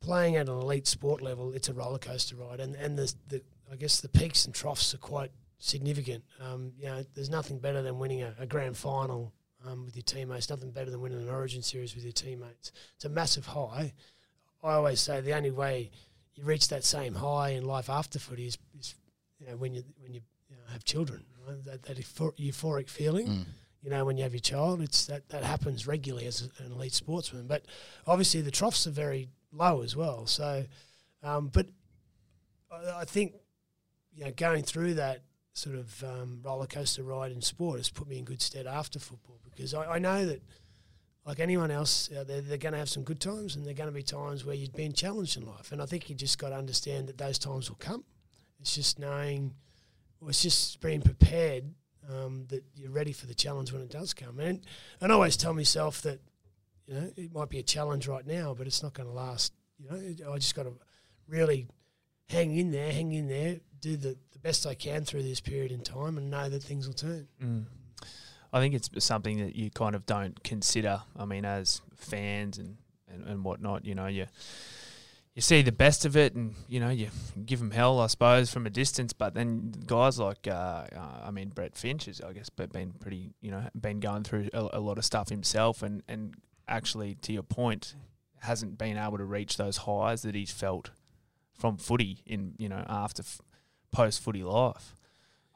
playing 0.00 0.36
at 0.36 0.48
an 0.48 0.54
elite 0.54 0.86
sport 0.86 1.20
level, 1.20 1.52
it's 1.52 1.68
a 1.68 1.74
roller 1.74 1.98
coaster 1.98 2.36
ride, 2.36 2.60
and 2.60 2.74
and 2.76 2.98
the, 2.98 3.12
the 3.28 3.42
I 3.70 3.76
guess 3.76 4.00
the 4.00 4.08
peaks 4.08 4.44
and 4.44 4.54
troughs 4.54 4.94
are 4.94 4.98
quite 4.98 5.30
significant. 5.58 6.24
Um, 6.40 6.72
you 6.78 6.86
know, 6.86 7.04
there's 7.14 7.30
nothing 7.30 7.58
better 7.58 7.82
than 7.82 7.98
winning 7.98 8.22
a, 8.22 8.34
a 8.38 8.46
grand 8.46 8.76
final 8.76 9.32
um, 9.66 9.84
with 9.84 9.96
your 9.96 10.02
teammates. 10.04 10.48
Nothing 10.50 10.70
better 10.70 10.90
than 10.90 11.00
winning 11.00 11.18
an 11.18 11.28
Origin 11.28 11.62
series 11.62 11.94
with 11.94 12.04
your 12.04 12.12
teammates. 12.12 12.72
It's 12.94 13.04
a 13.04 13.08
massive 13.08 13.46
high. 13.46 13.92
I 14.62 14.74
always 14.74 15.00
say 15.00 15.20
the 15.20 15.34
only 15.34 15.50
way 15.50 15.90
you 16.34 16.44
reach 16.44 16.68
that 16.68 16.84
same 16.84 17.14
high 17.14 17.50
in 17.50 17.64
life 17.64 17.88
after 17.88 18.18
footy 18.18 18.46
is, 18.46 18.58
is 18.78 18.94
you 19.38 19.46
know 19.46 19.56
when 19.56 19.74
you 19.74 19.82
when 20.02 20.12
you, 20.14 20.20
you 20.48 20.56
know, 20.56 20.62
have 20.72 20.84
children. 20.84 21.24
Right? 21.46 21.64
That 21.64 21.82
that 21.84 21.96
euphoric 21.96 22.88
feeling 22.88 23.26
Mm. 23.26 23.44
you 23.82 23.90
know, 23.90 24.04
when 24.04 24.16
you 24.16 24.24
have 24.24 24.32
your 24.34 24.40
child, 24.40 24.80
it's 24.82 25.06
that, 25.06 25.28
that 25.28 25.44
happens 25.44 25.86
regularly 25.86 26.26
as 26.26 26.48
an 26.58 26.72
elite 26.72 26.92
sportsman. 26.92 27.46
But 27.46 27.64
obviously 28.06 28.40
the 28.40 28.50
troughs 28.50 28.86
are 28.86 28.90
very 28.90 29.28
low 29.52 29.82
as 29.82 29.94
well. 29.94 30.26
So, 30.26 30.64
um, 31.22 31.48
but 31.52 31.66
I, 32.72 33.00
I 33.02 33.04
think, 33.04 33.34
you 34.16 34.24
know, 34.24 34.32
going 34.32 34.62
through 34.62 34.94
that 34.94 35.22
sort 35.52 35.76
of 35.76 36.04
um, 36.04 36.40
roller 36.42 36.66
coaster 36.66 37.02
ride 37.02 37.32
in 37.32 37.40
sport 37.40 37.78
has 37.78 37.90
put 37.90 38.08
me 38.08 38.18
in 38.18 38.24
good 38.24 38.42
stead 38.42 38.66
after 38.66 38.98
football 38.98 39.38
because 39.44 39.74
I, 39.74 39.94
I 39.94 39.98
know 39.98 40.26
that, 40.26 40.42
like 41.24 41.40
anyone 41.40 41.72
else 41.72 42.08
out 42.16 42.28
there, 42.28 42.40
they're 42.40 42.56
going 42.56 42.72
to 42.72 42.78
have 42.78 42.88
some 42.88 43.02
good 43.02 43.18
times 43.20 43.56
and 43.56 43.64
there 43.64 43.72
are 43.72 43.76
going 43.76 43.88
to 43.88 43.94
be 43.94 44.02
times 44.04 44.44
where 44.44 44.54
you've 44.54 44.76
been 44.76 44.92
challenged 44.92 45.36
in 45.36 45.44
life. 45.44 45.72
And 45.72 45.82
I 45.82 45.86
think 45.86 46.08
you 46.08 46.14
just 46.14 46.38
got 46.38 46.50
to 46.50 46.54
understand 46.56 47.08
that 47.08 47.18
those 47.18 47.36
times 47.36 47.68
will 47.68 47.78
come. 47.78 48.04
It's 48.60 48.76
just 48.76 49.00
knowing, 49.00 49.52
or 50.20 50.28
it's 50.28 50.40
just 50.40 50.80
being 50.80 51.02
prepared 51.02 51.64
um, 52.08 52.46
that 52.48 52.62
you're 52.76 52.92
ready 52.92 53.12
for 53.12 53.26
the 53.26 53.34
challenge 53.34 53.72
when 53.72 53.82
it 53.82 53.90
does 53.90 54.14
come. 54.14 54.38
And 54.38 54.64
and 55.00 55.10
I 55.10 55.14
always 55.14 55.36
tell 55.36 55.52
myself 55.52 56.00
that 56.02 56.20
you 56.86 56.94
know 56.94 57.10
it 57.16 57.34
might 57.34 57.48
be 57.48 57.58
a 57.58 57.64
challenge 57.64 58.06
right 58.06 58.26
now, 58.26 58.54
but 58.56 58.68
it's 58.68 58.82
not 58.82 58.94
going 58.94 59.08
to 59.08 59.14
last. 59.14 59.52
You 59.78 59.90
know, 59.90 60.32
I 60.32 60.38
just 60.38 60.54
got 60.54 60.62
to 60.62 60.74
really 61.28 61.66
hang 62.28 62.54
in 62.56 62.70
there, 62.70 62.92
hang 62.92 63.12
in 63.12 63.28
there, 63.28 63.58
do 63.86 63.96
the, 63.96 64.16
the 64.32 64.38
best 64.40 64.66
I 64.66 64.74
can 64.74 65.04
through 65.04 65.22
this 65.22 65.40
period 65.40 65.72
in 65.72 65.80
time, 65.80 66.18
and 66.18 66.30
know 66.30 66.48
that 66.48 66.62
things 66.62 66.86
will 66.86 66.94
turn. 66.94 67.28
I 68.52 68.60
think 68.60 68.74
it's 68.74 68.90
something 69.04 69.38
that 69.38 69.54
you 69.54 69.70
kind 69.70 69.94
of 69.94 70.06
don't 70.06 70.42
consider. 70.42 71.02
I 71.16 71.24
mean, 71.24 71.44
as 71.44 71.82
fans 71.94 72.58
and, 72.58 72.76
and, 73.08 73.24
and 73.26 73.44
whatnot, 73.44 73.84
you 73.84 73.94
know, 73.94 74.06
you 74.06 74.26
you 75.34 75.42
see 75.42 75.60
the 75.60 75.72
best 75.72 76.06
of 76.06 76.16
it, 76.16 76.34
and 76.34 76.54
you 76.68 76.80
know, 76.80 76.88
you 76.88 77.08
give 77.44 77.58
them 77.58 77.70
hell, 77.70 78.00
I 78.00 78.06
suppose, 78.06 78.50
from 78.50 78.66
a 78.66 78.70
distance. 78.70 79.12
But 79.12 79.34
then 79.34 79.72
guys 79.86 80.18
like, 80.18 80.48
uh, 80.48 80.86
uh, 80.96 81.22
I 81.24 81.30
mean, 81.30 81.50
Brett 81.50 81.76
Finch 81.76 82.06
has, 82.06 82.20
I 82.20 82.32
guess, 82.32 82.48
been 82.48 82.92
pretty, 82.98 83.34
you 83.42 83.50
know, 83.50 83.68
been 83.78 84.00
going 84.00 84.24
through 84.24 84.48
a, 84.54 84.68
a 84.72 84.80
lot 84.80 84.98
of 84.98 85.04
stuff 85.04 85.28
himself, 85.28 85.82
and 85.82 86.02
and 86.08 86.34
actually, 86.66 87.16
to 87.22 87.32
your 87.32 87.42
point, 87.42 87.94
hasn't 88.40 88.78
been 88.78 88.96
able 88.96 89.18
to 89.18 89.24
reach 89.24 89.56
those 89.56 89.78
highs 89.78 90.22
that 90.22 90.34
he's 90.34 90.50
felt 90.50 90.90
from 91.58 91.76
footy 91.76 92.22
in, 92.26 92.54
you 92.58 92.68
know, 92.68 92.84
after 92.88 93.22
f- 93.22 93.40
post 93.96 94.20
footy 94.20 94.42
life. 94.42 94.94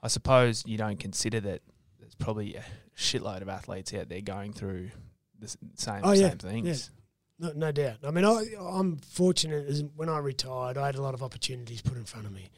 I 0.03 0.09
suppose 0.09 0.64
you 0.66 0.78
don't 0.78 0.99
consider 0.99 1.41
that 1.41 1.61
there's 1.99 2.14
probably 2.14 2.55
a 2.55 2.64
shitload 2.97 3.43
of 3.43 3.51
athletes 3.51 3.93
out 3.93 4.09
there 4.09 4.22
going 4.22 4.55
through 4.55 4.91
the 5.38 5.55
same 5.74 6.01
Oh, 6.03 6.12
yeah, 6.12 6.30
same 6.30 6.38
things. 6.38 6.91
No, 7.38 7.53
no 7.55 7.72
doubt. 7.72 7.99
I 8.07 8.11
mean, 8.11 8.24
I, 8.24 8.45
I'm 8.59 8.97
fortunate. 8.97 9.66
As 9.68 9.84
when 9.95 10.09
I 10.09 10.18
retired, 10.18 10.78
I 10.78 10.86
had 10.86 10.95
a 10.95 11.03
lot 11.03 11.12
of 11.12 11.22
opportunities 11.22 11.82
put 11.82 11.97
in 11.99 12.05
front 12.05 12.26
of 12.26 12.32
me. 12.32 12.49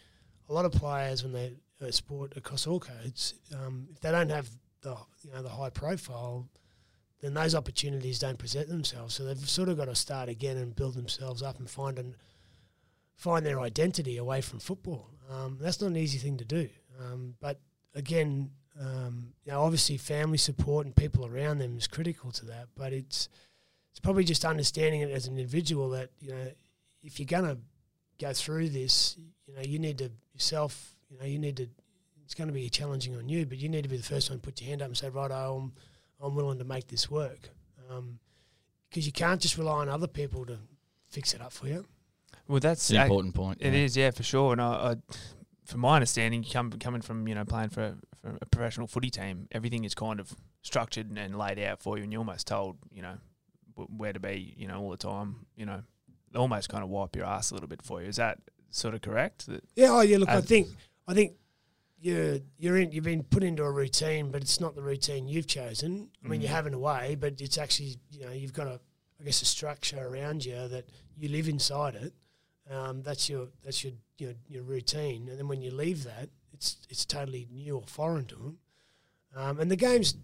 A 0.48 0.52
lot 0.52 0.64
of 0.64 0.72
players, 0.72 1.24
when 1.24 1.32
they 1.32 1.52
uh, 1.84 1.90
sport 1.90 2.36
across 2.36 2.66
all 2.66 2.78
codes, 2.78 3.34
um, 3.52 3.88
if 3.92 4.00
they 4.00 4.10
don't 4.12 4.30
have 4.30 4.48
the 4.82 4.96
you 5.24 5.32
know 5.32 5.42
the 5.42 5.48
high 5.48 5.70
profile, 5.70 6.48
then 7.20 7.34
those 7.34 7.54
opportunities 7.56 8.20
don't 8.20 8.38
present 8.38 8.68
themselves. 8.68 9.14
So 9.14 9.24
they've 9.24 9.48
sort 9.48 9.68
of 9.68 9.78
got 9.78 9.86
to 9.86 9.94
start 9.96 10.28
again 10.28 10.56
and 10.56 10.76
build 10.76 10.94
themselves 10.94 11.42
up 11.42 11.58
and 11.58 11.68
find 11.68 11.98
an, 11.98 12.14
find 13.22 13.46
their 13.46 13.60
identity 13.60 14.16
away 14.16 14.40
from 14.40 14.58
football. 14.58 15.08
Um, 15.30 15.56
that's 15.60 15.80
not 15.80 15.88
an 15.88 15.96
easy 15.96 16.18
thing 16.18 16.38
to 16.38 16.44
do. 16.44 16.68
Um, 17.00 17.34
but 17.40 17.60
again, 17.94 18.50
um, 18.80 19.32
you 19.44 19.52
know, 19.52 19.62
obviously 19.62 19.96
family 19.96 20.38
support 20.38 20.86
and 20.86 20.96
people 20.96 21.24
around 21.24 21.58
them 21.58 21.76
is 21.78 21.86
critical 21.86 22.32
to 22.32 22.46
that. 22.46 22.66
But 22.76 22.92
it's 22.92 23.28
it's 23.92 24.00
probably 24.00 24.24
just 24.24 24.44
understanding 24.44 25.02
it 25.02 25.10
as 25.10 25.26
an 25.26 25.38
individual 25.38 25.90
that 25.90 26.10
you 26.18 26.30
know 26.30 26.50
if 27.04 27.20
you're 27.20 27.26
to 27.42 27.58
go 28.20 28.32
through 28.32 28.70
this, 28.70 29.16
you 29.46 29.54
know, 29.54 29.62
you 29.62 29.78
need 29.78 29.98
to 29.98 30.10
yourself, 30.34 30.94
you 31.10 31.18
know, 31.18 31.26
you 31.26 31.38
need 31.38 31.56
to. 31.58 31.68
It's 32.24 32.34
going 32.34 32.48
to 32.48 32.54
be 32.54 32.68
challenging 32.70 33.14
on 33.16 33.28
you, 33.28 33.44
but 33.44 33.58
you 33.58 33.68
need 33.68 33.82
to 33.82 33.88
be 33.88 33.98
the 33.98 34.02
first 34.02 34.30
one 34.30 34.38
to 34.38 34.42
put 34.42 34.60
your 34.60 34.70
hand 34.70 34.82
up 34.82 34.88
and 34.88 34.96
say, 34.96 35.10
"Right, 35.10 35.30
I'm, 35.30 35.72
I'm 36.20 36.34
willing 36.34 36.58
to 36.58 36.64
make 36.64 36.88
this 36.88 37.10
work," 37.10 37.50
because 37.86 37.98
um, 37.98 38.18
you 38.90 39.12
can't 39.12 39.40
just 39.40 39.58
rely 39.58 39.80
on 39.80 39.88
other 39.88 40.06
people 40.06 40.46
to 40.46 40.58
fix 41.08 41.34
it 41.34 41.40
up 41.40 41.52
for 41.52 41.66
you. 41.68 41.84
Well, 42.48 42.60
that's 42.60 42.90
It's 42.90 42.96
an 42.98 43.02
important 43.02 43.34
point. 43.34 43.58
It 43.60 43.72
yeah. 43.72 43.80
is, 43.80 43.96
yeah, 43.96 44.10
for 44.10 44.22
sure. 44.22 44.52
And 44.52 44.60
I, 44.60 44.66
I 44.92 44.96
from 45.64 45.80
my 45.80 45.94
understanding, 45.94 46.44
come, 46.44 46.70
coming 46.72 47.00
from 47.00 47.26
you 47.28 47.34
know 47.34 47.44
playing 47.44 47.70
for, 47.70 47.96
for 48.20 48.36
a 48.40 48.46
professional 48.46 48.86
footy 48.86 49.10
team, 49.10 49.48
everything 49.52 49.84
is 49.84 49.94
kind 49.94 50.20
of 50.20 50.32
structured 50.62 51.08
and, 51.08 51.18
and 51.18 51.36
laid 51.38 51.58
out 51.58 51.82
for 51.82 51.96
you, 51.96 52.02
and 52.04 52.12
you're 52.12 52.20
almost 52.20 52.46
told, 52.46 52.76
you 52.90 53.02
know, 53.02 53.14
wh- 53.76 53.98
where 53.98 54.12
to 54.12 54.20
be, 54.20 54.54
you 54.56 54.66
know, 54.68 54.80
all 54.80 54.90
the 54.90 54.96
time. 54.96 55.46
You 55.56 55.66
know, 55.66 55.82
almost 56.34 56.68
kind 56.68 56.82
of 56.84 56.90
wipe 56.90 57.14
your 57.16 57.26
ass 57.26 57.50
a 57.50 57.54
little 57.54 57.68
bit 57.68 57.82
for 57.82 58.02
you. 58.02 58.08
Is 58.08 58.16
that 58.16 58.38
sort 58.70 58.94
of 58.94 59.02
correct? 59.02 59.46
That, 59.46 59.62
Yeah, 59.76 59.88
oh 59.90 60.00
yeah. 60.00 60.18
Look, 60.18 60.28
I 60.28 60.40
think 60.40 60.68
I 61.08 61.14
think 61.14 61.34
you're 62.00 62.38
you're 62.58 62.76
in 62.78 62.90
you've 62.92 63.04
been 63.04 63.22
put 63.22 63.44
into 63.44 63.62
a 63.62 63.70
routine, 63.70 64.30
but 64.30 64.42
it's 64.42 64.60
not 64.60 64.74
the 64.74 64.82
routine 64.82 65.28
you've 65.28 65.46
chosen. 65.46 66.10
I 66.24 66.28
mean, 66.28 66.40
you 66.42 66.48
Mhm. 66.48 66.50
have 66.50 66.66
in 66.66 66.74
a 66.74 66.78
way, 66.78 67.14
but 67.14 67.40
it's 67.40 67.56
actually 67.56 67.96
you 68.10 68.26
know 68.26 68.32
you've 68.32 68.52
got 68.52 68.66
a 68.66 68.80
I 69.20 69.24
guess 69.24 69.40
a 69.42 69.44
structure 69.46 70.00
around 70.04 70.44
you 70.44 70.66
that 70.68 70.86
you 71.16 71.28
live 71.28 71.48
inside 71.48 71.94
it. 71.94 72.12
Um, 72.70 73.02
that's 73.02 73.28
your 73.28 73.48
that's 73.64 73.82
your, 73.82 73.92
your 74.18 74.32
your 74.46 74.62
routine, 74.62 75.28
and 75.28 75.38
then 75.38 75.48
when 75.48 75.62
you 75.62 75.70
leave 75.70 76.04
that, 76.04 76.28
it's 76.52 76.76
it's 76.88 77.04
totally 77.04 77.48
new 77.50 77.76
or 77.76 77.82
foreign 77.86 78.24
to 78.26 78.36
them. 78.36 78.58
Um, 79.34 79.60
and 79.60 79.70
the 79.70 79.76
games, 79.76 80.14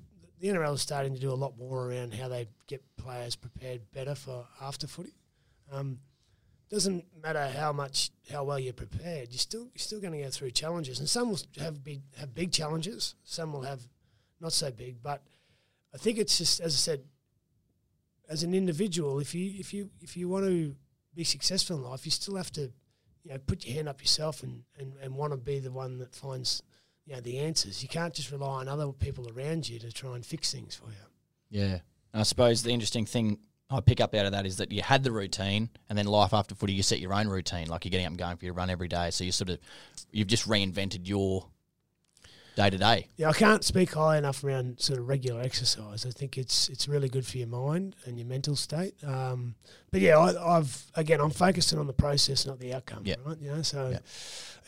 the 0.40 0.48
NRL 0.48 0.74
is 0.74 0.82
starting 0.82 1.14
to 1.14 1.20
do 1.20 1.30
a 1.30 1.34
lot 1.34 1.58
more 1.58 1.90
around 1.90 2.14
how 2.14 2.28
they 2.28 2.48
get 2.66 2.82
players 2.96 3.34
prepared 3.34 3.90
better 3.92 4.14
for 4.14 4.46
after 4.60 4.86
footy. 4.86 5.14
Um, 5.72 5.98
doesn't 6.70 7.04
matter 7.22 7.48
how 7.48 7.72
much 7.72 8.10
how 8.30 8.44
well 8.44 8.58
you're 8.58 8.72
prepared, 8.72 9.28
you're 9.30 9.38
still 9.38 9.64
you're 9.64 9.78
still 9.78 10.00
going 10.00 10.12
to 10.12 10.22
go 10.22 10.30
through 10.30 10.50
challenges, 10.50 11.00
and 11.00 11.08
some 11.08 11.30
will 11.30 11.40
have 11.58 11.82
big 11.82 12.02
have 12.18 12.34
big 12.34 12.52
challenges, 12.52 13.14
some 13.24 13.52
will 13.52 13.62
have 13.62 13.80
not 14.40 14.52
so 14.52 14.70
big. 14.70 15.02
But 15.02 15.22
I 15.94 15.98
think 15.98 16.18
it's 16.18 16.38
just 16.38 16.60
as 16.60 16.74
I 16.74 16.76
said, 16.76 17.04
as 18.28 18.42
an 18.42 18.54
individual, 18.54 19.18
if 19.18 19.34
you 19.34 19.54
if 19.58 19.72
you 19.72 19.90
if 20.00 20.16
you 20.16 20.28
want 20.28 20.44
to 20.46 20.76
be 21.18 21.24
successful 21.24 21.76
in 21.76 21.82
life, 21.82 22.06
you 22.06 22.12
still 22.12 22.36
have 22.36 22.52
to 22.52 22.70
you 23.24 23.32
know 23.32 23.38
put 23.38 23.66
your 23.66 23.74
hand 23.74 23.88
up 23.88 24.00
yourself 24.00 24.42
and 24.42 24.62
and, 24.78 24.94
and 25.02 25.14
want 25.14 25.32
to 25.32 25.36
be 25.36 25.58
the 25.58 25.72
one 25.72 25.98
that 25.98 26.14
finds 26.14 26.62
you 27.04 27.14
know 27.14 27.20
the 27.20 27.38
answers. 27.38 27.82
You 27.82 27.88
can't 27.88 28.14
just 28.14 28.30
rely 28.30 28.60
on 28.60 28.68
other 28.68 28.90
people 28.92 29.30
around 29.36 29.68
you 29.68 29.78
to 29.80 29.92
try 29.92 30.14
and 30.14 30.24
fix 30.24 30.52
things 30.52 30.76
for 30.76 30.86
you. 30.86 31.60
Yeah. 31.60 31.78
I 32.14 32.22
suppose 32.22 32.62
the 32.62 32.70
interesting 32.70 33.04
thing 33.04 33.38
I 33.68 33.80
pick 33.80 34.00
up 34.00 34.14
out 34.14 34.26
of 34.26 34.32
that 34.32 34.46
is 34.46 34.56
that 34.58 34.72
you 34.72 34.80
had 34.80 35.02
the 35.02 35.12
routine 35.12 35.68
and 35.88 35.98
then 35.98 36.06
life 36.06 36.32
after 36.32 36.54
footy 36.54 36.72
you 36.72 36.82
set 36.82 37.00
your 37.00 37.12
own 37.12 37.28
routine. 37.28 37.68
Like 37.68 37.84
you're 37.84 37.90
getting 37.90 38.06
up 38.06 38.12
and 38.12 38.18
going 38.18 38.36
for 38.36 38.44
your 38.44 38.54
run 38.54 38.70
every 38.70 38.88
day. 38.88 39.10
So 39.10 39.24
you 39.24 39.32
sort 39.32 39.50
of 39.50 39.58
you've 40.12 40.28
just 40.28 40.48
reinvented 40.48 41.08
your 41.08 41.46
day 42.58 42.70
to 42.70 42.76
day. 42.76 43.06
Yeah, 43.16 43.28
I 43.30 43.32
can't 43.32 43.62
speak 43.62 43.92
high 43.94 44.18
enough 44.18 44.42
around 44.42 44.80
sort 44.80 44.98
of 44.98 45.08
regular 45.08 45.40
exercise. 45.40 46.04
I 46.04 46.10
think 46.10 46.36
it's 46.36 46.68
it's 46.68 46.88
really 46.88 47.08
good 47.08 47.24
for 47.24 47.38
your 47.38 47.46
mind 47.46 47.94
and 48.04 48.18
your 48.18 48.26
mental 48.26 48.56
state. 48.56 48.94
Um, 49.04 49.54
but 49.92 50.00
yeah, 50.00 50.18
I, 50.18 50.56
I've 50.56 50.86
again 50.94 51.20
I'm 51.20 51.30
focusing 51.30 51.78
on 51.78 51.86
the 51.86 51.92
process, 51.92 52.46
not 52.46 52.58
the 52.58 52.74
outcome. 52.74 53.02
Yeah. 53.04 53.14
Right? 53.24 53.38
You 53.40 53.50
know, 53.52 53.62
so 53.62 53.90
Yeah. 53.90 53.98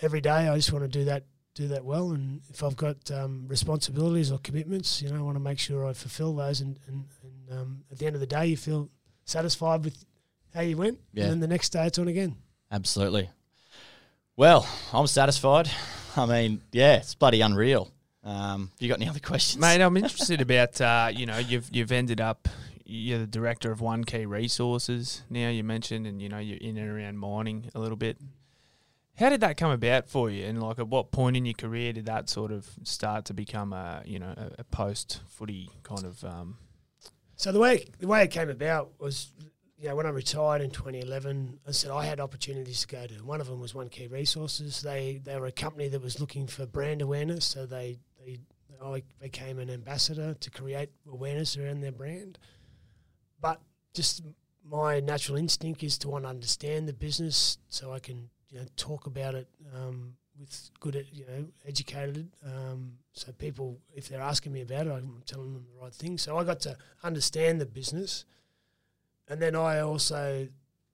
every 0.03 0.21
day 0.21 0.49
I 0.49 0.55
just 0.57 0.73
want 0.73 0.85
to 0.85 0.89
do 0.99 1.05
that 1.07 1.25
do 1.55 1.67
that 1.69 1.85
well, 1.85 2.13
and 2.13 2.41
if 2.49 2.63
I've 2.63 2.77
got 2.77 3.11
um, 3.11 3.47
responsibilities 3.49 4.31
or 4.31 4.39
commitments, 4.39 5.03
you 5.03 5.11
know, 5.11 5.17
I 5.19 5.23
want 5.23 5.35
to 5.35 5.41
make 5.43 5.59
sure 5.59 5.85
I 5.85 5.93
fulfil 5.93 6.35
those, 6.37 6.61
and 6.61 6.79
and, 6.87 7.07
and 7.25 7.59
um, 7.61 7.85
at 7.91 7.99
the 7.99 8.07
end 8.07 8.15
of 8.15 8.21
the 8.21 8.27
day, 8.27 8.47
you 8.47 8.57
feel 8.57 8.89
satisfied 9.25 9.85
with 9.85 10.05
how 10.55 10.61
you 10.61 10.77
went, 10.77 11.01
Yeah. 11.13 11.25
and 11.25 11.33
then 11.33 11.41
the 11.41 11.49
next 11.49 11.71
day 11.71 11.87
it's 11.87 11.99
on 11.99 12.07
again. 12.07 12.37
Absolutely. 12.71 13.31
Well, 14.37 14.65
I'm 14.93 15.09
satisfied. 15.09 15.69
I 16.17 16.27
mean, 16.27 16.63
yeah, 16.73 16.97
it's 16.97 17.15
bloody 17.15 17.41
unreal. 17.41 17.91
Um, 18.23 18.71
you 18.79 18.89
got 18.89 18.99
any 18.99 19.09
other 19.09 19.21
questions? 19.21 19.61
mate, 19.61 19.81
I'm 19.81 19.97
interested 19.97 20.41
about 20.41 20.81
uh, 20.81 21.11
you 21.15 21.27
know 21.27 21.39
you've 21.39 21.69
you've 21.73 21.93
ended 21.93 22.21
up 22.21 22.49
you're 22.85 23.19
the 23.19 23.27
director 23.27 23.71
of 23.71 23.81
One 23.81 24.05
Key 24.05 24.27
Resources 24.27 25.23
now. 25.31 25.49
You 25.49 25.65
mentioned, 25.65 26.07
and 26.07 26.21
you 26.21 26.29
know 26.29 26.39
you're 26.39 26.59
in 26.59 26.77
and 26.77 26.89
around 26.89 27.19
mining 27.19 27.71
a 27.75 27.81
little 27.81 27.97
bit. 27.97 28.19
How 29.17 29.29
did 29.29 29.43
that 29.43 29.57
come 29.57 29.71
about 29.71 30.09
for 30.09 30.31
you? 30.31 30.47
And 30.47 30.63
like, 30.63 30.79
at 30.79 30.89
what 30.89 31.13
point 31.13 31.37
in 31.37 31.45
your 31.45 31.55
career 31.55 31.93
did 31.93 32.07
that 32.07 32.31
sort 32.31 32.51
of 32.51 32.67
start 32.85 33.27
to 33.27 33.35
become 33.35 33.73
a 33.73 34.03
you 34.05 34.19
know 34.19 34.35
a, 34.37 34.61
a 34.61 34.65
post 34.65 35.21
footy 35.29 35.71
kind 35.83 36.05
of 36.05 36.25
um, 36.25 36.57
So 37.37 37.53
the 37.53 37.61
way 37.61 37.87
the 37.99 38.07
way 38.07 38.25
it 38.25 38.31
came 38.31 38.51
about 38.51 38.93
was, 38.99 39.33
you 39.81 39.89
know, 39.89 39.97
when 39.97 40.07
I 40.07 40.11
retired 40.11 40.61
in 40.61 40.71
2011, 40.71 41.61
I 41.67 41.71
said 41.71 41.91
I 41.91 42.05
had 42.05 42.21
opportunities 42.21 42.83
to 42.83 42.87
go 42.87 43.07
to. 43.07 43.25
One 43.25 43.41
of 43.41 43.47
them 43.47 43.61
was 43.61 43.75
One 43.75 43.89
Key 43.89 44.09
Resources. 44.09 44.83
They 44.83 45.21
they 45.25 45.39
were 45.39 45.47
a 45.47 45.53
company 45.53 45.89
that 45.89 46.03
was 46.03 46.21
looking 46.21 46.47
for 46.47 46.67
brand 46.67 47.01
awareness, 47.01 47.47
so 47.47 47.65
they 47.65 47.99
they 48.25 48.39
I 48.83 49.03
became 49.21 49.59
an 49.59 49.71
ambassador 49.71 50.35
to 50.35 50.51
create 50.51 50.91
awareness 51.11 51.57
around 51.57 51.81
their 51.81 51.93
brand. 51.93 52.39
But 53.41 53.61
just 53.95 54.23
my 54.65 55.01
natural 55.01 55.39
instinct 55.39 55.83
is 55.83 55.97
to 55.99 56.09
want 56.09 56.25
to 56.25 56.31
understand 56.31 56.87
the 56.87 56.93
business, 56.93 57.59
so 57.69 57.93
I 57.93 58.01
can 58.01 58.29
you 58.51 58.59
know 58.59 58.67
talk 58.77 59.07
about 59.07 59.35
it 59.35 59.49
um, 59.75 60.15
with 60.39 60.71
good, 60.81 61.07
you 61.13 61.25
know, 61.27 61.47
educated. 61.67 62.29
Um, 62.45 62.93
so 63.13 63.33
people, 63.33 63.79
if 63.95 64.09
they're 64.09 64.21
asking 64.21 64.53
me 64.53 64.63
about 64.63 64.87
it, 64.87 64.91
I'm 64.91 65.23
telling 65.27 65.53
them 65.53 65.65
the 65.73 65.83
right 65.83 65.95
thing. 65.95 66.19
So 66.19 66.37
I 66.39 66.45
got 66.45 66.61
to 66.61 66.77
understand 67.03 67.61
the 67.61 67.67
business, 67.67 68.25
and 69.31 69.41
then 69.41 69.55
I 69.55 69.81
also 69.81 70.49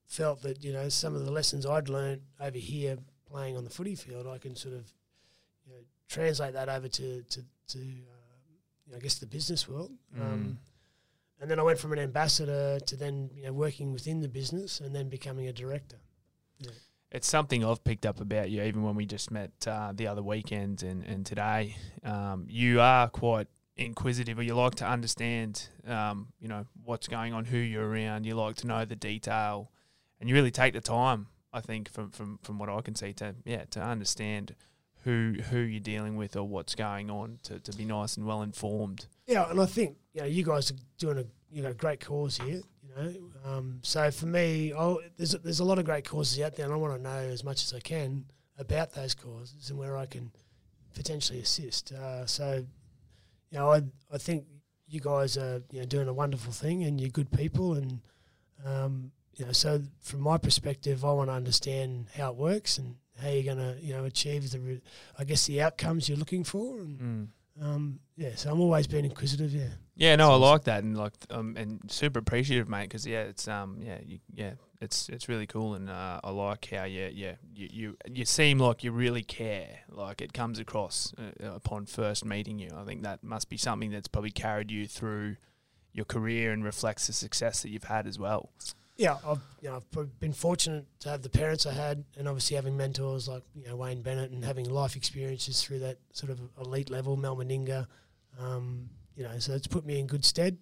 felt 0.07 0.43
that 0.43 0.62
you 0.62 0.72
know 0.72 0.89
some 0.89 1.16
of 1.16 1.24
the 1.24 1.32
lessons 1.32 1.66
I'd 1.66 1.89
learned 1.89 2.20
over 2.41 2.59
here 2.59 2.99
playing 3.28 3.57
on 3.57 3.64
the 3.64 3.70
footy 3.70 3.97
field, 3.97 4.26
I 4.26 4.39
can 4.39 4.55
sort 4.55 4.74
of 4.74 4.93
you 5.66 5.72
know 5.72 5.80
translate 6.09 6.53
that 6.53 6.68
over 6.68 6.87
to 6.87 7.22
to, 7.22 7.41
to 7.68 7.78
uh, 7.78 8.37
you 8.87 8.93
know, 8.93 8.97
I 8.97 9.01
guess 9.01 9.18
the 9.18 9.26
business 9.26 9.68
world. 9.68 9.91
Um, 10.20 10.59
and 11.41 11.51
then 11.51 11.59
I 11.59 11.62
went 11.62 11.78
from 11.78 11.93
an 11.93 11.99
ambassador 11.99 12.78
to 12.78 12.97
then 12.97 13.30
you 13.34 13.45
know 13.45 13.53
working 13.53 13.93
within 13.93 14.20
the 14.20 14.28
business 14.28 14.80
and 14.80 14.95
then 14.95 15.09
becoming 15.09 15.49
a 15.49 15.53
director. 15.53 15.97
It's 17.12 17.28
something 17.28 17.64
I've 17.64 17.84
picked 17.84 18.05
up 18.05 18.20
about 18.20 18.51
you, 18.51 18.62
even 18.62 18.82
when 18.82 18.95
we 18.97 19.07
just 19.07 19.30
met 19.30 19.53
uh, 19.66 19.93
the 19.95 20.09
other 20.09 20.22
weekend 20.22 20.82
and, 20.82 21.05
and 21.05 21.24
today. 21.24 21.76
Um, 22.05 22.47
you 22.49 22.80
are 22.80 23.09
quite 23.09 23.47
inquisitive, 23.77 24.39
or 24.39 24.43
you 24.43 24.55
like 24.55 24.77
to 24.77 24.87
understand, 24.87 25.68
um, 25.87 26.29
you 26.41 26.49
know, 26.49 26.66
what's 26.85 27.09
going 27.09 27.33
on, 27.33 27.45
who 27.45 27.59
you're 27.59 27.87
around. 27.87 28.24
You 28.24 28.35
like 28.35 28.57
to 28.57 28.66
know 28.66 28.85
the 28.85 28.97
detail, 28.97 29.70
and 30.20 30.29
you 30.29 30.35
really 30.35 30.51
take 30.51 30.72
the 30.72 30.81
time. 30.81 31.27
I 31.53 31.61
think 31.61 31.91
from 31.91 32.11
from 32.11 32.39
from 32.43 32.59
what 32.59 32.68
I 32.68 32.81
can 32.81 32.95
see 32.95 33.12
to 33.14 33.35
yeah 33.45 33.64
to 33.70 33.83
understand 33.83 34.55
who 35.05 35.37
who 35.51 35.59
you're 35.59 35.81
dealing 35.81 36.16
with 36.16 36.37
or 36.37 36.45
what's 36.45 36.74
going 36.74 37.11
on 37.11 37.39
to, 37.45 37.61
to 37.61 37.77
be 37.77 37.85
nice 37.85 38.16
and 38.16 38.27
well 38.27 38.43
informed. 38.43 39.07
Yeah, 39.27 39.49
and 39.51 39.61
I 39.61 39.66
think 39.66 39.97
you 40.12 40.22
know 40.22 40.27
you 40.27 40.45
guys 40.45 40.70
are 40.70 40.77
doing 40.99 41.18
a 41.18 41.24
you 41.51 41.66
a 41.66 41.74
great 41.74 42.05
cause 42.05 42.37
here. 42.37 42.61
You 42.83 42.95
know, 42.97 43.14
um, 43.45 43.79
so 43.83 44.11
for 44.11 44.27
me, 44.27 44.72
there's 45.16 45.35
a, 45.35 45.39
there's 45.39 45.61
a 45.61 45.64
lot 45.64 45.79
of 45.79 45.85
great 45.85 46.05
causes 46.05 46.41
out 46.41 46.57
there, 46.57 46.66
and 46.66 46.74
I 46.74 46.77
want 46.77 46.97
to 46.97 47.03
know 47.03 47.31
as 47.31 47.45
much 47.45 47.64
as 47.64 47.72
I 47.72 47.81
can 47.81 48.24
about 48.59 48.93
those 48.93 49.14
causes 49.14 49.70
and 49.70 49.79
where 49.79 49.97
I 49.97 50.07
can 50.07 50.31
potentially 50.95 51.41
assist. 51.41 51.93
Uh, 51.93 52.27
so, 52.27 52.64
you 53.51 53.59
know, 53.59 53.72
I 53.72 53.82
I 54.12 54.18
think 54.18 54.44
you 54.88 55.01
guys 55.01 55.36
are 55.36 55.62
you 55.70 55.80
know 55.80 55.86
doing 55.86 56.09
a 56.09 56.12
wonderful 56.12 56.53
thing, 56.53 56.84
and 56.84 57.01
you're 57.01 57.11
good 57.11 57.30
people, 57.30 57.74
and 57.74 58.01
um, 58.64 59.12
you 59.34 59.44
know, 59.44 59.53
so 59.53 59.82
from 60.01 60.20
my 60.20 60.38
perspective, 60.38 61.05
I 61.05 61.12
want 61.12 61.28
to 61.28 61.34
understand 61.34 62.07
how 62.16 62.30
it 62.30 62.36
works 62.36 62.78
and 62.78 62.97
how 63.20 63.28
you're 63.28 63.55
going 63.55 63.59
to 63.59 63.76
you 63.80 63.92
know 63.92 64.05
achieve 64.05 64.51
the, 64.51 64.59
re- 64.61 64.82
I 65.18 65.24
guess 65.24 65.47
the 65.47 65.62
outcomes 65.62 66.09
you're 66.09 66.18
looking 66.18 66.44
for, 66.44 66.78
and 66.78 67.28
um, 67.62 68.01
yeah, 68.16 68.34
so 68.34 68.51
I'm 68.51 68.61
always 68.61 68.86
being 68.86 69.05
inquisitive. 69.05 69.53
Yeah. 69.53 69.68
Yeah, 69.99 70.16
no, 70.16 70.32
I 70.32 70.34
like 70.34 70.64
that, 70.64 70.84
and 70.84 70.97
like, 70.97 71.14
um, 71.30 71.57
and 71.57 71.80
super 71.90 72.18
appreciative, 72.18 72.68
mate. 72.68 72.82
Because 72.82 73.07
yeah, 73.07 73.22
it's 73.22 73.49
um, 73.49 73.78
yeah, 73.80 73.99
you, 74.05 74.18
yeah, 74.34 74.53
it's 74.81 75.09
it's 75.09 75.29
really 75.29 75.47
cool, 75.47 75.74
and 75.74 75.89
uh, 75.89 76.20
I 76.22 76.31
like 76.31 76.68
how 76.70 76.85
yeah, 76.85 77.09
yeah, 77.12 77.35
you, 77.55 77.68
you 77.72 77.97
you 78.07 78.24
seem 78.24 78.59
like 78.59 78.85
you 78.85 78.93
really 78.93 79.22
care. 79.22 79.81
Like 79.89 80.20
it 80.20 80.33
comes 80.33 80.59
across 80.59 81.14
uh, 81.18 81.47
upon 81.55 81.87
first 81.87 82.24
meeting 82.24 82.59
you. 82.59 82.70
I 82.77 82.85
think 82.85 83.03
that 83.03 83.22
must 83.22 83.49
be 83.49 83.57
something 83.57 83.91
that's 83.91 84.09
probably 84.09 84.31
carried 84.31 84.70
you 84.70 84.87
through 84.87 85.37
your 85.93 86.05
career 86.05 86.53
and 86.53 86.62
reflects 86.64 87.07
the 87.07 87.12
success 87.12 87.62
that 87.62 87.70
you've 87.70 87.85
had 87.85 88.07
as 88.07 88.18
well. 88.18 88.51
Yeah, 88.97 89.18
I've 89.27 89.43
you 89.61 89.68
know 89.68 89.83
I've 89.97 90.20
been 90.20 90.33
fortunate 90.33 90.87
to 91.01 91.11
have 91.11 91.22
the 91.22 91.31
parents 91.31 91.66
I 91.66 91.72
had, 91.72 92.05
and 92.16 92.29
obviously 92.29 92.57
having 92.57 92.77
mentors 92.77 93.29
like 93.29 93.43
you 93.55 93.68
know 93.68 93.77
Wayne 93.77 94.03
Bennett 94.03 94.31
and 94.31 94.45
having 94.45 94.68
life 94.68 94.97
experiences 94.97 95.62
through 95.62 95.81
that 95.81 95.99
sort 96.12 96.31
of 96.31 96.41
elite 96.61 96.91
level, 96.91 97.16
Mal 97.16 97.37
Meninga. 97.37 97.87
Um, 98.39 98.91
you 99.14 99.24
know, 99.24 99.39
so 99.39 99.55
it's 99.55 99.66
put 99.66 99.87
me 99.87 99.99
in 99.99 100.07
good 100.07 100.24
stead. 100.24 100.59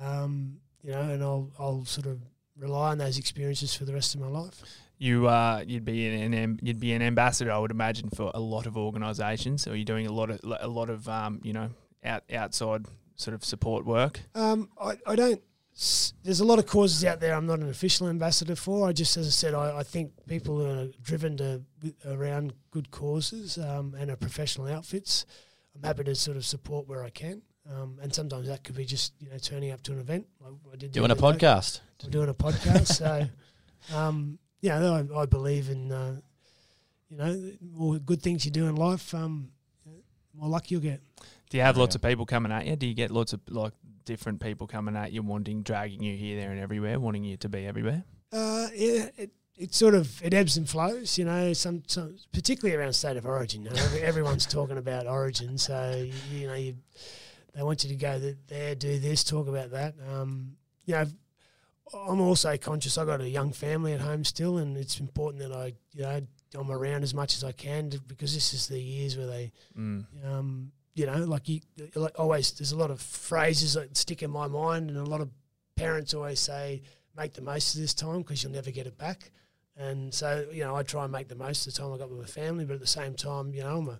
um, 0.00 0.58
you 0.82 0.90
know, 0.92 1.00
and 1.00 1.22
I'll 1.22 1.50
I'll 1.58 1.84
sort 1.84 2.06
of 2.06 2.20
rely 2.58 2.90
on 2.90 2.98
those 2.98 3.18
experiences 3.18 3.74
for 3.74 3.84
the 3.84 3.92
rest 3.92 4.14
of 4.14 4.20
my 4.20 4.28
life. 4.28 4.62
You 4.98 5.26
uh, 5.26 5.64
you'd 5.66 5.84
be 5.84 6.06
an, 6.06 6.34
an 6.34 6.60
you'd 6.62 6.80
be 6.80 6.92
an 6.92 7.02
ambassador, 7.02 7.50
I 7.50 7.58
would 7.58 7.72
imagine, 7.72 8.10
for 8.10 8.30
a 8.32 8.40
lot 8.40 8.66
of 8.66 8.76
organisations. 8.76 9.66
Or 9.66 9.74
you're 9.74 9.84
doing 9.84 10.06
a 10.06 10.12
lot 10.12 10.30
of 10.30 10.40
a 10.60 10.68
lot 10.68 10.88
of 10.88 11.08
um, 11.08 11.40
you 11.42 11.52
know 11.52 11.70
out 12.04 12.22
outside 12.32 12.86
sort 13.16 13.34
of 13.34 13.44
support 13.44 13.84
work. 13.84 14.20
Um, 14.34 14.68
I, 14.80 14.98
I 15.06 15.16
don't. 15.16 15.42
There's 16.22 16.38
a 16.38 16.44
lot 16.44 16.60
of 16.60 16.66
causes 16.66 17.04
out 17.04 17.18
there. 17.18 17.34
I'm 17.34 17.46
not 17.46 17.58
an 17.58 17.68
official 17.68 18.08
ambassador 18.08 18.54
for. 18.54 18.88
I 18.88 18.92
just, 18.92 19.16
as 19.16 19.26
I 19.26 19.30
said, 19.30 19.54
I, 19.54 19.78
I 19.78 19.82
think 19.82 20.12
people 20.28 20.64
are 20.64 20.86
driven 21.02 21.36
to 21.38 21.62
around 22.06 22.52
good 22.70 22.92
causes 22.92 23.58
um, 23.58 23.96
and 23.98 24.08
are 24.08 24.16
professional 24.16 24.68
outfits. 24.68 25.26
I'm 25.74 25.82
happy 25.82 26.04
to 26.04 26.14
sort 26.14 26.36
of 26.36 26.44
support 26.44 26.86
where 26.86 27.02
I 27.02 27.10
can. 27.10 27.42
Um, 27.70 27.98
and 28.02 28.14
sometimes 28.14 28.46
that 28.48 28.62
could 28.62 28.76
be 28.76 28.84
just 28.84 29.14
you 29.20 29.30
know 29.30 29.38
turning 29.38 29.70
up 29.70 29.82
to 29.84 29.92
an 29.92 30.00
event. 30.00 30.26
Like 30.40 30.52
I 30.72 30.76
did 30.76 30.92
Doing 30.92 31.10
a 31.10 31.14
other 31.14 31.32
day. 31.32 31.46
podcast. 31.46 31.80
We're 32.02 32.10
doing 32.10 32.28
a 32.28 32.34
podcast. 32.34 32.86
so, 32.86 33.26
um, 33.96 34.38
yeah, 34.60 34.78
I, 34.78 35.20
I 35.20 35.26
believe 35.26 35.70
in, 35.70 35.90
uh, 35.90 36.20
you 37.08 37.16
know, 37.16 37.32
the 37.32 37.56
more 37.72 37.98
good 37.98 38.20
things 38.22 38.44
you 38.44 38.50
do 38.50 38.66
in 38.66 38.76
life, 38.76 39.14
um, 39.14 39.50
more 40.34 40.48
luck 40.48 40.70
you'll 40.70 40.80
get. 40.80 41.00
Do 41.48 41.56
you 41.56 41.62
have 41.62 41.76
lots 41.76 41.94
of 41.94 42.02
people 42.02 42.26
coming 42.26 42.52
at 42.52 42.66
you? 42.66 42.76
Do 42.76 42.86
you 42.86 42.94
get 42.94 43.10
lots 43.10 43.32
of 43.32 43.40
like 43.48 43.72
different 44.04 44.40
people 44.40 44.66
coming 44.66 44.96
at 44.96 45.12
you, 45.12 45.22
wanting, 45.22 45.62
dragging 45.62 46.02
you 46.02 46.16
here, 46.16 46.40
there, 46.40 46.50
and 46.50 46.60
everywhere, 46.60 46.98
wanting 47.00 47.24
you 47.24 47.36
to 47.38 47.48
be 47.48 47.66
everywhere? 47.66 48.04
Uh, 48.32 48.66
yeah, 48.74 49.08
it, 49.16 49.30
it 49.56 49.74
sort 49.74 49.94
of 49.94 50.20
it 50.22 50.34
ebbs 50.34 50.56
and 50.56 50.68
flows, 50.68 51.16
you 51.16 51.24
know. 51.24 51.52
Some, 51.52 51.82
some 51.86 52.16
particularly 52.32 52.76
around 52.76 52.92
state 52.94 53.16
of 53.16 53.24
origin. 53.24 53.62
You 53.62 53.70
know, 53.70 53.76
every, 53.76 54.00
everyone's 54.00 54.44
talking 54.46 54.76
about 54.76 55.06
origin, 55.06 55.56
so 55.56 56.04
you, 56.04 56.38
you 56.40 56.46
know 56.48 56.54
you, 56.54 56.74
they 57.54 57.62
want 57.62 57.84
you 57.84 57.90
to 57.90 57.96
go 57.96 58.18
there, 58.48 58.74
do 58.74 58.98
this, 58.98 59.24
talk 59.24 59.48
about 59.48 59.70
that. 59.70 59.94
Um, 60.12 60.56
you 60.84 60.94
know, 60.94 61.06
I'm 62.08 62.20
also 62.20 62.56
conscious. 62.56 62.98
I've 62.98 63.06
got 63.06 63.20
a 63.20 63.28
young 63.28 63.52
family 63.52 63.92
at 63.92 64.00
home 64.00 64.24
still, 64.24 64.58
and 64.58 64.76
it's 64.76 64.98
important 65.00 65.42
that 65.42 65.52
I, 65.56 65.74
you 65.92 66.02
know, 66.02 66.20
I'm 66.58 66.70
around 66.70 67.02
as 67.02 67.14
much 67.14 67.34
as 67.36 67.44
I 67.44 67.52
can 67.52 67.90
to, 67.90 68.00
because 68.00 68.34
this 68.34 68.54
is 68.54 68.66
the 68.68 68.80
years 68.80 69.16
where 69.16 69.26
they 69.26 69.52
Mm. 69.76 70.04
um, 70.24 70.72
you 70.94 71.06
know, 71.06 71.24
like 71.24 71.48
you 71.48 71.60
like 71.96 72.18
always. 72.18 72.52
There's 72.52 72.70
a 72.70 72.76
lot 72.76 72.92
of 72.92 73.00
phrases 73.00 73.74
that 73.74 73.96
stick 73.96 74.22
in 74.22 74.30
my 74.30 74.46
mind, 74.46 74.90
and 74.90 74.98
a 74.98 75.04
lot 75.04 75.20
of 75.20 75.28
parents 75.74 76.14
always 76.14 76.38
say, 76.38 76.82
"Make 77.16 77.32
the 77.34 77.42
most 77.42 77.74
of 77.74 77.80
this 77.80 77.94
time 77.94 78.18
because 78.18 78.42
you'll 78.44 78.52
never 78.52 78.70
get 78.70 78.86
it 78.86 78.96
back." 78.96 79.32
And 79.76 80.14
so, 80.14 80.46
you 80.52 80.62
know, 80.62 80.76
I 80.76 80.84
try 80.84 81.02
and 81.02 81.10
make 81.10 81.26
the 81.26 81.34
most 81.34 81.66
of 81.66 81.74
the 81.74 81.80
time 81.80 81.92
I 81.92 81.98
got 81.98 82.08
with 82.10 82.20
my 82.20 82.26
family, 82.26 82.64
but 82.64 82.74
at 82.74 82.80
the 82.80 82.86
same 82.86 83.14
time, 83.14 83.52
you 83.52 83.62
know, 83.64 83.78
I'm 83.78 83.88
a, 83.88 83.98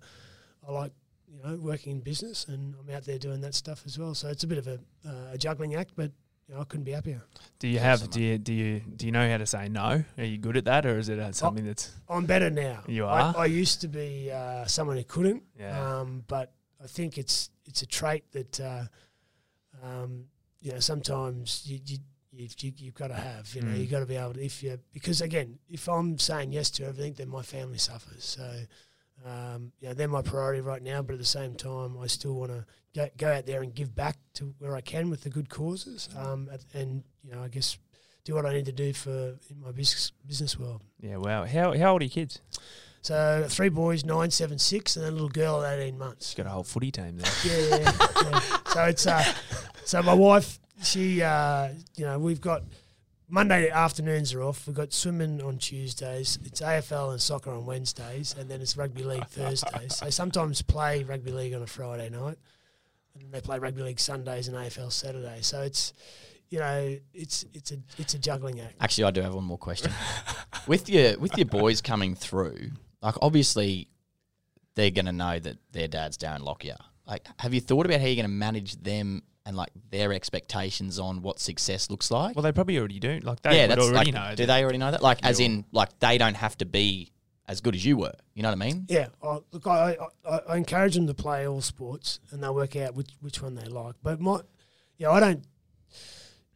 I 0.65 0.71
like, 0.71 0.93
you 1.35 1.43
know, 1.43 1.55
working 1.57 1.91
in 1.93 1.99
business, 1.99 2.45
and 2.47 2.75
I'm 2.79 2.95
out 2.95 3.03
there 3.05 3.17
doing 3.19 3.41
that 3.41 3.53
stuff 3.55 3.83
as 3.85 3.99
well. 3.99 4.15
So 4.15 4.29
it's 4.29 4.43
a 4.43 4.47
bit 4.47 4.57
of 4.57 4.67
a, 4.67 4.79
uh, 5.07 5.33
a 5.33 5.37
juggling 5.37 5.75
act, 5.75 5.91
but 5.95 6.11
you 6.47 6.53
know, 6.55 6.61
I 6.61 6.63
couldn't 6.65 6.83
be 6.85 6.91
happier. 6.91 7.21
Do 7.59 7.67
you 7.67 7.79
have? 7.79 8.09
Do 8.09 8.21
you 8.21 8.37
do 8.37 8.53
you 8.53 8.79
do 8.95 9.05
you 9.05 9.11
know 9.11 9.27
how 9.29 9.37
to 9.37 9.45
say 9.45 9.67
no? 9.67 10.03
Are 10.17 10.23
you 10.23 10.37
good 10.37 10.57
at 10.57 10.65
that, 10.65 10.85
or 10.85 10.97
is 10.97 11.09
it 11.09 11.19
uh, 11.19 11.31
something 11.31 11.65
that's 11.65 11.91
I'm 12.07 12.25
better 12.25 12.49
now. 12.49 12.83
You 12.87 13.05
are? 13.05 13.33
I 13.37 13.45
used 13.45 13.81
to 13.81 13.87
be 13.87 14.31
uh, 14.31 14.65
someone 14.65 14.97
who 14.97 15.03
couldn't. 15.03 15.43
yeah? 15.59 15.99
Um, 15.99 16.23
but 16.27 16.53
I 16.83 16.87
think 16.87 17.17
it's 17.17 17.49
it's 17.65 17.81
a 17.81 17.87
trait 17.87 18.23
that 18.33 18.59
uh, 18.59 18.83
um, 19.83 20.25
you 20.61 20.71
know 20.71 20.79
sometimes 20.79 21.63
you, 21.65 21.79
you 21.85 21.97
you've, 22.31 22.55
you, 22.59 22.71
you've 22.77 22.93
got 22.95 23.07
to 23.07 23.15
have. 23.15 23.53
You 23.55 23.61
know, 23.61 23.71
Mm. 23.71 23.79
you 23.79 23.87
got 23.87 23.99
to 24.01 24.05
be 24.05 24.15
able 24.15 24.33
to 24.33 24.43
if 24.45 24.61
you 24.61 24.77
because 24.93 25.21
again, 25.21 25.57
if 25.69 25.87
I'm 25.89 26.19
saying 26.19 26.51
yes 26.51 26.69
to 26.71 26.85
everything, 26.85 27.13
then 27.13 27.29
my 27.29 27.41
family 27.41 27.77
suffers. 27.79 28.23
So. 28.23 28.51
Um, 29.25 29.71
know, 29.81 29.93
they're 29.93 30.07
my 30.07 30.21
priority 30.21 30.61
right 30.61 30.83
now, 30.83 31.01
but 31.01 31.13
at 31.13 31.19
the 31.19 31.25
same 31.25 31.55
time, 31.55 31.97
I 31.99 32.07
still 32.07 32.35
want 32.35 32.51
to 32.51 32.65
go, 32.93 33.09
go 33.17 33.33
out 33.33 33.45
there 33.45 33.63
and 33.63 33.73
give 33.73 33.95
back 33.95 34.17
to 34.35 34.53
where 34.59 34.75
I 34.75 34.81
can 34.81 35.09
with 35.09 35.21
the 35.21 35.29
good 35.29 35.49
causes, 35.49 36.09
um, 36.17 36.49
and 36.73 37.03
you 37.23 37.31
know, 37.31 37.41
I 37.43 37.47
guess 37.47 37.77
do 38.23 38.35
what 38.35 38.45
I 38.45 38.53
need 38.53 38.65
to 38.65 38.71
do 38.71 38.93
for 38.93 39.09
in 39.49 39.61
my 39.63 39.71
business 39.71 40.11
business 40.27 40.59
world. 40.59 40.81
yeah. 41.01 41.17
Wow. 41.17 41.45
How 41.45 41.77
how 41.77 41.93
old 41.93 42.01
are 42.01 42.05
your 42.05 42.11
kids? 42.11 42.39
So 43.01 43.45
three 43.47 43.69
boys, 43.69 44.03
nine, 44.03 44.31
seven, 44.31 44.57
six, 44.57 44.95
and 44.95 45.05
a 45.05 45.11
little 45.11 45.29
girl 45.29 45.63
at 45.63 45.79
eighteen 45.79 45.97
months. 45.97 46.27
She's 46.29 46.35
got 46.35 46.47
a 46.47 46.49
whole 46.49 46.63
footy 46.63 46.91
team 46.91 47.17
there. 47.17 47.31
Yeah, 47.43 47.77
yeah, 47.77 47.91
yeah. 48.23 48.39
So 48.73 48.83
it's 48.85 49.07
uh, 49.07 49.23
so 49.85 50.01
my 50.01 50.13
wife, 50.13 50.59
she, 50.83 51.21
uh, 51.21 51.69
you 51.95 52.05
know, 52.05 52.19
we've 52.19 52.41
got 52.41 52.63
Monday 53.27 53.69
afternoons 53.69 54.33
are 54.33 54.43
off. 54.43 54.67
We've 54.67 54.75
got 54.75 54.93
swimming 54.93 55.41
on 55.41 55.57
Tuesdays. 55.57 56.37
It's 56.45 56.61
AFL 56.61 57.11
and 57.11 57.21
soccer 57.21 57.51
on 57.51 57.65
Wednesdays, 57.65 58.35
and 58.37 58.49
then 58.49 58.61
it's 58.61 58.77
rugby 58.77 59.03
league 59.03 59.25
Thursdays. 59.27 59.99
They 59.99 60.11
sometimes 60.11 60.61
play 60.61 61.03
rugby 61.03 61.31
league 61.31 61.53
on 61.55 61.63
a 61.63 61.67
Friday 61.67 62.09
night, 62.09 62.37
and 63.19 63.31
they 63.31 63.41
play 63.41 63.57
rugby 63.57 63.81
league 63.81 63.99
Sundays 63.99 64.47
and 64.47 64.55
AFL 64.55 64.91
Saturday. 64.91 65.39
So 65.41 65.61
it's, 65.63 65.93
you 66.49 66.59
know, 66.59 66.97
it's 67.13 67.45
it's 67.53 67.71
a 67.71 67.77
it's 67.97 68.13
a 68.13 68.19
juggling 68.19 68.59
act. 68.59 68.75
Actually, 68.79 69.05
I 69.05 69.11
do 69.11 69.21
have 69.21 69.33
one 69.33 69.45
more 69.45 69.57
question. 69.57 69.91
with 70.67 70.87
your 70.87 71.17
with 71.17 71.35
your 71.35 71.47
boys 71.47 71.81
coming 71.81 72.13
through, 72.13 72.71
like 73.01 73.15
obviously 73.23 73.89
they're 74.75 74.91
going 74.91 75.05
to 75.05 75.13
know 75.13 75.39
that 75.39 75.57
their 75.71 75.87
dad's 75.87 76.17
Darren 76.17 76.41
Lockyer. 76.41 76.77
Like, 77.07 77.25
have 77.39 77.53
you 77.53 77.61
thought 77.61 77.85
about 77.85 78.01
how 78.01 78.05
you're 78.07 78.15
going 78.15 78.25
to 78.25 78.29
manage 78.29 78.75
them 78.83 79.23
and 79.45 79.55
like 79.55 79.69
their 79.91 80.11
expectations 80.11 80.99
on 80.99 81.21
what 81.21 81.39
success 81.39 81.89
looks 81.89 82.09
like? 82.09 82.35
Well, 82.35 82.43
they 82.43 82.51
probably 82.51 82.77
already 82.77 82.99
do. 82.99 83.19
Like 83.21 83.41
they 83.41 83.57
yeah, 83.57 83.67
that's 83.67 83.81
already 83.81 84.11
like, 84.11 84.13
know. 84.13 84.35
Do 84.35 84.45
that- 84.45 84.53
they 84.53 84.63
already 84.63 84.79
know 84.79 84.91
that? 84.91 85.01
Like, 85.03 85.23
as 85.23 85.39
in, 85.39 85.65
like 85.71 85.99
they 85.99 86.17
don't 86.17 86.35
have 86.35 86.57
to 86.57 86.65
be 86.65 87.11
as 87.47 87.61
good 87.61 87.75
as 87.75 87.85
you 87.85 87.97
were. 87.97 88.13
You 88.33 88.43
know 88.43 88.49
what 88.49 88.61
I 88.61 88.65
mean? 88.65 88.85
Yeah, 88.89 89.07
oh, 89.21 89.29
I, 89.29 89.39
look, 89.51 89.67
I, 89.67 89.97
I, 90.27 90.39
I 90.49 90.57
encourage 90.57 90.95
them 90.95 91.07
to 91.07 91.13
play 91.13 91.47
all 91.47 91.61
sports, 91.61 92.19
and 92.31 92.41
they'll 92.41 92.55
work 92.55 92.75
out 92.75 92.95
which, 92.95 93.11
which 93.21 93.41
one 93.41 93.53
they 93.55 93.65
like. 93.65 93.95
But 94.01 94.19
my, 94.19 94.39
you 94.97 95.05
know, 95.05 95.11
I 95.11 95.19
don't, 95.19 95.45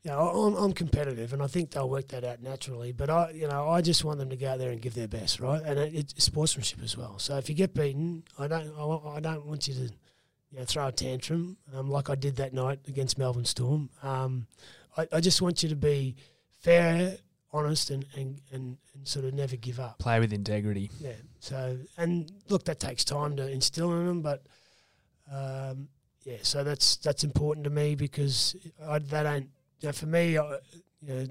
you 0.02 0.10
know, 0.10 0.20
I'm, 0.20 0.56
I'm 0.56 0.74
competitive, 0.74 1.32
and 1.32 1.44
I 1.44 1.48
think 1.48 1.72
they'll 1.72 1.90
work 1.90 2.08
that 2.08 2.24
out 2.24 2.42
naturally. 2.42 2.92
But 2.92 3.12
I, 3.12 3.32
you 3.32 3.48
know, 3.48 3.70
I 3.70 3.82
just 3.82 4.04
want 4.04 4.18
them 4.18 4.30
to 4.32 4.36
go 4.36 4.50
out 4.50 4.58
there 4.58 4.72
and 4.72 4.82
give 4.82 4.96
their 4.96 5.08
best, 5.08 5.40
right? 5.40 5.62
And 5.64 5.78
it, 5.78 5.94
it's 5.94 6.24
sportsmanship 6.24 6.80
as 6.84 6.98
well. 6.98 7.20
So 7.20 7.38
if 7.38 7.50
you 7.50 7.56
get 7.56 7.76
beaten, 7.76 8.24
I 8.40 8.48
don't, 8.48 8.74
I, 8.76 9.18
I 9.18 9.20
don't 9.20 9.46
want 9.46 9.68
you 9.68 9.76
to, 9.76 9.94
you 10.52 10.60
know, 10.60 10.66
throw 10.66 10.88
a 10.88 10.92
tantrum 10.92 11.58
um, 11.76 11.90
like 11.90 12.10
I 12.10 12.16
did 12.16 12.38
that 12.38 12.54
night 12.54 12.80
against 12.88 13.18
Melbourne 13.18 13.46
Storm. 13.46 13.90
Um, 14.02 14.48
I, 14.98 15.08
I 15.14 15.20
just 15.20 15.42
want 15.42 15.62
you 15.64 15.70
to 15.70 15.76
be 15.76 16.16
fair, 16.62 17.18
honest, 17.52 17.90
and, 17.90 18.06
and, 18.16 18.42
and, 18.52 18.78
and 18.94 19.08
sort 19.08 19.26
of 19.26 19.34
never 19.34 19.56
give 19.56 19.80
up. 19.80 20.00
play 20.00 20.20
with 20.20 20.34
integrity. 20.34 20.90
Yeah. 21.00 21.14
So, 21.40 21.78
and 21.98 22.32
look, 22.50 22.66
that 22.66 22.80
takes 22.80 23.04
time 23.04 23.36
to 23.38 23.50
instill 23.50 23.92
in 24.00 24.08
them, 24.08 24.22
but 24.22 24.44
um, 25.32 25.88
yeah. 26.24 26.38
So 26.42 26.64
that's 26.64 26.98
that's 26.98 27.24
important 27.24 27.64
to 27.66 27.70
me 27.70 27.96
because 27.96 28.56
I, 28.86 29.00
that 29.00 29.24
don't. 29.24 29.50
You 29.82 29.88
know, 29.88 29.94
for 29.94 30.08
me, 30.08 30.38
I, 30.38 30.58
you 31.02 31.14
know, 31.14 31.28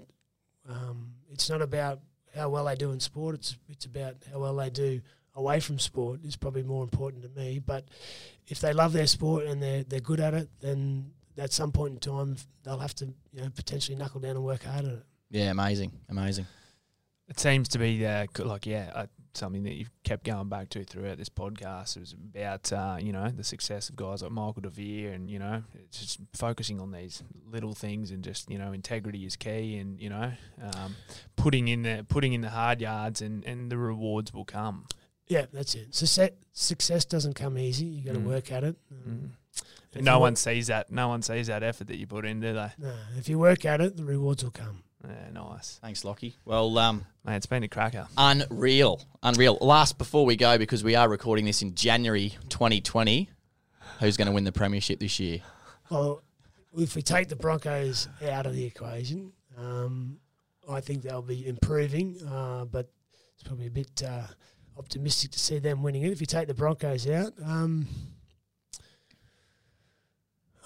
um, 0.71 1.13
it's 1.31 1.51
not 1.51 1.61
about 1.61 2.01
how 2.35 2.49
well 2.49 2.65
they 2.65 2.77
do 2.77 2.93
in 2.93 3.01
sport. 3.01 3.35
It's 3.35 3.57
it's 3.69 3.85
about 3.85 4.15
how 4.33 4.39
well 4.39 4.57
they 4.57 4.71
do 4.71 5.01
away 5.39 5.61
from 5.61 5.79
sport. 5.79 6.21
Is 6.25 6.37
probably 6.37 6.63
more 6.63 6.83
important 6.83 7.23
to 7.23 7.29
me. 7.41 7.59
But 7.59 7.85
if 8.47 8.61
they 8.61 8.73
love 8.73 8.93
their 8.93 9.07
sport 9.07 9.47
and 9.47 9.63
they're 9.63 9.85
they're 9.85 10.01
good 10.01 10.21
at 10.21 10.35
it, 10.35 10.49
then 10.61 11.13
at 11.39 11.53
some 11.53 11.73
point 11.73 11.95
in 11.95 12.01
time 12.01 12.37
they'll 12.65 12.79
have 12.79 12.95
to 12.97 13.07
you 13.33 13.43
know 13.43 13.49
potentially 13.55 13.97
knuckle 13.97 14.21
down 14.21 14.37
and 14.37 14.45
work 14.45 14.65
hard 14.65 14.85
at 14.85 14.93
it. 14.93 15.05
Yeah, 15.31 15.51
amazing, 15.51 15.93
amazing. 16.09 16.47
It 17.29 17.39
seems 17.39 17.69
to 17.69 17.79
be 17.79 18.05
uh, 18.07 18.27
like 18.39 18.65
yeah, 18.67 18.91
uh, 18.95 19.07
something 19.35 19.63
that 19.65 19.75
you've 19.75 19.91
kept 20.03 20.25
going 20.25 20.49
back 20.49 20.71
to 20.71 20.85
throughout 20.85 21.19
this 21.19 21.29
podcast. 21.29 21.97
It 21.97 22.01
was 22.01 22.13
about 22.13 22.73
uh, 22.73 22.97
you 23.01 23.13
know 23.13 23.31
the 23.31 23.45
success 23.45 23.89
of 23.89 23.97
guys 23.97 24.23
like 24.23 24.33
Michael 24.33 24.63
De 24.63 24.71
Vere, 24.71 25.13
and 25.13 25.31
you 25.31 25.39
know 25.39 25.63
it's 25.75 26.01
just 26.01 26.21
focusing 26.35 26.81
on 26.81 26.91
these 26.91 27.23
little 27.47 27.75
things 27.75 28.11
and 28.11 28.23
just 28.23 28.51
you 28.51 28.59
know 28.59 28.73
integrity 28.73 29.25
is 29.25 29.37
key, 29.37 29.77
and 29.77 30.01
you 30.01 30.11
know 30.11 30.33
um, 30.63 30.97
putting 31.37 31.69
in 31.69 31.83
the 31.83 32.05
putting 32.09 32.33
in 32.33 32.41
the 32.41 32.51
hard 32.51 32.81
yards, 32.81 33.23
and 33.23 33.45
and 33.45 33.71
the 33.71 33.79
rewards 33.79 34.33
will 34.33 34.45
come. 34.45 34.87
Yeah, 35.29 35.47
that's 35.53 35.75
it. 35.75 35.95
Success, 35.95 36.31
success 36.53 37.05
doesn't 37.05 37.35
come 37.35 37.59
easy. 37.59 37.85
You 37.87 38.03
got 38.05 38.15
to 38.15 38.21
Mm. 38.21 38.25
work 38.27 38.51
at 38.53 38.65
it. 38.65 38.77
Mm. 38.93 39.31
Um, 39.97 40.05
No 40.05 40.19
one 40.19 40.33
wo- 40.33 40.37
sees 40.37 40.69
that. 40.69 40.91
No 40.91 41.09
one 41.09 41.23
sees 41.23 41.49
that 41.49 41.63
effort 41.63 41.89
that 41.89 41.97
you 41.97 42.07
put 42.07 42.25
in, 42.25 42.41
do 42.41 42.53
they? 42.55 42.71
No, 42.79 42.95
if 43.17 43.29
you 43.29 43.39
work 43.39 43.65
at 43.65 43.81
it, 43.81 43.97
the 43.97 44.05
rewards 44.05 44.45
will 44.45 44.51
come. 44.51 44.83
Yeah, 45.07 45.31
nice. 45.33 45.79
Thanks, 45.83 46.05
Lockie. 46.05 46.37
Well, 46.45 46.77
um, 46.79 47.05
Mate, 47.25 47.37
it's 47.37 47.47
been 47.47 47.63
a 47.63 47.69
cracker. 47.69 48.09
unreal, 48.17 49.01
unreal. 49.23 49.57
Last 49.61 49.97
before 49.99 50.25
we 50.27 50.37
go, 50.37 50.59
because 50.59 50.83
we 50.85 50.95
are 50.95 51.09
recording 51.09 51.45
this 51.45 51.63
in 51.63 51.75
January 51.75 52.37
2020. 52.49 53.31
Who's 54.01 54.17
going 54.17 54.27
to 54.27 54.33
win 54.33 54.45
the 54.45 54.53
premiership 54.53 55.01
this 55.01 55.19
year? 55.21 55.41
Well, 55.91 56.23
if 56.77 56.95
we 56.95 57.03
take 57.03 57.29
the 57.29 57.37
Broncos 57.37 58.09
out 58.29 58.47
of 58.47 58.55
the 58.55 58.65
equation, 58.65 59.33
um, 59.57 60.19
I 60.69 60.81
think 60.81 61.03
they'll 61.03 61.23
be 61.23 61.47
improving, 61.47 62.21
uh, 62.27 62.65
but 62.67 62.91
it's 63.35 63.43
probably 63.45 63.67
a 63.67 63.71
bit 63.71 64.03
uh, 64.07 64.27
optimistic 64.79 65.33
to 65.33 65.39
see 65.39 65.59
them 65.59 65.83
winning 65.83 66.03
it. 66.03 66.13
If 66.13 66.21
you 66.21 66.27
take 66.27 66.49
the 66.49 66.55
Broncos 66.55 67.09
out, 67.09 67.33
um, 67.45 67.87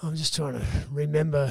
I'm 0.01 0.15
just 0.15 0.35
trying 0.35 0.53
to 0.53 0.65
remember 0.91 1.47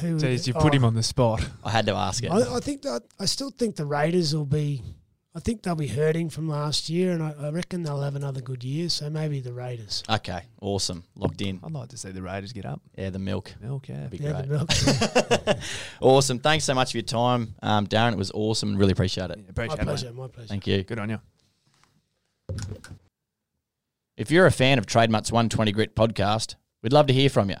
who. 0.00 0.16
Jeez, 0.16 0.46
you 0.46 0.52
oh, 0.56 0.60
put 0.60 0.74
him 0.74 0.84
on 0.84 0.94
the 0.94 1.02
spot. 1.02 1.46
I 1.64 1.70
had 1.70 1.86
to 1.86 1.94
ask 1.94 2.22
it. 2.22 2.30
I, 2.30 2.56
I 2.56 2.60
think 2.60 2.82
that 2.82 3.02
I 3.18 3.24
still 3.24 3.50
think 3.50 3.76
the 3.76 3.86
Raiders 3.86 4.34
will 4.34 4.46
be. 4.46 4.82
I 5.34 5.40
think 5.40 5.62
they'll 5.62 5.76
be 5.76 5.86
hurting 5.86 6.30
from 6.30 6.48
last 6.48 6.88
year, 6.90 7.12
and 7.12 7.22
I, 7.22 7.32
I 7.40 7.50
reckon 7.50 7.82
they'll 7.84 8.00
have 8.00 8.16
another 8.16 8.40
good 8.40 8.64
year. 8.64 8.88
So 8.88 9.08
maybe 9.08 9.40
the 9.40 9.52
Raiders. 9.52 10.02
Okay, 10.08 10.40
awesome. 10.60 11.04
Locked 11.14 11.40
in. 11.42 11.60
I'd 11.62 11.70
like 11.70 11.88
to 11.90 11.96
see 11.96 12.10
the 12.10 12.22
Raiders 12.22 12.52
get 12.52 12.66
up. 12.66 12.80
Yeah, 12.96 13.10
the 13.10 13.18
milk. 13.18 13.54
Milk, 13.60 13.88
yeah. 13.88 13.96
That'd 13.96 14.10
be 14.10 14.16
Yeah, 14.18 14.32
great. 14.32 14.48
the 14.48 15.46
milk. 15.46 15.58
awesome. 16.00 16.40
Thanks 16.40 16.64
so 16.64 16.74
much 16.74 16.90
for 16.90 16.96
your 16.98 17.04
time, 17.04 17.54
um, 17.62 17.86
Darren. 17.86 18.12
It 18.12 18.18
was 18.18 18.32
awesome. 18.32 18.76
Really 18.76 18.92
appreciate 18.92 19.30
it. 19.30 19.38
Yeah, 19.38 19.44
my 19.44 19.50
Appreciate 19.50 19.78
it. 19.80 19.84
pleasure. 19.84 20.12
My 20.12 20.26
pleasure. 20.28 20.48
Thank 20.48 20.66
you. 20.66 20.82
Good 20.82 20.98
on 20.98 21.10
you. 21.10 21.20
If 24.16 24.30
you're 24.30 24.46
a 24.46 24.52
fan 24.52 24.78
of 24.78 24.86
Trademark's 24.86 25.30
120 25.30 25.70
Grit 25.72 25.94
podcast, 25.94 26.56
we'd 26.82 26.92
love 26.92 27.06
to 27.06 27.12
hear 27.12 27.30
from 27.30 27.50
you. 27.50 27.56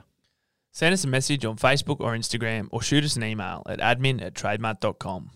Send 0.72 0.92
us 0.92 1.04
a 1.04 1.08
message 1.08 1.44
on 1.44 1.56
Facebook 1.56 2.00
or 2.00 2.16
Instagram 2.16 2.68
or 2.70 2.82
shoot 2.82 3.04
us 3.04 3.16
an 3.16 3.24
email 3.24 3.62
at 3.66 3.78
admin 3.78 4.20
at 4.22 4.34
trademark.com. 4.34 5.30